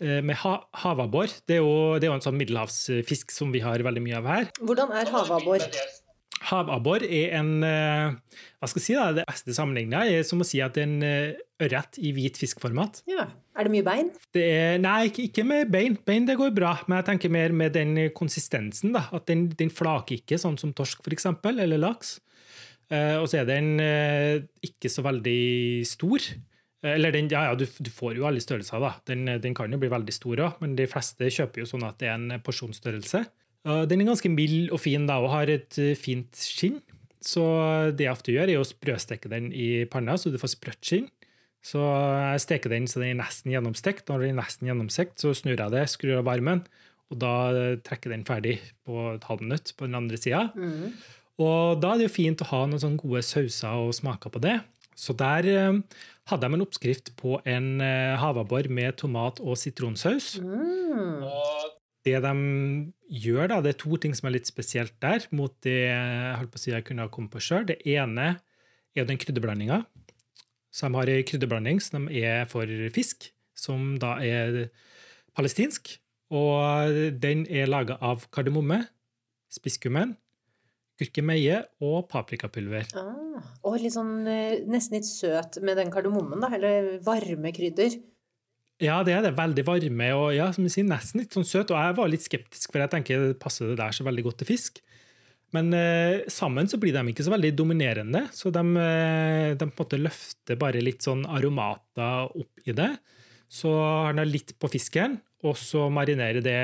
Eh, 0.00 0.22
Med 0.24 0.40
ha 0.40 0.54
havabbor. 0.84 1.28
Det 1.44 1.58
det 1.60 2.06
er 2.06 2.08
jo 2.08 2.14
en 2.16 2.24
sånn 2.24 2.38
middelhavsfisk 2.40 3.34
som 3.34 3.52
vi 3.52 3.60
har 3.64 3.84
veldig 3.84 4.04
mye 4.04 4.22
av 4.22 4.30
her. 4.30 4.48
Hvordan 4.62 4.94
er 4.96 5.12
havabbor? 5.12 5.66
Havabbor 6.42 7.04
er 7.06 7.36
en 7.38 7.52
eh, 7.62 8.16
Hva 8.58 8.66
skal 8.66 8.80
jeg 8.80 8.86
si 8.88 8.96
da, 8.96 9.12
Det 9.14 9.28
beste 9.28 9.54
sammenlignet 9.54 10.08
er 10.16 10.24
som 10.26 10.40
å 10.42 10.48
si 10.48 10.58
at 10.64 10.74
det 10.74 10.82
er 10.82 10.88
en 10.88 11.36
ørret 11.68 12.00
i 12.00 12.10
hvit 12.16 12.40
fiskformat. 12.40 13.04
Ja. 13.06 13.28
Er 13.52 13.68
det 13.68 13.74
mye 13.74 13.84
bein? 13.84 14.08
Det 14.32 14.42
er, 14.48 14.80
nei, 14.80 15.10
ikke, 15.12 15.44
med 15.44 15.68
bein. 15.70 15.98
Bein 16.08 16.24
det 16.24 16.38
går 16.40 16.54
bra, 16.56 16.72
men 16.88 17.02
jeg 17.02 17.10
tenker 17.10 17.32
mer 17.36 17.52
med 17.52 17.76
den 17.76 18.08
konsistensen. 18.16 18.94
da, 18.96 19.04
At 19.12 19.28
den, 19.28 19.50
den 19.52 19.68
flaker 19.70 20.16
ikke, 20.16 20.40
sånn 20.40 20.56
som 20.58 20.72
torsk 20.72 21.04
eksempel, 21.12 21.60
eller 21.60 21.76
laks. 21.84 22.16
Eh, 22.90 23.16
og 23.20 23.28
så 23.30 23.40
er 23.40 23.48
den 23.48 23.76
eh, 23.80 24.42
ikke 24.64 24.90
så 24.92 25.04
veldig 25.06 25.84
stor. 25.88 26.26
Eh, 26.82 26.94
Eller 26.94 27.14
den, 27.14 27.30
ja, 27.32 27.46
ja, 27.48 27.54
du, 27.58 27.64
du 27.64 27.90
får 27.92 28.18
jo 28.18 28.26
alle 28.28 28.42
størrelser, 28.42 28.82
da. 28.82 28.94
Den, 29.08 29.26
den 29.42 29.54
kan 29.56 29.72
jo 29.72 29.80
bli 29.80 29.92
veldig 29.92 30.16
stor 30.16 30.42
òg, 30.48 30.58
men 30.64 30.76
de 30.78 30.88
fleste 30.90 31.30
kjøper 31.32 31.62
jo 31.62 31.70
sånn 31.70 31.86
at 31.88 32.00
det 32.02 32.10
er 32.10 32.18
en 32.18 32.42
porsjonsstørrelse. 32.44 33.24
Den 33.62 34.00
er 34.02 34.08
ganske 34.08 34.30
mild 34.32 34.72
og 34.74 34.80
fin 34.82 35.04
da, 35.06 35.20
og 35.22 35.30
har 35.30 35.50
et 35.52 35.76
fint 35.94 36.34
skinn. 36.34 36.80
Så 37.22 37.44
det 37.94 38.08
jeg 38.08 38.10
ofte 38.10 38.32
gjør, 38.34 38.50
er 38.50 38.58
å 38.58 38.66
sprøsteke 38.66 39.30
den 39.30 39.52
i 39.54 39.84
panna, 39.86 40.16
så 40.18 40.32
du 40.34 40.40
får 40.42 40.56
sprøtt 40.56 40.82
skinn. 40.82 41.06
Så 41.62 41.78
jeg 41.78 42.42
steker 42.42 42.72
den 42.72 42.88
så 42.90 42.98
den 42.98 43.12
er 43.12 43.20
nesten 43.20 43.52
gjennomstekt. 43.54 44.08
Når 44.10 44.24
den 44.24 44.32
er 44.34 44.40
nesten 44.40 44.66
gjennomstekt, 44.66 45.22
så 45.22 45.30
snur 45.38 45.54
jeg 45.54 45.70
det, 45.70 45.84
skrur 45.92 46.18
av 46.18 46.26
varmen, 46.26 46.64
og 47.14 47.20
da 47.22 47.34
trekker 47.86 48.10
den 48.10 48.26
ferdig 48.26 48.56
på 48.82 49.12
et 49.12 49.30
halvt 49.30 49.46
minutt 49.46 49.70
på 49.78 49.86
den 49.86 49.98
andre 50.00 50.18
sida. 50.18 50.48
Mm. 50.58 50.96
Og 51.40 51.80
da 51.80 51.92
er 51.92 52.02
det 52.02 52.08
jo 52.10 52.16
fint 52.16 52.42
å 52.44 52.48
ha 52.50 52.64
noen 52.68 52.82
sånne 52.82 53.00
gode 53.00 53.22
sauser 53.24 53.86
og 53.86 53.94
smaker 53.96 54.32
på 54.32 54.42
det. 54.42 54.58
Så 54.98 55.14
der 55.16 55.48
eh, 55.48 55.78
hadde 56.28 56.48
jeg 56.48 56.56
en 56.58 56.64
oppskrift 56.64 57.12
på 57.18 57.38
en 57.48 57.80
eh, 57.80 58.18
havabbor 58.20 58.68
med 58.68 58.98
tomat 59.00 59.40
og 59.40 59.56
sitronsaus. 59.58 60.36
Mm. 60.42 61.24
Det 62.02 62.18
de 62.24 62.34
gjør, 63.24 63.46
da, 63.48 63.60
det 63.62 63.74
er 63.74 63.80
to 63.80 63.96
ting 64.02 64.14
som 64.18 64.28
er 64.28 64.36
litt 64.36 64.50
spesielt 64.50 64.94
der, 65.02 65.24
mot 65.30 65.54
det 65.64 65.78
jeg 65.86 66.38
holdt 66.40 66.52
på 66.52 66.60
å 66.60 66.62
si 66.62 66.72
jeg 66.74 66.86
kunne 66.86 67.06
ha 67.06 67.12
kommet 67.12 67.32
på 67.32 67.42
sjøl. 67.42 67.66
Det 67.68 67.78
ene 67.88 68.34
er 68.92 69.08
den 69.08 69.20
krydderblandinga. 69.22 69.84
Så 70.72 70.88
de 70.88 70.98
har 70.98 71.10
ei 71.12 71.24
krydderblanding 71.28 71.80
som 71.84 72.08
er 72.08 72.46
for 72.50 72.68
fisk, 72.94 73.30
som 73.56 73.94
da 74.02 74.16
er 74.24 74.66
palestinsk. 75.36 75.94
Og 76.32 77.16
den 77.20 77.44
er 77.52 77.68
laga 77.68 77.98
av 78.00 78.24
kardemomme, 78.32 78.80
spisskummen, 79.52 80.16
gurkemeie 81.02 81.60
og 81.84 82.06
paprikapulver. 82.12 82.88
Ah. 82.96 83.50
Og 83.66 83.76
litt 83.82 83.94
sånn 83.94 84.22
eh, 84.30 84.62
nesten 84.70 84.98
litt 84.98 85.10
søt 85.10 85.60
med 85.62 85.78
den 85.80 85.92
kardemommen, 85.92 86.40
da. 86.42 86.50
Eller 86.56 86.96
varme 87.04 87.52
krydder. 87.54 87.98
Ja, 88.82 89.02
det 89.06 89.14
er 89.14 89.26
det. 89.26 89.36
Veldig 89.38 89.66
varme 89.66 90.08
og 90.18 90.30
ja, 90.34 90.48
som 90.54 90.66
du 90.66 90.72
sier, 90.72 90.86
nesten 90.88 91.22
litt 91.22 91.36
sånn 91.36 91.46
søt. 91.46 91.70
Og 91.70 91.78
jeg 91.78 91.98
var 91.98 92.10
litt 92.10 92.24
skeptisk, 92.24 92.72
for 92.72 92.82
jeg 92.82 92.94
tenker 92.94 93.28
passer 93.40 93.70
det 93.70 93.78
der 93.82 93.94
så 93.94 94.06
veldig 94.08 94.26
godt 94.30 94.42
til 94.42 94.52
fisk? 94.54 94.82
Men 95.52 95.68
eh, 95.76 96.24
sammen 96.32 96.68
så 96.68 96.78
blir 96.80 96.94
de 96.96 97.12
ikke 97.12 97.26
så 97.26 97.34
veldig 97.34 97.52
dominerende, 97.58 98.24
så 98.32 98.48
de, 98.54 98.62
eh, 98.80 99.50
de 99.52 99.66
på 99.66 99.68
en 99.68 99.82
måte 99.84 100.00
løfter 100.00 100.56
bare 100.60 100.80
litt 100.80 101.04
sånn 101.04 101.26
aromater 101.28 102.32
opp 102.40 102.64
i 102.64 102.72
det. 102.76 102.88
Så 103.52 103.68
har 103.76 104.16
den 104.16 104.30
litt 104.32 104.54
på 104.56 104.70
fisken, 104.72 105.18
og 105.44 105.58
så 105.60 105.90
marinerer 105.92 106.40
det, 106.44 106.56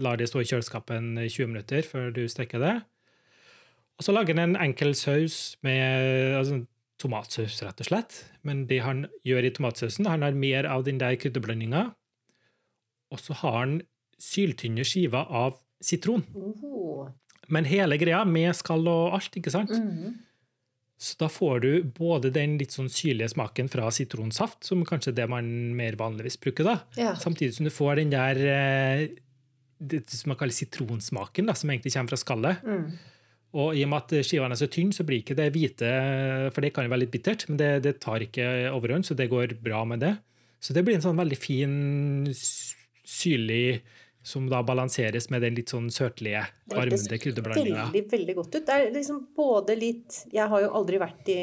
lar 0.00 0.16
det 0.16 0.30
stå 0.30 0.40
i 0.40 0.48
kjøleskapet 0.48 1.28
20 1.28 1.50
minutter 1.50 1.84
før 1.84 2.08
du 2.16 2.24
steker 2.30 2.62
det. 2.62 2.76
Og 3.98 4.06
så 4.06 4.14
lager 4.14 4.36
han 4.36 4.52
en 4.52 4.60
enkel 4.60 4.94
saus 4.98 5.56
med 5.62 6.36
altså, 6.38 6.62
tomatsaus, 7.02 7.60
rett 7.64 7.82
og 7.84 7.88
slett. 7.88 8.18
Men 8.46 8.66
det 8.70 8.82
han 8.86 9.06
gjør 9.26 9.48
i 9.48 9.52
tomatsausen, 9.54 10.08
han 10.10 10.24
har 10.26 10.38
mer 10.38 10.68
av 10.70 10.86
den 10.86 11.00
der 11.02 11.18
krydderblandinga. 11.20 11.90
Og 13.12 13.20
så 13.20 13.36
har 13.42 13.58
han 13.60 13.78
syltynne 14.22 14.86
skiver 14.86 15.28
av 15.28 15.58
sitron. 15.82 16.24
Oh. 16.34 17.08
Men 17.52 17.66
hele 17.68 17.98
greia 18.00 18.22
med 18.24 18.54
skall 18.56 18.86
og 18.88 19.16
alt, 19.18 19.34
ikke 19.38 19.52
sant? 19.52 19.74
Mhm. 19.74 20.20
Så 21.02 21.16
da 21.18 21.26
får 21.26 21.56
du 21.64 21.70
både 21.96 22.30
den 22.30 22.52
litt 22.60 22.70
sånn 22.70 22.86
syrlige 22.92 23.32
smaken 23.32 23.66
fra 23.72 23.88
sitronsaft, 23.90 24.60
som 24.62 24.84
kanskje 24.86 25.10
er 25.10 25.16
det 25.16 25.24
man 25.32 25.48
mer 25.74 25.96
vanligvis 25.98 26.38
bruker, 26.38 26.68
da. 26.68 26.76
Ja. 26.94 27.16
Samtidig 27.18 27.56
som 27.56 27.66
du 27.66 27.72
får 27.74 27.98
den 27.98 28.12
der 28.12 28.38
eh, 28.38 29.08
det 29.82 30.04
som 30.14 30.30
man 30.30 30.38
kaller 30.38 30.54
sitronsmaken, 30.54 31.50
da, 31.50 31.56
som 31.58 31.72
egentlig 31.74 31.90
kommer 31.96 32.14
fra 32.14 32.20
skallet. 32.22 32.62
Mm. 32.62 32.84
Og 33.52 33.76
i 33.76 33.82
og 33.84 33.90
med 33.92 34.04
at 34.04 34.26
skivene 34.26 34.56
er 34.56 34.60
så 34.62 34.68
tynne, 34.72 34.96
så 34.96 35.04
blir 35.04 35.20
ikke 35.20 35.36
det 35.36 35.50
hvite 35.52 35.88
For 36.54 36.64
det 36.64 36.70
kan 36.72 36.86
jo 36.86 36.92
være 36.92 37.04
litt 37.04 37.12
bittert, 37.12 37.44
men 37.50 37.58
det, 37.60 37.72
det 37.84 37.98
tar 38.00 38.24
ikke 38.24 38.46
overhånd, 38.72 39.04
så 39.04 39.16
det 39.18 39.28
går 39.32 39.58
bra 39.60 39.82
med 39.88 40.00
det. 40.04 40.14
Så 40.62 40.72
det 40.76 40.84
blir 40.86 40.96
en 40.96 41.04
sånn 41.04 41.18
veldig 41.18 41.36
fin, 41.40 41.74
syrlig 42.32 43.82
som 44.22 44.46
da 44.46 44.60
balanseres 44.62 45.26
med 45.34 45.42
den 45.42 45.56
litt 45.58 45.72
sånn 45.72 45.88
søtlige, 45.90 46.44
varmende 46.70 47.18
krydderblandinga. 47.18 47.66
Det 47.66 47.74
ser 47.74 47.90
Veldig, 47.90 48.02
veldig 48.12 48.36
godt 48.38 48.54
ut. 48.54 48.64
Det 48.68 48.76
er 48.76 48.90
liksom 48.94 49.20
både 49.36 49.76
litt 49.76 50.18
Jeg 50.30 50.46
har 50.52 50.62
jo 50.62 50.70
aldri 50.78 51.00
vært 51.02 51.30
i 51.34 51.40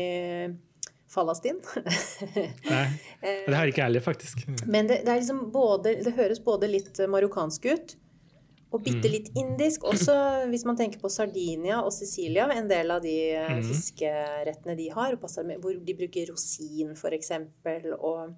Falastin. 1.09 1.59
Nei, 2.69 2.85
det 3.49 3.57
har 3.57 3.67
ikke 3.67 3.81
jeg 3.81 3.89
heller, 3.89 4.05
faktisk. 4.05 4.45
Men 4.65 4.87
det, 4.87 5.01
det 5.03 5.11
er 5.11 5.19
liksom 5.19 5.49
både 5.51 5.97
Det 6.05 6.15
høres 6.15 6.39
både 6.45 6.69
litt 6.71 7.01
marokkansk 7.11 7.67
ut, 7.73 7.95
Og 8.71 8.83
bitte 8.85 9.09
litt 9.09 9.31
indisk. 9.35 9.81
Også 9.89 10.13
hvis 10.51 10.63
man 10.67 10.77
tenker 10.77 10.99
på 11.01 11.09
Sardinia 11.09 11.79
og 11.81 11.89
Sicilia, 11.91 12.45
en 12.53 12.67
del 12.69 12.91
av 12.93 13.01
de 13.01 13.15
eh, 13.33 13.47
Mhm. 13.55 13.63
fiskerettene 13.65 14.75
de 14.77 14.89
har, 14.93 15.15
hvor 15.17 15.73
de 15.85 15.93
bruker 15.97 16.29
rosin 16.29 16.91
f.eks., 16.93 17.31
og 17.99 18.35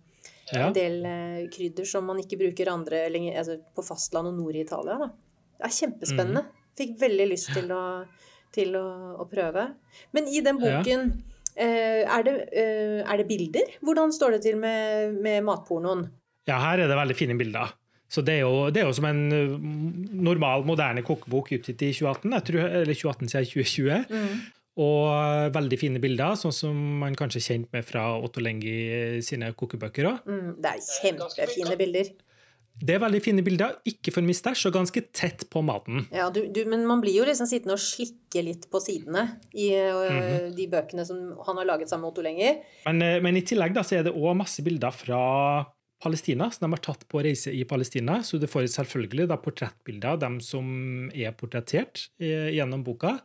Ja. 0.54 0.68
en 0.68 0.74
del 0.74 1.06
eh, 1.06 1.48
krydder 1.52 1.86
som 1.88 2.06
man 2.06 2.18
ikke 2.20 2.38
bruker 2.40 2.68
andre 2.72 3.06
altså 3.10 3.58
på 3.76 3.84
fastland 3.84 4.28
og 4.28 4.34
nord 4.38 4.56
i 4.56 4.62
Italia. 4.62 4.98
Da. 5.00 5.08
Det 5.60 5.66
er 5.68 5.76
kjempespennende. 5.88 6.46
Fikk 6.78 6.98
veldig 7.00 7.28
lyst 7.30 7.54
til 7.54 7.68
å, 7.72 8.06
til 8.54 8.74
å, 8.76 9.20
å 9.20 9.30
prøve. 9.30 9.76
Men 10.14 10.28
i 10.28 10.40
den 10.42 10.60
Ja. 10.60 10.82
boken, 10.82 11.24
eh, 11.58 12.04
er, 12.08 12.24
det, 12.24 12.50
er 13.06 13.18
det 13.18 13.28
bilder? 13.28 13.68
Hvordan 13.84 14.12
står 14.12 14.32
det 14.32 14.42
til 14.44 14.56
med, 14.58 15.14
med 15.22 15.44
matpornoen? 15.44 16.10
Ja, 16.48 16.58
her 16.60 16.80
er 16.80 16.88
det 16.88 16.96
veldig 16.98 17.16
fine 17.16 17.38
bilder. 17.38 17.74
Så 18.12 18.24
det 18.28 18.40
er 18.40 18.42
jo, 18.44 18.66
det 18.74 18.82
er 18.82 18.90
jo 18.90 18.96
som 18.98 19.08
en 19.08 19.22
uh, 19.32 19.54
normal, 20.28 20.66
moderne 20.68 21.04
kokebok 21.08 21.54
utgitt 21.56 21.86
i 21.88 21.94
2018, 21.96 22.34
jeg 22.36 22.48
tror, 22.50 22.66
eller 22.82 22.98
2018 22.98 23.32
sier 23.32 23.46
jeg 23.46 23.54
2020. 23.54 24.42
Og 24.82 25.06
uh, 25.12 25.52
veldig 25.56 25.80
fine 25.80 26.02
bilder, 26.04 26.36
sånn 26.40 26.56
som 26.56 26.82
man 27.04 27.16
kanskje 27.20 27.40
er 27.40 27.48
kjent 27.48 27.72
med 27.76 27.88
fra 27.88 28.10
Otto 28.20 28.44
Lengi 28.44 29.22
sine 29.24 29.54
kokebøker. 29.56 30.12
Mm, 30.28 30.60
det 30.60 30.76
er 30.76 30.84
kjempefine 31.00 31.80
bilder. 31.80 32.12
Det 32.82 32.96
er 32.96 33.02
veldig 33.04 33.20
fine 33.22 33.44
bilder, 33.46 33.76
ikke 33.86 34.14
for 34.16 34.26
mye 34.26 34.36
stæsj, 34.36 34.68
og 34.70 34.76
ganske 34.80 35.04
tett 35.14 35.44
på 35.54 35.62
maten. 35.64 36.08
Ja, 36.16 36.32
du, 36.34 36.42
du, 36.52 36.64
men 36.72 36.86
man 36.90 37.04
blir 37.04 37.20
jo 37.20 37.28
liksom 37.28 37.48
sittende 37.48 37.76
og 37.78 37.84
slikke 37.84 38.42
litt 38.44 38.66
på 38.72 38.80
sidene 38.82 39.28
i 39.54 39.70
øh, 39.78 40.48
de 40.56 40.66
bøkene 40.72 41.06
som 41.06 41.20
han 41.46 41.62
har 41.62 41.68
laget 41.76 41.92
sammen 41.92 42.08
med 42.08 42.16
Otto 42.16 42.26
Lengi. 42.26 42.56
Men, 42.88 43.06
men 43.24 43.38
i 43.38 43.44
tillegg 43.46 43.76
da, 43.76 43.86
så 43.86 44.00
er 44.00 44.08
det 44.08 44.16
òg 44.16 44.40
masse 44.40 44.66
bilder 44.66 44.96
fra 44.96 45.22
Palestina, 46.02 46.50
som 46.52 46.66
de 46.66 46.76
har 46.76 46.82
tatt 46.84 47.04
på 47.10 47.22
reise 47.24 47.54
i 47.54 47.64
Palestina. 47.68 48.22
Så 48.26 48.40
du 48.42 48.48
får 48.50 48.70
selvfølgelig 48.74 49.28
da 49.30 49.38
portrettbilder 49.42 50.16
av 50.16 50.24
dem 50.24 50.40
som 50.44 51.12
er 51.14 51.36
portrettert 51.38 52.08
eh, 52.22 52.50
gjennom 52.56 52.84
boka. 52.86 53.20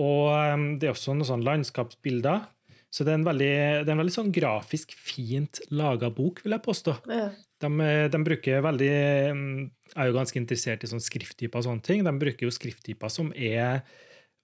Og 0.00 0.26
um, 0.34 0.66
det 0.80 0.88
er 0.88 0.94
også 0.94 1.14
noen 1.14 1.28
sånn 1.28 1.46
landskapsbilder. 1.46 2.48
Så 2.94 3.06
det 3.06 3.14
er 3.14 3.18
en 3.18 3.26
veldig, 3.26 3.54
er 3.82 3.90
en 3.90 4.02
veldig 4.02 4.14
sånn 4.14 4.34
grafisk 4.34 4.94
fint 4.94 5.58
laga 5.74 6.12
bok, 6.14 6.44
vil 6.44 6.54
jeg 6.54 6.62
påstå. 6.66 6.96
Ja. 7.10 7.28
De, 7.62 7.70
eh, 7.82 8.04
de 8.10 8.20
bruker 8.26 8.62
veldig 8.62 8.90
Jeg 8.90 9.96
er 9.96 10.10
jo 10.10 10.16
ganske 10.18 10.38
interessert 10.40 10.84
i 10.84 10.90
sånn 10.90 11.02
skrifttyper 11.02 11.62
og 11.62 11.68
sånne 11.68 11.86
ting. 11.86 12.04
De 12.06 12.14
bruker 12.18 12.46
jo 12.46 12.54
skrifttyper 12.54 13.10
som 13.10 13.32
er 13.34 13.82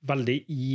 veldig 0.07 0.43
i 0.51 0.75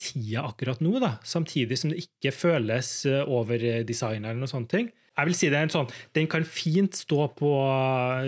tida 0.00 0.44
akkurat 0.48 0.80
nå, 0.84 0.98
da. 1.00 1.16
Samtidig 1.24 1.78
som 1.80 1.92
det 1.92 2.04
ikke 2.04 2.34
føles 2.36 2.90
eh, 3.08 3.22
over 3.24 3.64
designeren 3.88 4.44
og 4.44 4.52
sånne 4.52 4.72
ting. 4.72 4.94
Jeg 5.16 5.30
vil 5.30 5.36
si 5.38 5.48
det 5.48 5.58
er 5.58 5.66
en 5.66 5.72
sånn, 5.72 5.90
Den 6.12 6.28
kan 6.28 6.44
fint 6.44 6.96
stå 6.96 7.30
på 7.38 7.50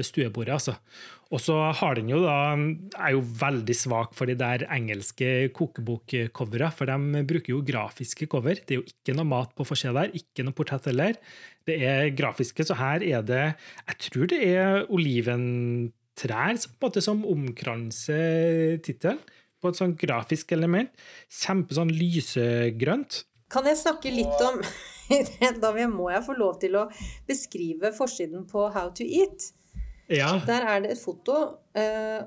stuebordet, 0.07 0.57
altså. 0.57 0.79
Og 1.29 1.43
så 1.45 1.55
har 1.77 1.99
den 1.99 2.09
jo 2.09 2.23
da, 2.23 2.57
er 2.97 3.13
jo 3.13 3.21
veldig 3.21 3.75
svak 3.77 4.15
for 4.17 4.31
de 4.31 4.37
der 4.39 4.65
engelske 4.73 5.51
kokebokcovera, 5.57 6.71
for 6.73 6.89
de 6.89 7.23
bruker 7.29 7.53
jo 7.53 7.61
grafiske 7.69 8.31
cover. 8.33 8.63
Det 8.65 8.77
er 8.77 8.81
jo 8.81 8.89
ikke 8.89 9.17
noe 9.19 9.29
mat 9.29 9.53
på 9.57 9.67
forsida 9.69 9.93
der, 9.99 10.17
ikke 10.17 10.47
noe 10.47 10.57
portrett 10.57 10.89
heller. 10.89 11.21
Det 11.69 11.77
er 11.85 12.15
grafiske, 12.17 12.65
så 12.65 12.79
her 12.81 13.05
er 13.05 13.27
det 13.29 13.45
Jeg 13.45 14.01
tror 14.09 14.33
det 14.33 14.41
er 14.41 14.89
oliventrær 14.89 16.57
som, 16.57 16.73
på 16.73 16.89
en 16.89 16.89
måte, 16.89 17.05
som 17.05 17.25
omkranser 17.29 18.81
tittelen. 18.81 19.21
På 19.59 19.69
et 19.69 19.77
sånn 19.77 19.97
grafisk 19.99 20.55
element. 20.55 20.89
Kjempe 21.29 21.77
sånn 21.77 21.91
lysegrønt. 21.93 23.25
Kan 23.53 23.67
jeg 23.69 23.81
snakke 23.81 24.13
litt 24.15 24.45
om 24.47 24.63
Da 25.63 25.73
må 25.89 26.11
jeg 26.13 26.25
få 26.27 26.37
lov 26.39 26.59
til 26.63 26.77
å 26.79 26.89
beskrive 27.29 27.93
forsiden 27.97 28.47
på 28.51 28.69
How 28.75 28.93
to 28.95 29.07
Eat. 29.07 29.53
Ja. 30.09 30.39
Der 30.47 30.65
er 30.65 30.83
det 30.85 30.95
et 30.97 31.03
foto. 31.03 31.37
Eh, 31.77 32.25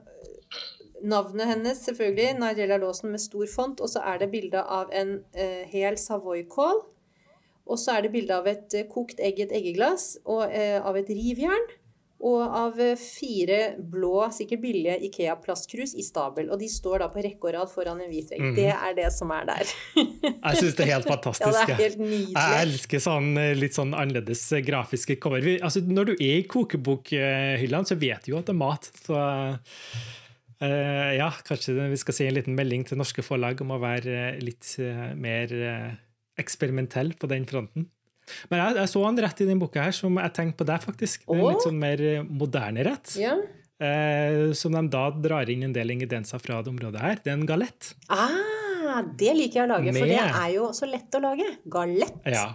navnet 1.02 1.50
hennes, 1.50 1.82
selvfølgelig, 1.88 2.34
Nigella 2.40 2.78
Lawson 2.78 3.12
med 3.12 3.22
stor 3.22 3.48
font. 3.56 3.82
Og 3.82 3.90
så 3.90 4.04
er 4.06 4.22
det 4.22 4.32
bilde 4.34 4.62
av 4.62 4.92
en 4.94 5.20
eh, 5.34 5.64
hel 5.72 5.98
Savoy-kål. 5.98 6.84
Og 7.72 7.80
så 7.80 7.96
er 7.96 8.06
det 8.06 8.14
bilde 8.14 8.36
av 8.36 8.50
et 8.50 8.74
eh, 8.78 8.88
kokt 8.90 9.22
egg 9.24 9.40
i 9.40 9.46
et 9.46 9.56
eggeglass, 9.56 10.16
og 10.26 10.48
eh, 10.50 10.78
av 10.78 10.98
et 11.00 11.10
rivjern. 11.10 11.70
Og 12.22 12.42
av 12.44 12.78
eh, 12.82 12.94
fire 13.00 13.60
blå, 13.92 14.28
sikkert 14.34 14.62
billige 14.62 14.98
Ikea-plastkrus 15.08 15.96
i 15.98 16.04
stabel. 16.06 16.52
Og 16.54 16.60
de 16.62 16.68
står 16.70 17.02
da 17.02 17.08
på 17.10 17.24
rekke 17.26 17.50
og 17.50 17.56
rad 17.56 17.72
foran 17.72 18.04
en 18.04 18.12
hvit 18.12 18.30
vegg. 18.30 18.44
Mm. 18.44 18.54
Det 18.60 18.68
er 18.76 18.96
det 19.00 19.08
som 19.16 19.34
er 19.34 19.48
der. 19.50 19.72
Jeg 20.52 20.60
syns 20.60 20.78
det 20.78 20.86
er 20.86 20.92
helt 20.92 21.10
fantastisk. 21.10 21.50
Ja, 21.50 21.66
det 21.66 21.74
er 21.74 21.98
helt 21.98 22.34
Jeg 22.36 22.60
elsker 22.62 23.02
sånn 23.02 23.32
eh, 23.42 23.56
litt 23.58 23.78
sånn 23.78 23.96
annerledes 23.98 24.44
eh, 24.54 24.62
grafiske 24.66 25.18
cover. 25.24 25.48
Altså, 25.58 25.82
når 25.82 26.12
du 26.12 26.16
er 26.20 26.42
i 26.44 26.48
kokebokhyllene, 26.50 27.90
så 27.90 27.98
vet 27.98 28.28
du 28.28 28.36
jo 28.36 28.42
at 28.42 28.52
det 28.52 28.54
er 28.54 28.62
mat. 28.62 28.92
Så 29.02 29.18
uh, 29.18 31.10
ja, 31.18 31.32
kanskje 31.48 31.74
vi 31.90 31.98
skal 32.04 32.18
si 32.20 32.28
en 32.30 32.38
liten 32.38 32.58
melding 32.58 32.86
til 32.86 33.02
norske 33.02 33.26
forlag 33.26 33.66
om 33.66 33.74
å 33.74 33.82
være 33.82 34.36
litt 34.46 34.76
mer 35.18 35.58
eksperimentell 36.42 37.16
på 37.18 37.30
den 37.32 37.50
fronten. 37.50 37.90
Men 38.52 38.62
jeg, 38.64 38.76
jeg 38.82 38.92
så 38.94 39.04
en 39.08 39.22
rett 39.26 39.42
i 39.42 39.48
den 39.50 39.60
boka 39.62 39.84
her 39.88 39.96
som 39.96 40.18
jeg 40.22 40.34
tenkte 40.38 40.62
på 40.64 40.68
deg, 40.72 40.84
faktisk. 40.86 41.26
En 41.28 41.40
Åh? 41.42 41.50
litt 41.52 41.66
sånn 41.68 41.80
mer 41.82 42.04
eh, 42.12 42.24
moderne 42.28 42.86
rett. 42.88 43.16
Ja. 43.22 43.36
Eh, 43.82 44.52
som 44.58 44.76
de 44.78 44.84
da 44.94 45.08
drar 45.18 45.50
inn 45.50 45.64
en 45.66 45.74
del 45.74 45.90
ingredienser 45.96 46.42
fra 46.44 46.60
det 46.62 46.70
området 46.74 47.02
her. 47.02 47.22
Det 47.24 47.32
er 47.34 47.38
en 47.40 47.48
galett. 47.50 47.94
Ah, 48.14 49.02
det 49.18 49.32
liker 49.38 49.62
jeg 49.62 49.66
å 49.66 49.72
lage, 49.72 49.94
for 49.96 50.12
det 50.12 50.20
er 50.22 50.52
jo 50.56 50.68
så 50.78 50.90
lett 50.90 51.18
å 51.18 51.24
lage. 51.24 51.48
Galett. 51.72 52.20
Ja. 52.30 52.46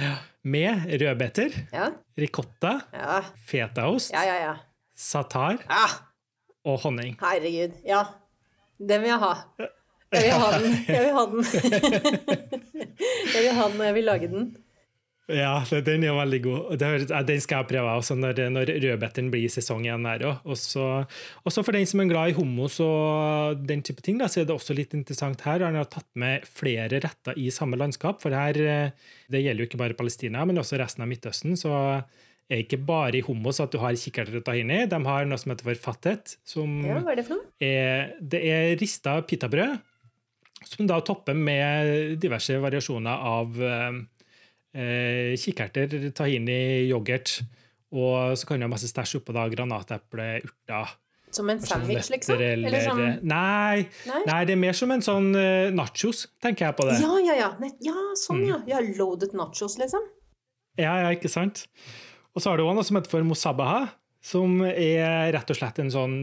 Ja. 0.00 0.14
Med 0.44 0.88
rødbeter, 1.00 1.52
Ja, 1.72 1.84
ricotta, 2.18 2.72
ja, 2.92 3.20
fetaost, 3.46 4.10
ja. 4.12 4.24
ja, 4.26 4.34
ja. 4.42 4.54
satar 4.98 5.60
Ah, 5.70 5.94
og 6.66 6.80
honning. 6.82 7.14
herregud. 7.22 7.76
Ja. 7.86 8.00
Den 8.82 9.04
vil 9.04 9.12
jeg 9.14 9.20
ha. 9.22 9.32
Jeg 10.14 10.28
vil 10.28 10.42
ha 10.42 10.50
den. 10.58 10.74
Jeg 10.86 11.00
vil 11.04 11.14
ha 11.16 11.22
den. 11.30 11.46
Jeg 13.34 13.40
vil 13.42 13.54
ha 13.56 13.64
den, 13.68 13.80
og 13.80 13.86
jeg 13.86 13.94
vil 13.96 14.04
lage 14.06 14.28
den. 14.30 14.44
Ja, 15.32 15.54
den 15.86 16.02
er 16.04 16.12
veldig 16.18 16.40
god. 16.44 16.74
Den 16.76 17.38
skal 17.40 17.62
jeg 17.62 17.68
prøve 17.70 17.92
også 17.96 18.12
når, 18.18 18.42
når 18.52 18.72
rødbeteren 18.82 19.30
blir 19.32 19.46
i 19.46 19.52
sesong 19.52 19.86
igjen 19.86 20.04
her. 20.04 20.24
Også, 20.44 20.84
også 21.48 21.64
for 21.64 21.72
den 21.72 21.86
som 21.88 22.02
er 22.04 22.10
glad 22.10 22.32
i 22.32 22.36
hummus 22.36 22.76
og 22.84 23.62
den 23.64 23.80
type 23.86 24.04
ting, 24.04 24.18
da, 24.20 24.28
så 24.28 24.42
er 24.42 24.50
det 24.50 24.56
også 24.58 24.76
litt 24.76 24.92
interessant 24.98 25.40
her. 25.46 25.64
Han 25.64 25.78
har 25.80 25.88
tatt 25.88 26.10
med 26.20 26.44
flere 26.44 27.00
retter 27.00 27.40
i 27.40 27.48
samme 27.54 27.80
landskap. 27.80 28.20
For 28.20 28.36
her, 28.36 28.60
eh, 28.60 29.08
det 29.32 29.40
gjelder 29.46 29.64
jo 29.64 29.70
ikke 29.70 29.80
bare 29.80 29.96
Palestina, 29.96 30.44
men 30.44 30.60
også 30.60 30.76
resten 30.82 31.06
av 31.06 31.08
Midtøsten. 31.08 31.56
så 31.56 31.72
er 32.52 32.60
ikke 32.60 32.82
bare 32.84 33.16
i 33.16 33.24
hummus 33.24 33.62
at 33.64 33.72
du 33.72 33.78
har 33.80 33.96
kikkerter 33.96 34.42
og 34.42 34.44
tahini. 34.44 34.82
De 34.92 34.98
har 35.08 35.24
noe 35.24 35.40
som 35.40 35.54
heter 35.54 35.64
for 35.70 35.80
fattet, 35.88 36.36
som 36.44 36.82
Ja, 36.84 36.98
hva 37.00 37.14
er 37.14 37.22
det 37.22 37.24
for 37.30 37.40
noe? 37.40 37.48
er, 37.64 38.10
det 38.20 38.42
er 38.44 38.76
rista 38.76 39.16
pitabrød, 39.24 39.78
som 40.68 40.84
da 40.86 41.00
topper 41.00 41.32
med 41.32 42.18
diverse 42.20 42.60
variasjoner 42.60 43.24
av 43.32 43.56
eh, 44.74 45.34
kikkerter, 45.40 46.10
tahini, 46.16 46.88
yoghurt. 46.90 47.38
Og 47.94 48.34
så 48.36 48.46
kan 48.48 48.58
du 48.58 48.66
ha 48.66 48.70
masse 48.72 48.88
stæsj 48.90 49.20
oppå 49.20 49.32
da, 49.36 49.46
granateple, 49.52 50.40
urter 50.44 50.96
Som 51.34 51.50
en 51.50 51.60
sandwich, 51.62 52.08
liksom? 52.10 52.38
Eller 52.42 52.80
sånn 52.82 53.20
Nei, 53.26 53.86
Nei? 54.06 54.22
nei, 54.26 54.40
det 54.46 54.54
er 54.54 54.58
mer 54.58 54.74
som 54.74 54.90
en 54.94 55.02
sånn 55.02 55.28
uh, 55.34 55.70
nachos, 55.74 56.24
tenker 56.42 56.66
jeg 56.68 56.76
på 56.78 56.86
det. 56.88 56.96
Ja, 57.02 57.14
ja, 57.26 57.34
ja. 57.38 57.50
Ja, 57.82 57.94
sånn, 58.18 58.42
Mm. 58.42 58.48
ja. 58.50 58.58
Ja, 58.76 58.80
Loaded 58.98 59.34
nachos, 59.34 59.78
liksom. 59.78 60.02
Ja, 60.78 60.96
ja, 61.04 61.10
ikke 61.14 61.30
sant? 61.30 61.66
Og 62.34 62.42
så 62.42 62.50
har 62.50 62.58
du 62.58 62.64
også 62.64 62.74
noe 62.74 62.84
som 62.86 62.96
heter 62.98 63.10
for 63.10 63.22
mosabaha, 63.26 63.88
som 64.24 64.60
er 64.66 65.30
rett 65.34 65.50
og 65.50 65.58
slett 65.58 65.78
en 65.78 65.90
sånn 65.94 66.16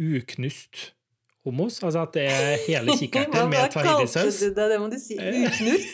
uknust 0.00 0.92
hummus. 1.46 1.80
Altså 1.82 2.04
at 2.06 2.14
det 2.14 2.26
er 2.30 2.52
hele 2.66 2.96
kikkerter 2.98 3.32
Hva, 3.32 3.42
hva 3.44 3.50
med 3.50 3.74
kalte 3.74 3.88
tahinisaus. 3.88 4.38
du 4.42 4.54
det? 4.56 4.68
Det 4.72 4.78
må 4.82 4.88
du 4.92 4.98
si. 5.02 5.18
Uknurt? 5.18 5.84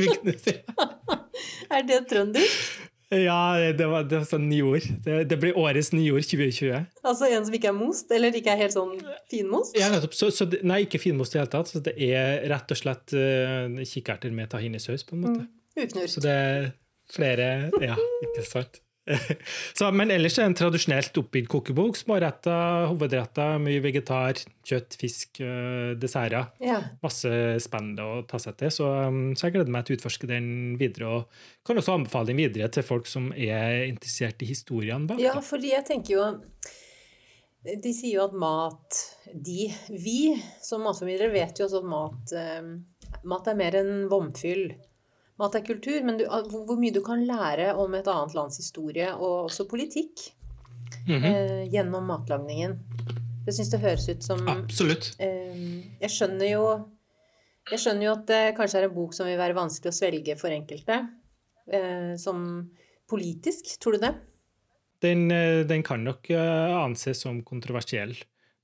Uknust, 0.00 0.50
ja. 0.52 0.90
Er 1.74 1.86
det 1.88 2.04
trøndersk? 2.10 2.82
Ja, 3.14 3.72
det 3.78 3.86
var, 3.86 4.06
det 4.08 4.18
var 4.22 4.26
sånn 4.26 4.46
nyord. 4.48 4.86
Det, 5.04 5.18
det 5.30 5.36
blir 5.38 5.58
årets 5.60 5.92
nyord 5.94 6.24
2020. 6.26 6.86
Altså 7.04 7.28
en 7.28 7.44
som 7.46 7.56
ikke 7.56 7.68
er 7.70 7.76
most, 7.76 8.10
eller 8.14 8.34
ikke 8.34 8.54
er 8.54 8.62
helt 8.64 8.74
sånn 8.74 8.94
finmost? 9.30 9.76
Ja, 9.78 9.90
nettopp. 9.92 10.16
Så, 10.16 10.30
så 10.34 10.48
nei, 10.66 10.80
ikke 10.86 10.98
finmost 11.02 11.34
i 11.34 11.38
det 11.38 11.44
hele 11.44 11.52
tatt. 11.52 11.70
Så 11.70 11.82
det 11.84 11.94
er 12.02 12.46
rett 12.50 12.74
og 12.74 12.80
slett 12.80 13.14
uh, 13.14 13.82
kikkerter 13.86 14.34
med 14.34 14.50
tahinisaus, 14.54 15.04
på 15.06 15.18
en 15.18 15.26
måte. 15.26 15.46
Uknurt. 15.76 16.10
Så 16.10 16.24
det 16.24 16.32
er 16.32 16.72
flere 17.12 17.50
Ja, 17.82 17.98
ikke 18.24 18.46
sant. 18.48 18.80
så, 19.78 19.90
men 19.92 20.10
ellers 20.14 20.38
er 20.38 20.46
det 20.46 20.50
en 20.50 20.56
tradisjonelt 20.58 21.18
oppbygd 21.20 21.48
kokebok. 21.52 21.98
Småretter, 22.00 22.86
hovedretter, 22.88 23.58
mye 23.62 23.82
vegetar, 23.84 24.40
kjøtt, 24.64 24.96
fisk, 25.00 25.42
uh, 25.44 25.92
desserter. 26.00 26.48
Ja. 26.64 26.80
Masse 27.04 27.32
spennende 27.62 28.06
å 28.06 28.22
ta 28.28 28.40
seg 28.42 28.56
til. 28.60 28.72
Så, 28.74 28.88
um, 28.88 29.34
så 29.36 29.48
jeg 29.48 29.58
gleder 29.58 29.74
meg 29.74 29.84
til 29.84 29.96
å 29.96 30.00
utforske 30.00 30.30
den 30.30 30.48
videre. 30.80 31.18
Og 31.18 31.66
kan 31.68 31.80
også 31.80 31.98
anbefale 31.98 32.32
den 32.32 32.40
videre 32.40 32.70
til 32.72 32.86
folk 32.86 33.10
som 33.10 33.28
er 33.36 33.84
interessert 33.90 34.40
i 34.44 34.48
historiene 34.48 35.08
bak. 35.10 35.20
ja, 35.22 35.36
fordi 35.44 35.74
jeg 35.74 35.86
tenker 35.88 36.16
jo 36.16 36.24
De 37.64 37.92
sier 37.96 38.18
jo 38.18 38.24
at 38.26 38.34
mat 38.36 38.98
De, 39.32 39.70
vi 39.88 40.34
som 40.62 40.84
matformidlere 40.84 41.32
vet 41.32 41.60
jo 41.60 41.68
også 41.68 41.80
at 41.80 41.88
mat, 41.88 42.34
eh, 42.36 43.20
mat 43.24 43.48
er 43.48 43.56
mer 43.56 43.78
enn 43.80 43.94
vomfyll. 44.10 44.66
Mat 45.38 45.54
er 45.58 45.64
kultur, 45.66 45.98
men 46.06 46.18
du, 46.20 46.24
hvor 46.28 46.78
mye 46.78 46.94
du 46.94 47.00
kan 47.02 47.24
lære 47.26 47.72
om 47.80 47.94
et 47.98 48.06
annet 48.06 48.34
lands 48.36 48.56
historie, 48.60 49.08
og 49.14 49.48
også 49.50 49.66
politikk. 49.70 50.30
Mhm. 51.08 51.24
eh, 51.26 51.64
gjennom 51.72 52.06
matlagningen. 52.06 52.78
Jeg 53.44 53.54
syns 53.56 53.70
det 53.72 53.80
høres 53.82 54.06
ut 54.08 54.22
som 54.24 54.46
Absolutt. 54.48 55.10
eh, 55.20 55.82
Jeg 56.00 56.10
skjønner 56.10 56.48
jo 56.48 56.62
Jeg 57.70 57.78
skjønner 57.82 58.04
jo 58.06 58.12
at 58.12 58.26
det 58.26 58.56
kanskje 58.56 58.78
er 58.78 58.86
en 58.88 58.94
bok 58.94 59.12
som 59.16 59.26
vil 59.26 59.36
være 59.40 59.56
vanskelig 59.56 59.90
å 59.90 59.96
svelge 59.96 60.36
for 60.38 60.52
enkelte. 60.52 60.98
Eh, 61.72 62.14
som 62.16 62.70
politisk, 63.08 63.78
tror 63.80 63.92
du 63.96 63.98
det? 64.06 64.14
Den, 65.00 65.30
eh, 65.30 65.64
den 65.64 65.82
kan 65.82 66.04
nok 66.04 66.30
eh, 66.30 66.74
anses 66.76 67.20
som 67.24 67.42
kontroversiell 67.42 68.14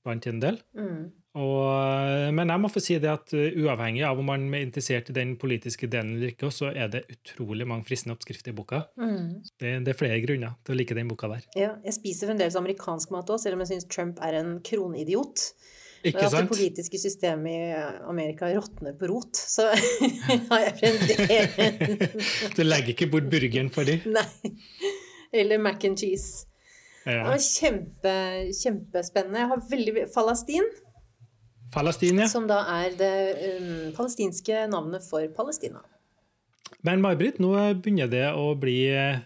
blant 0.03 0.25
en 0.27 0.39
del. 0.39 0.61
Mm. 0.77 1.11
Og, 1.39 2.33
men 2.35 2.49
jeg 2.51 2.59
må 2.59 2.67
få 2.67 2.81
si 2.83 2.97
det 2.99 3.07
at 3.07 3.31
uh, 3.31 3.59
uavhengig 3.63 4.03
av 4.03 4.19
om 4.19 4.27
man 4.27 4.49
er 4.51 4.65
interessert 4.65 5.13
i 5.13 5.15
den 5.15 5.37
politiske 5.39 5.87
delen 5.91 6.17
eller 6.17 6.33
ikke, 6.33 6.49
så 6.51 6.73
er 6.73 6.89
det 6.91 7.05
utrolig 7.13 7.67
mange 7.69 7.87
fristende 7.87 8.17
oppskrifter 8.17 8.51
i 8.51 8.57
boka. 8.57 8.81
Mm. 8.99 9.37
Det, 9.55 9.77
det 9.85 9.93
er 9.93 9.99
flere 9.99 10.19
grunner 10.25 10.57
til 10.65 10.75
å 10.75 10.79
like 10.81 10.97
den 10.97 11.11
boka 11.11 11.31
der. 11.31 11.45
Ja, 11.55 11.71
jeg 11.87 11.95
spiser 11.95 12.31
fremdeles 12.31 12.59
amerikansk 12.59 13.15
mat 13.15 13.31
òg, 13.31 13.39
selv 13.43 13.55
om 13.55 13.63
jeg 13.63 13.71
syns 13.71 13.87
Trump 13.91 14.19
er 14.27 14.41
en 14.41 14.57
kronidiot. 14.67 15.47
Ikke 16.01 16.17
Men 16.17 16.27
at 16.27 16.35
det 16.35 16.49
politiske 16.49 16.97
systemet 16.97 17.51
i 17.53 17.81
Amerika 18.09 18.49
råtner 18.49 18.95
på 18.97 19.07
rot, 19.11 19.37
så 19.37 19.69
har 20.51 20.63
jeg 20.65 20.77
fremdeles 20.81 22.55
Du 22.57 22.63
legger 22.65 22.95
ikke 22.95 23.11
bort 23.13 23.29
burgeren 23.31 23.69
for 23.71 23.87
dem. 23.87 24.03
Nei. 24.09 24.55
Eller 25.31 25.61
mac 25.61 25.85
and 25.87 26.01
cheese. 26.01 26.47
Det 27.05 27.17
var 27.23 27.39
kjempe, 27.41 28.15
kjempespennende. 28.53 29.39
Jeg 29.41 29.49
har 29.53 29.61
veldig 29.71 30.07
Falastin, 30.13 30.67
Palestina. 31.73 32.27
som 32.27 32.47
da 32.49 32.59
er 32.81 32.95
det 32.99 33.13
um, 33.61 33.91
palestinske 33.97 34.65
navnet 34.71 35.03
for 35.07 35.25
Palestina. 35.35 35.81
Men 36.83 37.01
May-Britt, 37.03 37.37
nå 37.39 37.51
begynner 37.81 38.09
det 38.09 38.25
å 38.33 38.55
bli 38.59 38.87
eh, 38.89 39.19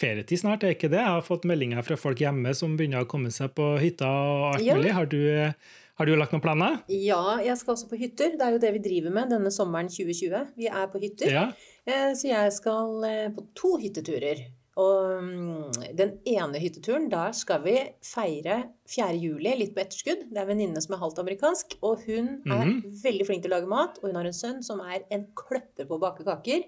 ferietid 0.00 0.40
snart, 0.40 0.64
er 0.66 0.74
ikke 0.74 0.90
det? 0.90 0.98
Jeg 1.00 1.12
har 1.14 1.22
fått 1.24 1.44
meldinger 1.48 1.82
fra 1.86 1.96
folk 1.96 2.18
hjemme 2.20 2.52
som 2.56 2.74
begynner 2.76 3.04
å 3.04 3.08
komme 3.10 3.30
seg 3.30 3.52
på 3.56 3.76
hytta 3.80 4.08
og 4.10 4.46
alt 4.56 4.64
Ja. 4.66 4.74
mulig. 4.74 4.90
Har 4.96 5.06
du, 5.06 5.20
eh, 5.30 5.52
har 6.00 6.06
du 6.06 6.16
lagt 6.16 6.32
noen 6.34 6.42
planer? 6.42 6.80
Ja, 6.88 7.38
jeg 7.44 7.56
skal 7.60 7.74
også 7.76 7.88
på 7.92 7.96
hytter. 8.00 8.34
Det 8.36 8.42
er 8.42 8.52
jo 8.56 8.58
det 8.58 8.72
vi 8.74 8.82
driver 8.88 9.14
med 9.14 9.30
denne 9.30 9.52
sommeren 9.54 9.88
2020. 9.88 10.48
Vi 10.56 10.66
er 10.68 10.86
på 10.92 11.00
hytter. 11.00 11.30
Ja. 11.30 11.46
Eh, 11.86 12.12
Så 12.18 12.28
jeg 12.28 12.52
skal 12.52 13.32
på 13.36 13.46
to 13.54 13.76
hytteturer. 13.78 14.42
Og 14.76 15.22
mm, 15.24 15.72
den 15.96 16.10
ene 16.28 16.58
hytteturen, 16.60 17.06
da 17.08 17.30
skal 17.32 17.62
vi 17.64 17.76
feire 18.04 18.58
4. 18.92 19.06
juli 19.16 19.54
litt 19.56 19.72
på 19.74 19.80
etterskudd. 19.80 20.26
Det 20.28 20.36
er 20.36 20.42
en 20.44 20.50
venninne 20.50 20.82
som 20.84 20.92
er 20.92 21.00
halvt 21.00 21.22
amerikansk, 21.22 21.78
og 21.82 22.02
hun 22.04 22.42
er 22.44 22.64
Mhm. 22.66 22.82
veldig 23.02 23.26
flink 23.26 23.42
til 23.46 23.50
å 23.52 23.56
lage 23.56 23.70
mat. 23.72 23.96
Og 24.02 24.10
hun 24.10 24.16
har 24.20 24.26
en 24.28 24.36
sønn 24.36 24.62
som 24.62 24.80
er 24.84 25.04
en 25.10 25.26
kløpper 25.34 25.88
på 25.88 25.96
å 25.96 26.02
bake 26.02 26.24
kaker. 26.28 26.64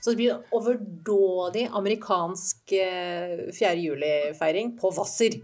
Så 0.00 0.12
det 0.12 0.16
blir 0.20 0.34
en 0.36 0.44
overdådig 0.52 1.66
amerikansk 1.74 2.72
eh, 2.72 3.50
4. 3.50 3.74
juli-feiring 3.82 4.76
på 4.78 4.92
Hvasser. 4.94 5.40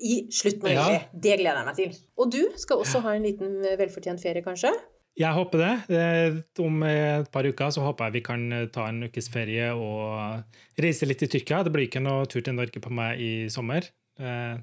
I 0.00 0.22
slutten 0.32 0.64
av 0.78 0.92
Ja. 0.92 1.00
Det 1.12 1.36
gleder 1.42 1.58
jeg 1.60 1.66
meg 1.66 1.76
til. 1.76 1.92
Og 2.16 2.30
du 2.32 2.40
skal 2.56 2.78
også 2.78 3.02
ha 3.02 3.10
en 3.12 3.22
liten 3.22 3.62
eh, 3.66 3.76
velfortjent 3.76 4.18
ferie, 4.22 4.40
kanskje? 4.42 4.72
Jeg 5.18 5.34
håper 5.36 5.60
det. 5.60 6.44
Om 6.62 6.82
et 6.86 7.30
par 7.34 7.44
uker 7.48 7.72
så 7.74 7.82
håper 7.84 8.08
jeg 8.08 8.14
vi 8.18 8.22
kan 8.24 8.46
eh, 8.54 8.68
ta 8.72 8.86
en 8.88 9.02
ukes 9.08 9.28
ferie 9.32 9.72
og 9.74 10.78
reise 10.80 11.08
litt 11.08 11.24
i 11.26 11.28
Tyrkia. 11.28 11.64
Det 11.66 11.72
blir 11.74 11.88
ikke 11.88 12.02
noe 12.04 12.28
tur 12.30 12.44
til 12.46 12.56
Norge 12.56 12.80
på 12.80 12.92
meg 12.94 13.20
i 13.20 13.32
sommer. 13.52 13.90
Eh, 14.20 14.56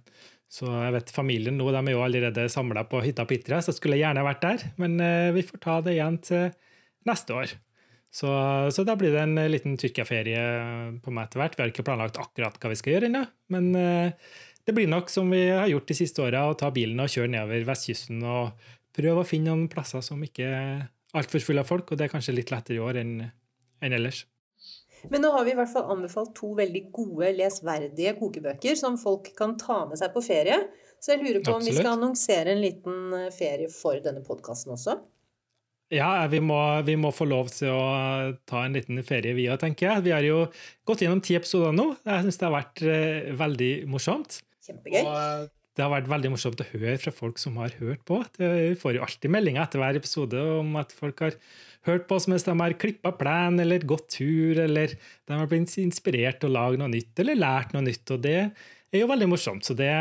Så 0.48 0.64
jeg 0.72 0.94
vet 0.96 1.10
familien 1.12 1.58
nå, 1.60 1.66
de 1.76 1.80
er 1.82 1.92
jo 1.92 2.04
allerede 2.06 2.48
samla 2.50 2.86
på 2.88 3.02
hytta 3.04 3.26
på 3.28 3.36
Itra, 3.36 3.60
så 3.60 3.74
jeg 3.74 3.82
skulle 3.82 3.98
gjerne 4.00 4.24
vært 4.24 4.46
der. 4.46 4.62
Men 4.80 4.96
eh, 5.04 5.32
vi 5.36 5.44
får 5.44 5.60
ta 5.60 5.82
det 5.84 5.98
igjen 5.98 6.22
til 6.24 6.46
neste 7.10 7.36
år. 7.36 7.52
Så, 8.18 8.32
så 8.72 8.86
da 8.88 8.96
blir 8.96 9.12
det 9.12 9.26
en 9.26 9.36
liten 9.52 9.76
Tyrkia-ferie 9.78 10.40
på 11.04 11.12
meg 11.12 11.28
etter 11.28 11.42
hvert. 11.44 11.58
Vi 11.58 11.66
har 11.66 11.74
ikke 11.74 11.86
planlagt 11.86 12.18
akkurat 12.24 12.56
hva 12.56 12.72
vi 12.72 12.80
skal 12.80 12.96
gjøre 12.96 13.10
ennå, 13.12 13.26
men 13.52 13.68
det 13.76 14.74
blir 14.76 14.88
nok 14.90 15.12
som 15.12 15.28
vi 15.32 15.44
har 15.52 15.68
gjort 15.70 15.92
de 15.92 15.98
siste 16.00 16.24
åra, 16.24 16.46
å 16.48 16.56
ta 16.58 16.72
bilen 16.74 17.04
og 17.04 17.12
kjøre 17.12 17.34
nedover 17.36 17.68
vestkysten 17.68 18.24
og 18.24 18.56
prøve 18.98 19.24
å 19.24 19.28
finne 19.28 19.54
noen 19.54 19.70
plasser 19.72 20.04
som 20.06 20.22
ikke 20.26 20.48
er 20.48 20.88
altfor 21.18 21.44
fulle 21.44 21.64
av 21.64 21.70
folk, 21.70 21.92
og 21.92 22.00
det 22.00 22.08
er 22.08 22.14
kanskje 22.14 22.36
litt 22.36 22.52
lettere 22.54 22.80
i 22.80 22.84
år 22.84 23.00
enn 23.04 23.14
enn 23.84 23.94
ellers. 23.94 24.24
Men 25.12 25.22
nå 25.22 25.30
har 25.36 25.46
vi 25.46 25.54
i 25.54 25.58
hvert 25.58 25.72
fall 25.72 25.92
anbefalt 25.94 26.34
to 26.38 26.52
veldig 26.58 26.88
gode, 26.94 27.30
lesverdige 27.38 28.16
kokebøker 28.18 28.78
som 28.80 28.98
folk 29.00 29.30
kan 29.38 29.54
ta 29.60 29.84
med 29.90 30.00
seg 30.00 30.10
på 30.16 30.24
ferie. 30.26 30.58
Så 30.98 31.14
jeg 31.14 31.22
lurer 31.22 31.44
på 31.46 31.54
om 31.54 31.62
vi 31.62 31.76
skal 31.76 31.94
annonsere 31.94 32.56
en 32.56 32.64
liten 32.64 33.14
eh, 33.14 33.30
ferie 33.36 33.70
for 33.70 34.02
denne 34.02 34.24
podkasten 34.26 34.74
også. 34.74 34.98
Ja, 35.94 36.10
vi 36.28 36.42
må, 36.44 36.58
vi 36.84 36.98
må 37.00 37.14
få 37.16 37.30
lov 37.30 37.54
til 37.54 37.70
å 37.72 38.34
ta 38.50 38.66
en 38.66 38.76
liten 38.76 38.98
ferie, 39.08 39.38
vi 39.38 39.46
òg, 39.48 39.62
tenker 39.62 39.88
jeg. 39.88 40.08
Vi 40.10 40.12
har 40.12 40.26
jo 40.26 40.42
gått 40.90 41.06
gjennom 41.06 41.22
ti 41.24 41.38
episoder 41.38 41.78
nå. 41.78 41.92
Jeg 42.02 42.26
syns 42.26 42.42
det 42.42 42.48
har 42.50 42.56
vært 42.58 42.84
eh, 42.84 43.30
veldig 43.38 43.72
morsomt. 43.94 44.42
Kjempegøy. 44.68 45.06
Og 45.06 45.54
det 45.78 45.86
har 45.86 45.94
vært 45.94 46.10
veldig 46.10 46.32
morsomt 46.34 46.62
å 46.64 46.66
høre 46.72 46.96
fra 46.98 47.12
folk 47.14 47.38
som 47.38 47.60
har 47.62 47.76
hørt 47.78 48.02
på. 48.10 48.18
Vi 48.42 48.74
får 48.82 48.98
jo 48.98 49.04
alltid 49.06 49.34
meldinger 49.34 49.62
etter 49.62 49.82
hver 49.84 50.00
episode 50.00 50.42
om 50.58 50.74
at 50.82 50.94
folk 50.96 51.22
har 51.22 51.38
hørt 51.86 52.08
på 52.10 52.18
oss 52.18 52.26
mens 52.32 52.48
de 52.48 52.56
har 52.58 52.76
klippa 52.82 53.14
plen 53.20 53.62
eller 53.62 53.86
gått 53.86 54.10
tur, 54.18 54.58
eller 54.66 54.96
de 54.98 55.38
har 55.38 55.50
blitt 55.52 55.78
inspirert 55.84 56.42
til 56.42 56.50
å 56.50 56.56
lage 56.58 56.82
noe 56.82 56.90
nytt 56.92 57.22
eller 57.22 57.38
lært 57.38 57.76
noe 57.76 57.86
nytt. 57.86 58.10
Og 58.16 58.24
det 58.26 58.40
er 58.42 59.04
jo 59.04 59.10
veldig 59.12 59.28
morsomt. 59.30 59.68
Så 59.70 59.76
det, 59.78 59.92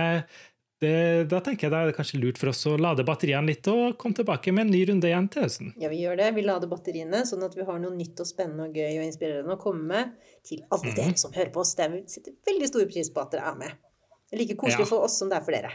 det, 0.81 0.95
da 1.29 1.43
tenker 1.45 1.69
jeg 1.69 1.75
det 1.75 1.83
er 1.83 1.99
kanskje 1.99 2.23
lurt 2.23 2.41
for 2.41 2.55
oss 2.55 2.65
å 2.71 2.79
lade 2.81 3.05
batteriene 3.07 3.53
litt 3.53 3.69
og 3.69 3.99
komme 4.01 4.17
tilbake 4.17 4.55
med 4.57 4.65
en 4.67 4.73
ny 4.73 4.81
runde 4.91 5.11
igjen 5.11 5.29
til 5.35 5.45
høsten. 5.45 5.75
Ja, 5.83 5.91
vi 5.93 6.01
gjør 6.07 6.17
det. 6.23 6.31
Vi 6.39 6.47
lader 6.47 6.73
batteriene, 6.73 7.21
sånn 7.29 7.45
at 7.45 7.59
vi 7.59 7.67
har 7.69 7.83
noe 7.85 7.93
nytt 7.99 8.25
og 8.25 8.31
spennende 8.33 8.71
og 8.71 8.81
gøy 8.81 9.03
og 9.03 9.11
inspirerende 9.11 9.59
å 9.59 9.61
komme 9.61 9.85
med 9.93 10.17
til 10.47 10.65
alle 10.71 10.95
mm. 10.95 10.97
dere 11.03 11.21
som 11.21 11.37
hører 11.37 11.53
på 11.53 11.61
oss. 11.67 11.77
Det 11.77 11.85
er- 11.85 11.99
vi 11.99 12.07
setter 12.17 12.39
veldig 12.49 12.73
stor 12.73 12.89
pris 12.95 13.13
på 13.13 13.27
at 13.27 13.37
dere 13.37 13.53
er 13.53 13.61
med. 13.61 13.83
Det 14.27 14.37
er 14.37 14.43
like 14.43 14.57
koselig 14.59 14.85
Ja. 14.87 14.91
for 14.91 15.05
oss 15.07 15.19
som 15.21 15.29
det 15.31 15.39
er 15.39 15.45
for 15.47 15.53
dere. 15.55 15.73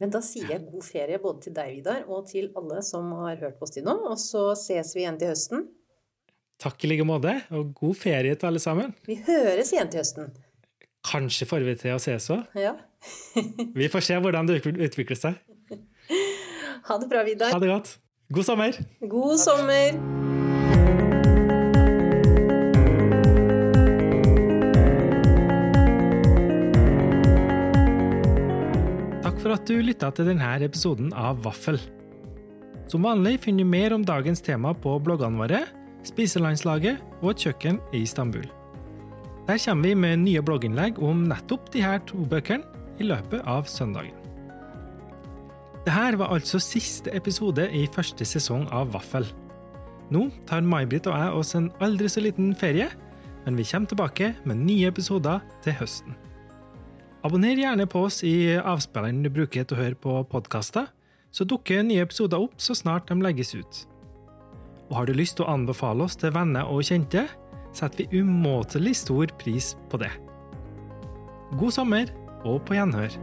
Men 0.00 0.10
da 0.12 0.20
sier 0.20 0.50
jeg 0.52 0.66
god 0.70 0.84
ferie 0.84 1.18
både 1.18 1.40
til 1.46 1.54
deg, 1.56 1.70
Vidar, 1.78 2.02
og 2.12 2.26
til 2.28 2.50
alle 2.56 2.82
som 2.84 3.10
har 3.22 3.36
hørt 3.40 3.56
på 3.58 3.64
oss 3.64 3.70
til 3.72 3.84
nå. 3.86 3.94
Og 4.10 4.18
så 4.20 4.50
ses 4.60 4.92
vi 4.94 5.00
igjen 5.06 5.16
til 5.18 5.28
høsten. 5.32 5.68
Takk 6.60 6.84
i 6.84 6.88
like 6.88 7.04
måte, 7.08 7.32
og 7.52 7.72
god 7.76 7.96
ferie 7.96 8.34
til 8.36 8.46
alle 8.50 8.60
sammen. 8.60 8.92
Vi 9.06 9.16
høres 9.26 9.72
igjen 9.72 9.88
til 9.92 10.00
høsten. 10.00 10.30
Kanskje 11.06 11.46
får 11.48 11.64
vi 11.64 11.74
til 11.80 11.94
å 11.96 12.00
ses 12.02 12.28
òg. 12.34 12.44
Ja. 12.60 12.74
Vi 13.76 13.86
får 13.92 14.02
se 14.02 14.16
hvordan 14.18 14.48
det 14.48 14.56
utvikler 14.66 15.16
seg. 15.16 15.36
Ha 16.88 16.98
det 16.98 17.08
bra, 17.08 17.22
Vidar. 17.22 17.52
Ha 17.54 17.58
det 17.62 17.68
godt. 17.70 17.98
God 18.32 18.44
sommer! 18.48 18.72
God 19.06 19.38
sommer! 19.38 20.25
For 29.46 29.54
at 29.54 29.68
du 29.70 29.78
lytta 29.78 30.08
til 30.10 30.26
denne 30.26 30.46
episoden 30.66 31.12
av 31.14 31.38
Vaffel. 31.44 31.76
Som 32.90 33.04
vanlig 33.06 33.36
finner 33.44 33.62
du 33.62 33.70
mer 33.70 33.94
om 33.94 34.02
dagens 34.02 34.42
tema 34.42 34.72
på 34.74 34.96
bloggene 34.98 35.38
våre, 35.38 35.60
Spiselandslaget 36.06 36.98
og 37.20 37.32
et 37.32 37.44
kjøkken 37.46 37.78
i 37.94 38.00
Istanbul. 38.02 38.46
Der 39.46 39.60
kommer 39.62 39.86
vi 39.86 39.94
med 39.94 40.24
nye 40.24 40.42
blogginnlegg 40.42 40.98
om 40.98 41.22
nettopp 41.30 41.70
de 41.74 41.84
her 41.84 42.02
to 42.10 42.26
bøkene 42.26 42.66
i 42.98 43.06
løpet 43.06 43.46
av 43.46 43.70
søndagen. 43.70 44.18
Dette 45.86 46.18
var 46.18 46.34
altså 46.34 46.58
siste 46.58 47.14
episode 47.14 47.68
i 47.70 47.86
første 47.94 48.26
sesong 48.26 48.66
av 48.74 48.90
Vaffel. 48.98 49.30
Nå 50.10 50.26
tar 50.50 50.66
May-Britt 50.66 51.06
og 51.06 51.14
jeg 51.14 51.38
oss 51.38 51.54
en 51.54 51.70
aldri 51.78 52.10
så 52.10 52.26
liten 52.26 52.50
ferie, 52.58 52.90
men 53.46 53.58
vi 53.58 53.70
kommer 53.70 53.94
tilbake 53.94 54.34
med 54.42 54.66
nye 54.66 54.90
episoder 54.90 55.38
til 55.62 55.78
høsten. 55.78 56.18
Abonner 57.26 57.58
gjerne 57.58 57.88
på 57.90 58.04
oss 58.06 58.20
i 58.22 58.54
avspilleren 58.54 59.24
du 59.24 59.26
bruker 59.34 59.64
til 59.66 59.74
å 59.74 59.80
høre 59.80 59.98
på 59.98 60.12
podkaster, 60.30 60.92
så 61.34 61.42
dukker 61.48 61.82
nye 61.82 62.04
episoder 62.06 62.38
opp 62.38 62.60
så 62.62 62.76
snart 62.78 63.10
de 63.10 63.16
legges 63.18 63.50
ut. 63.56 63.80
Og 64.86 64.94
har 65.00 65.08
du 65.08 65.16
lyst 65.18 65.40
til 65.40 65.46
å 65.48 65.56
anbefale 65.56 66.06
oss 66.06 66.14
til 66.20 66.30
venner 66.36 66.70
og 66.70 66.86
kjente, 66.86 67.24
setter 67.74 68.06
vi 68.06 68.22
umåtelig 68.22 68.94
stor 69.02 69.34
pris 69.42 69.72
på 69.90 69.98
det. 70.04 70.12
God 71.58 71.74
sommer, 71.74 72.14
og 72.46 72.62
på 72.68 72.78
gjenhør. 72.78 73.18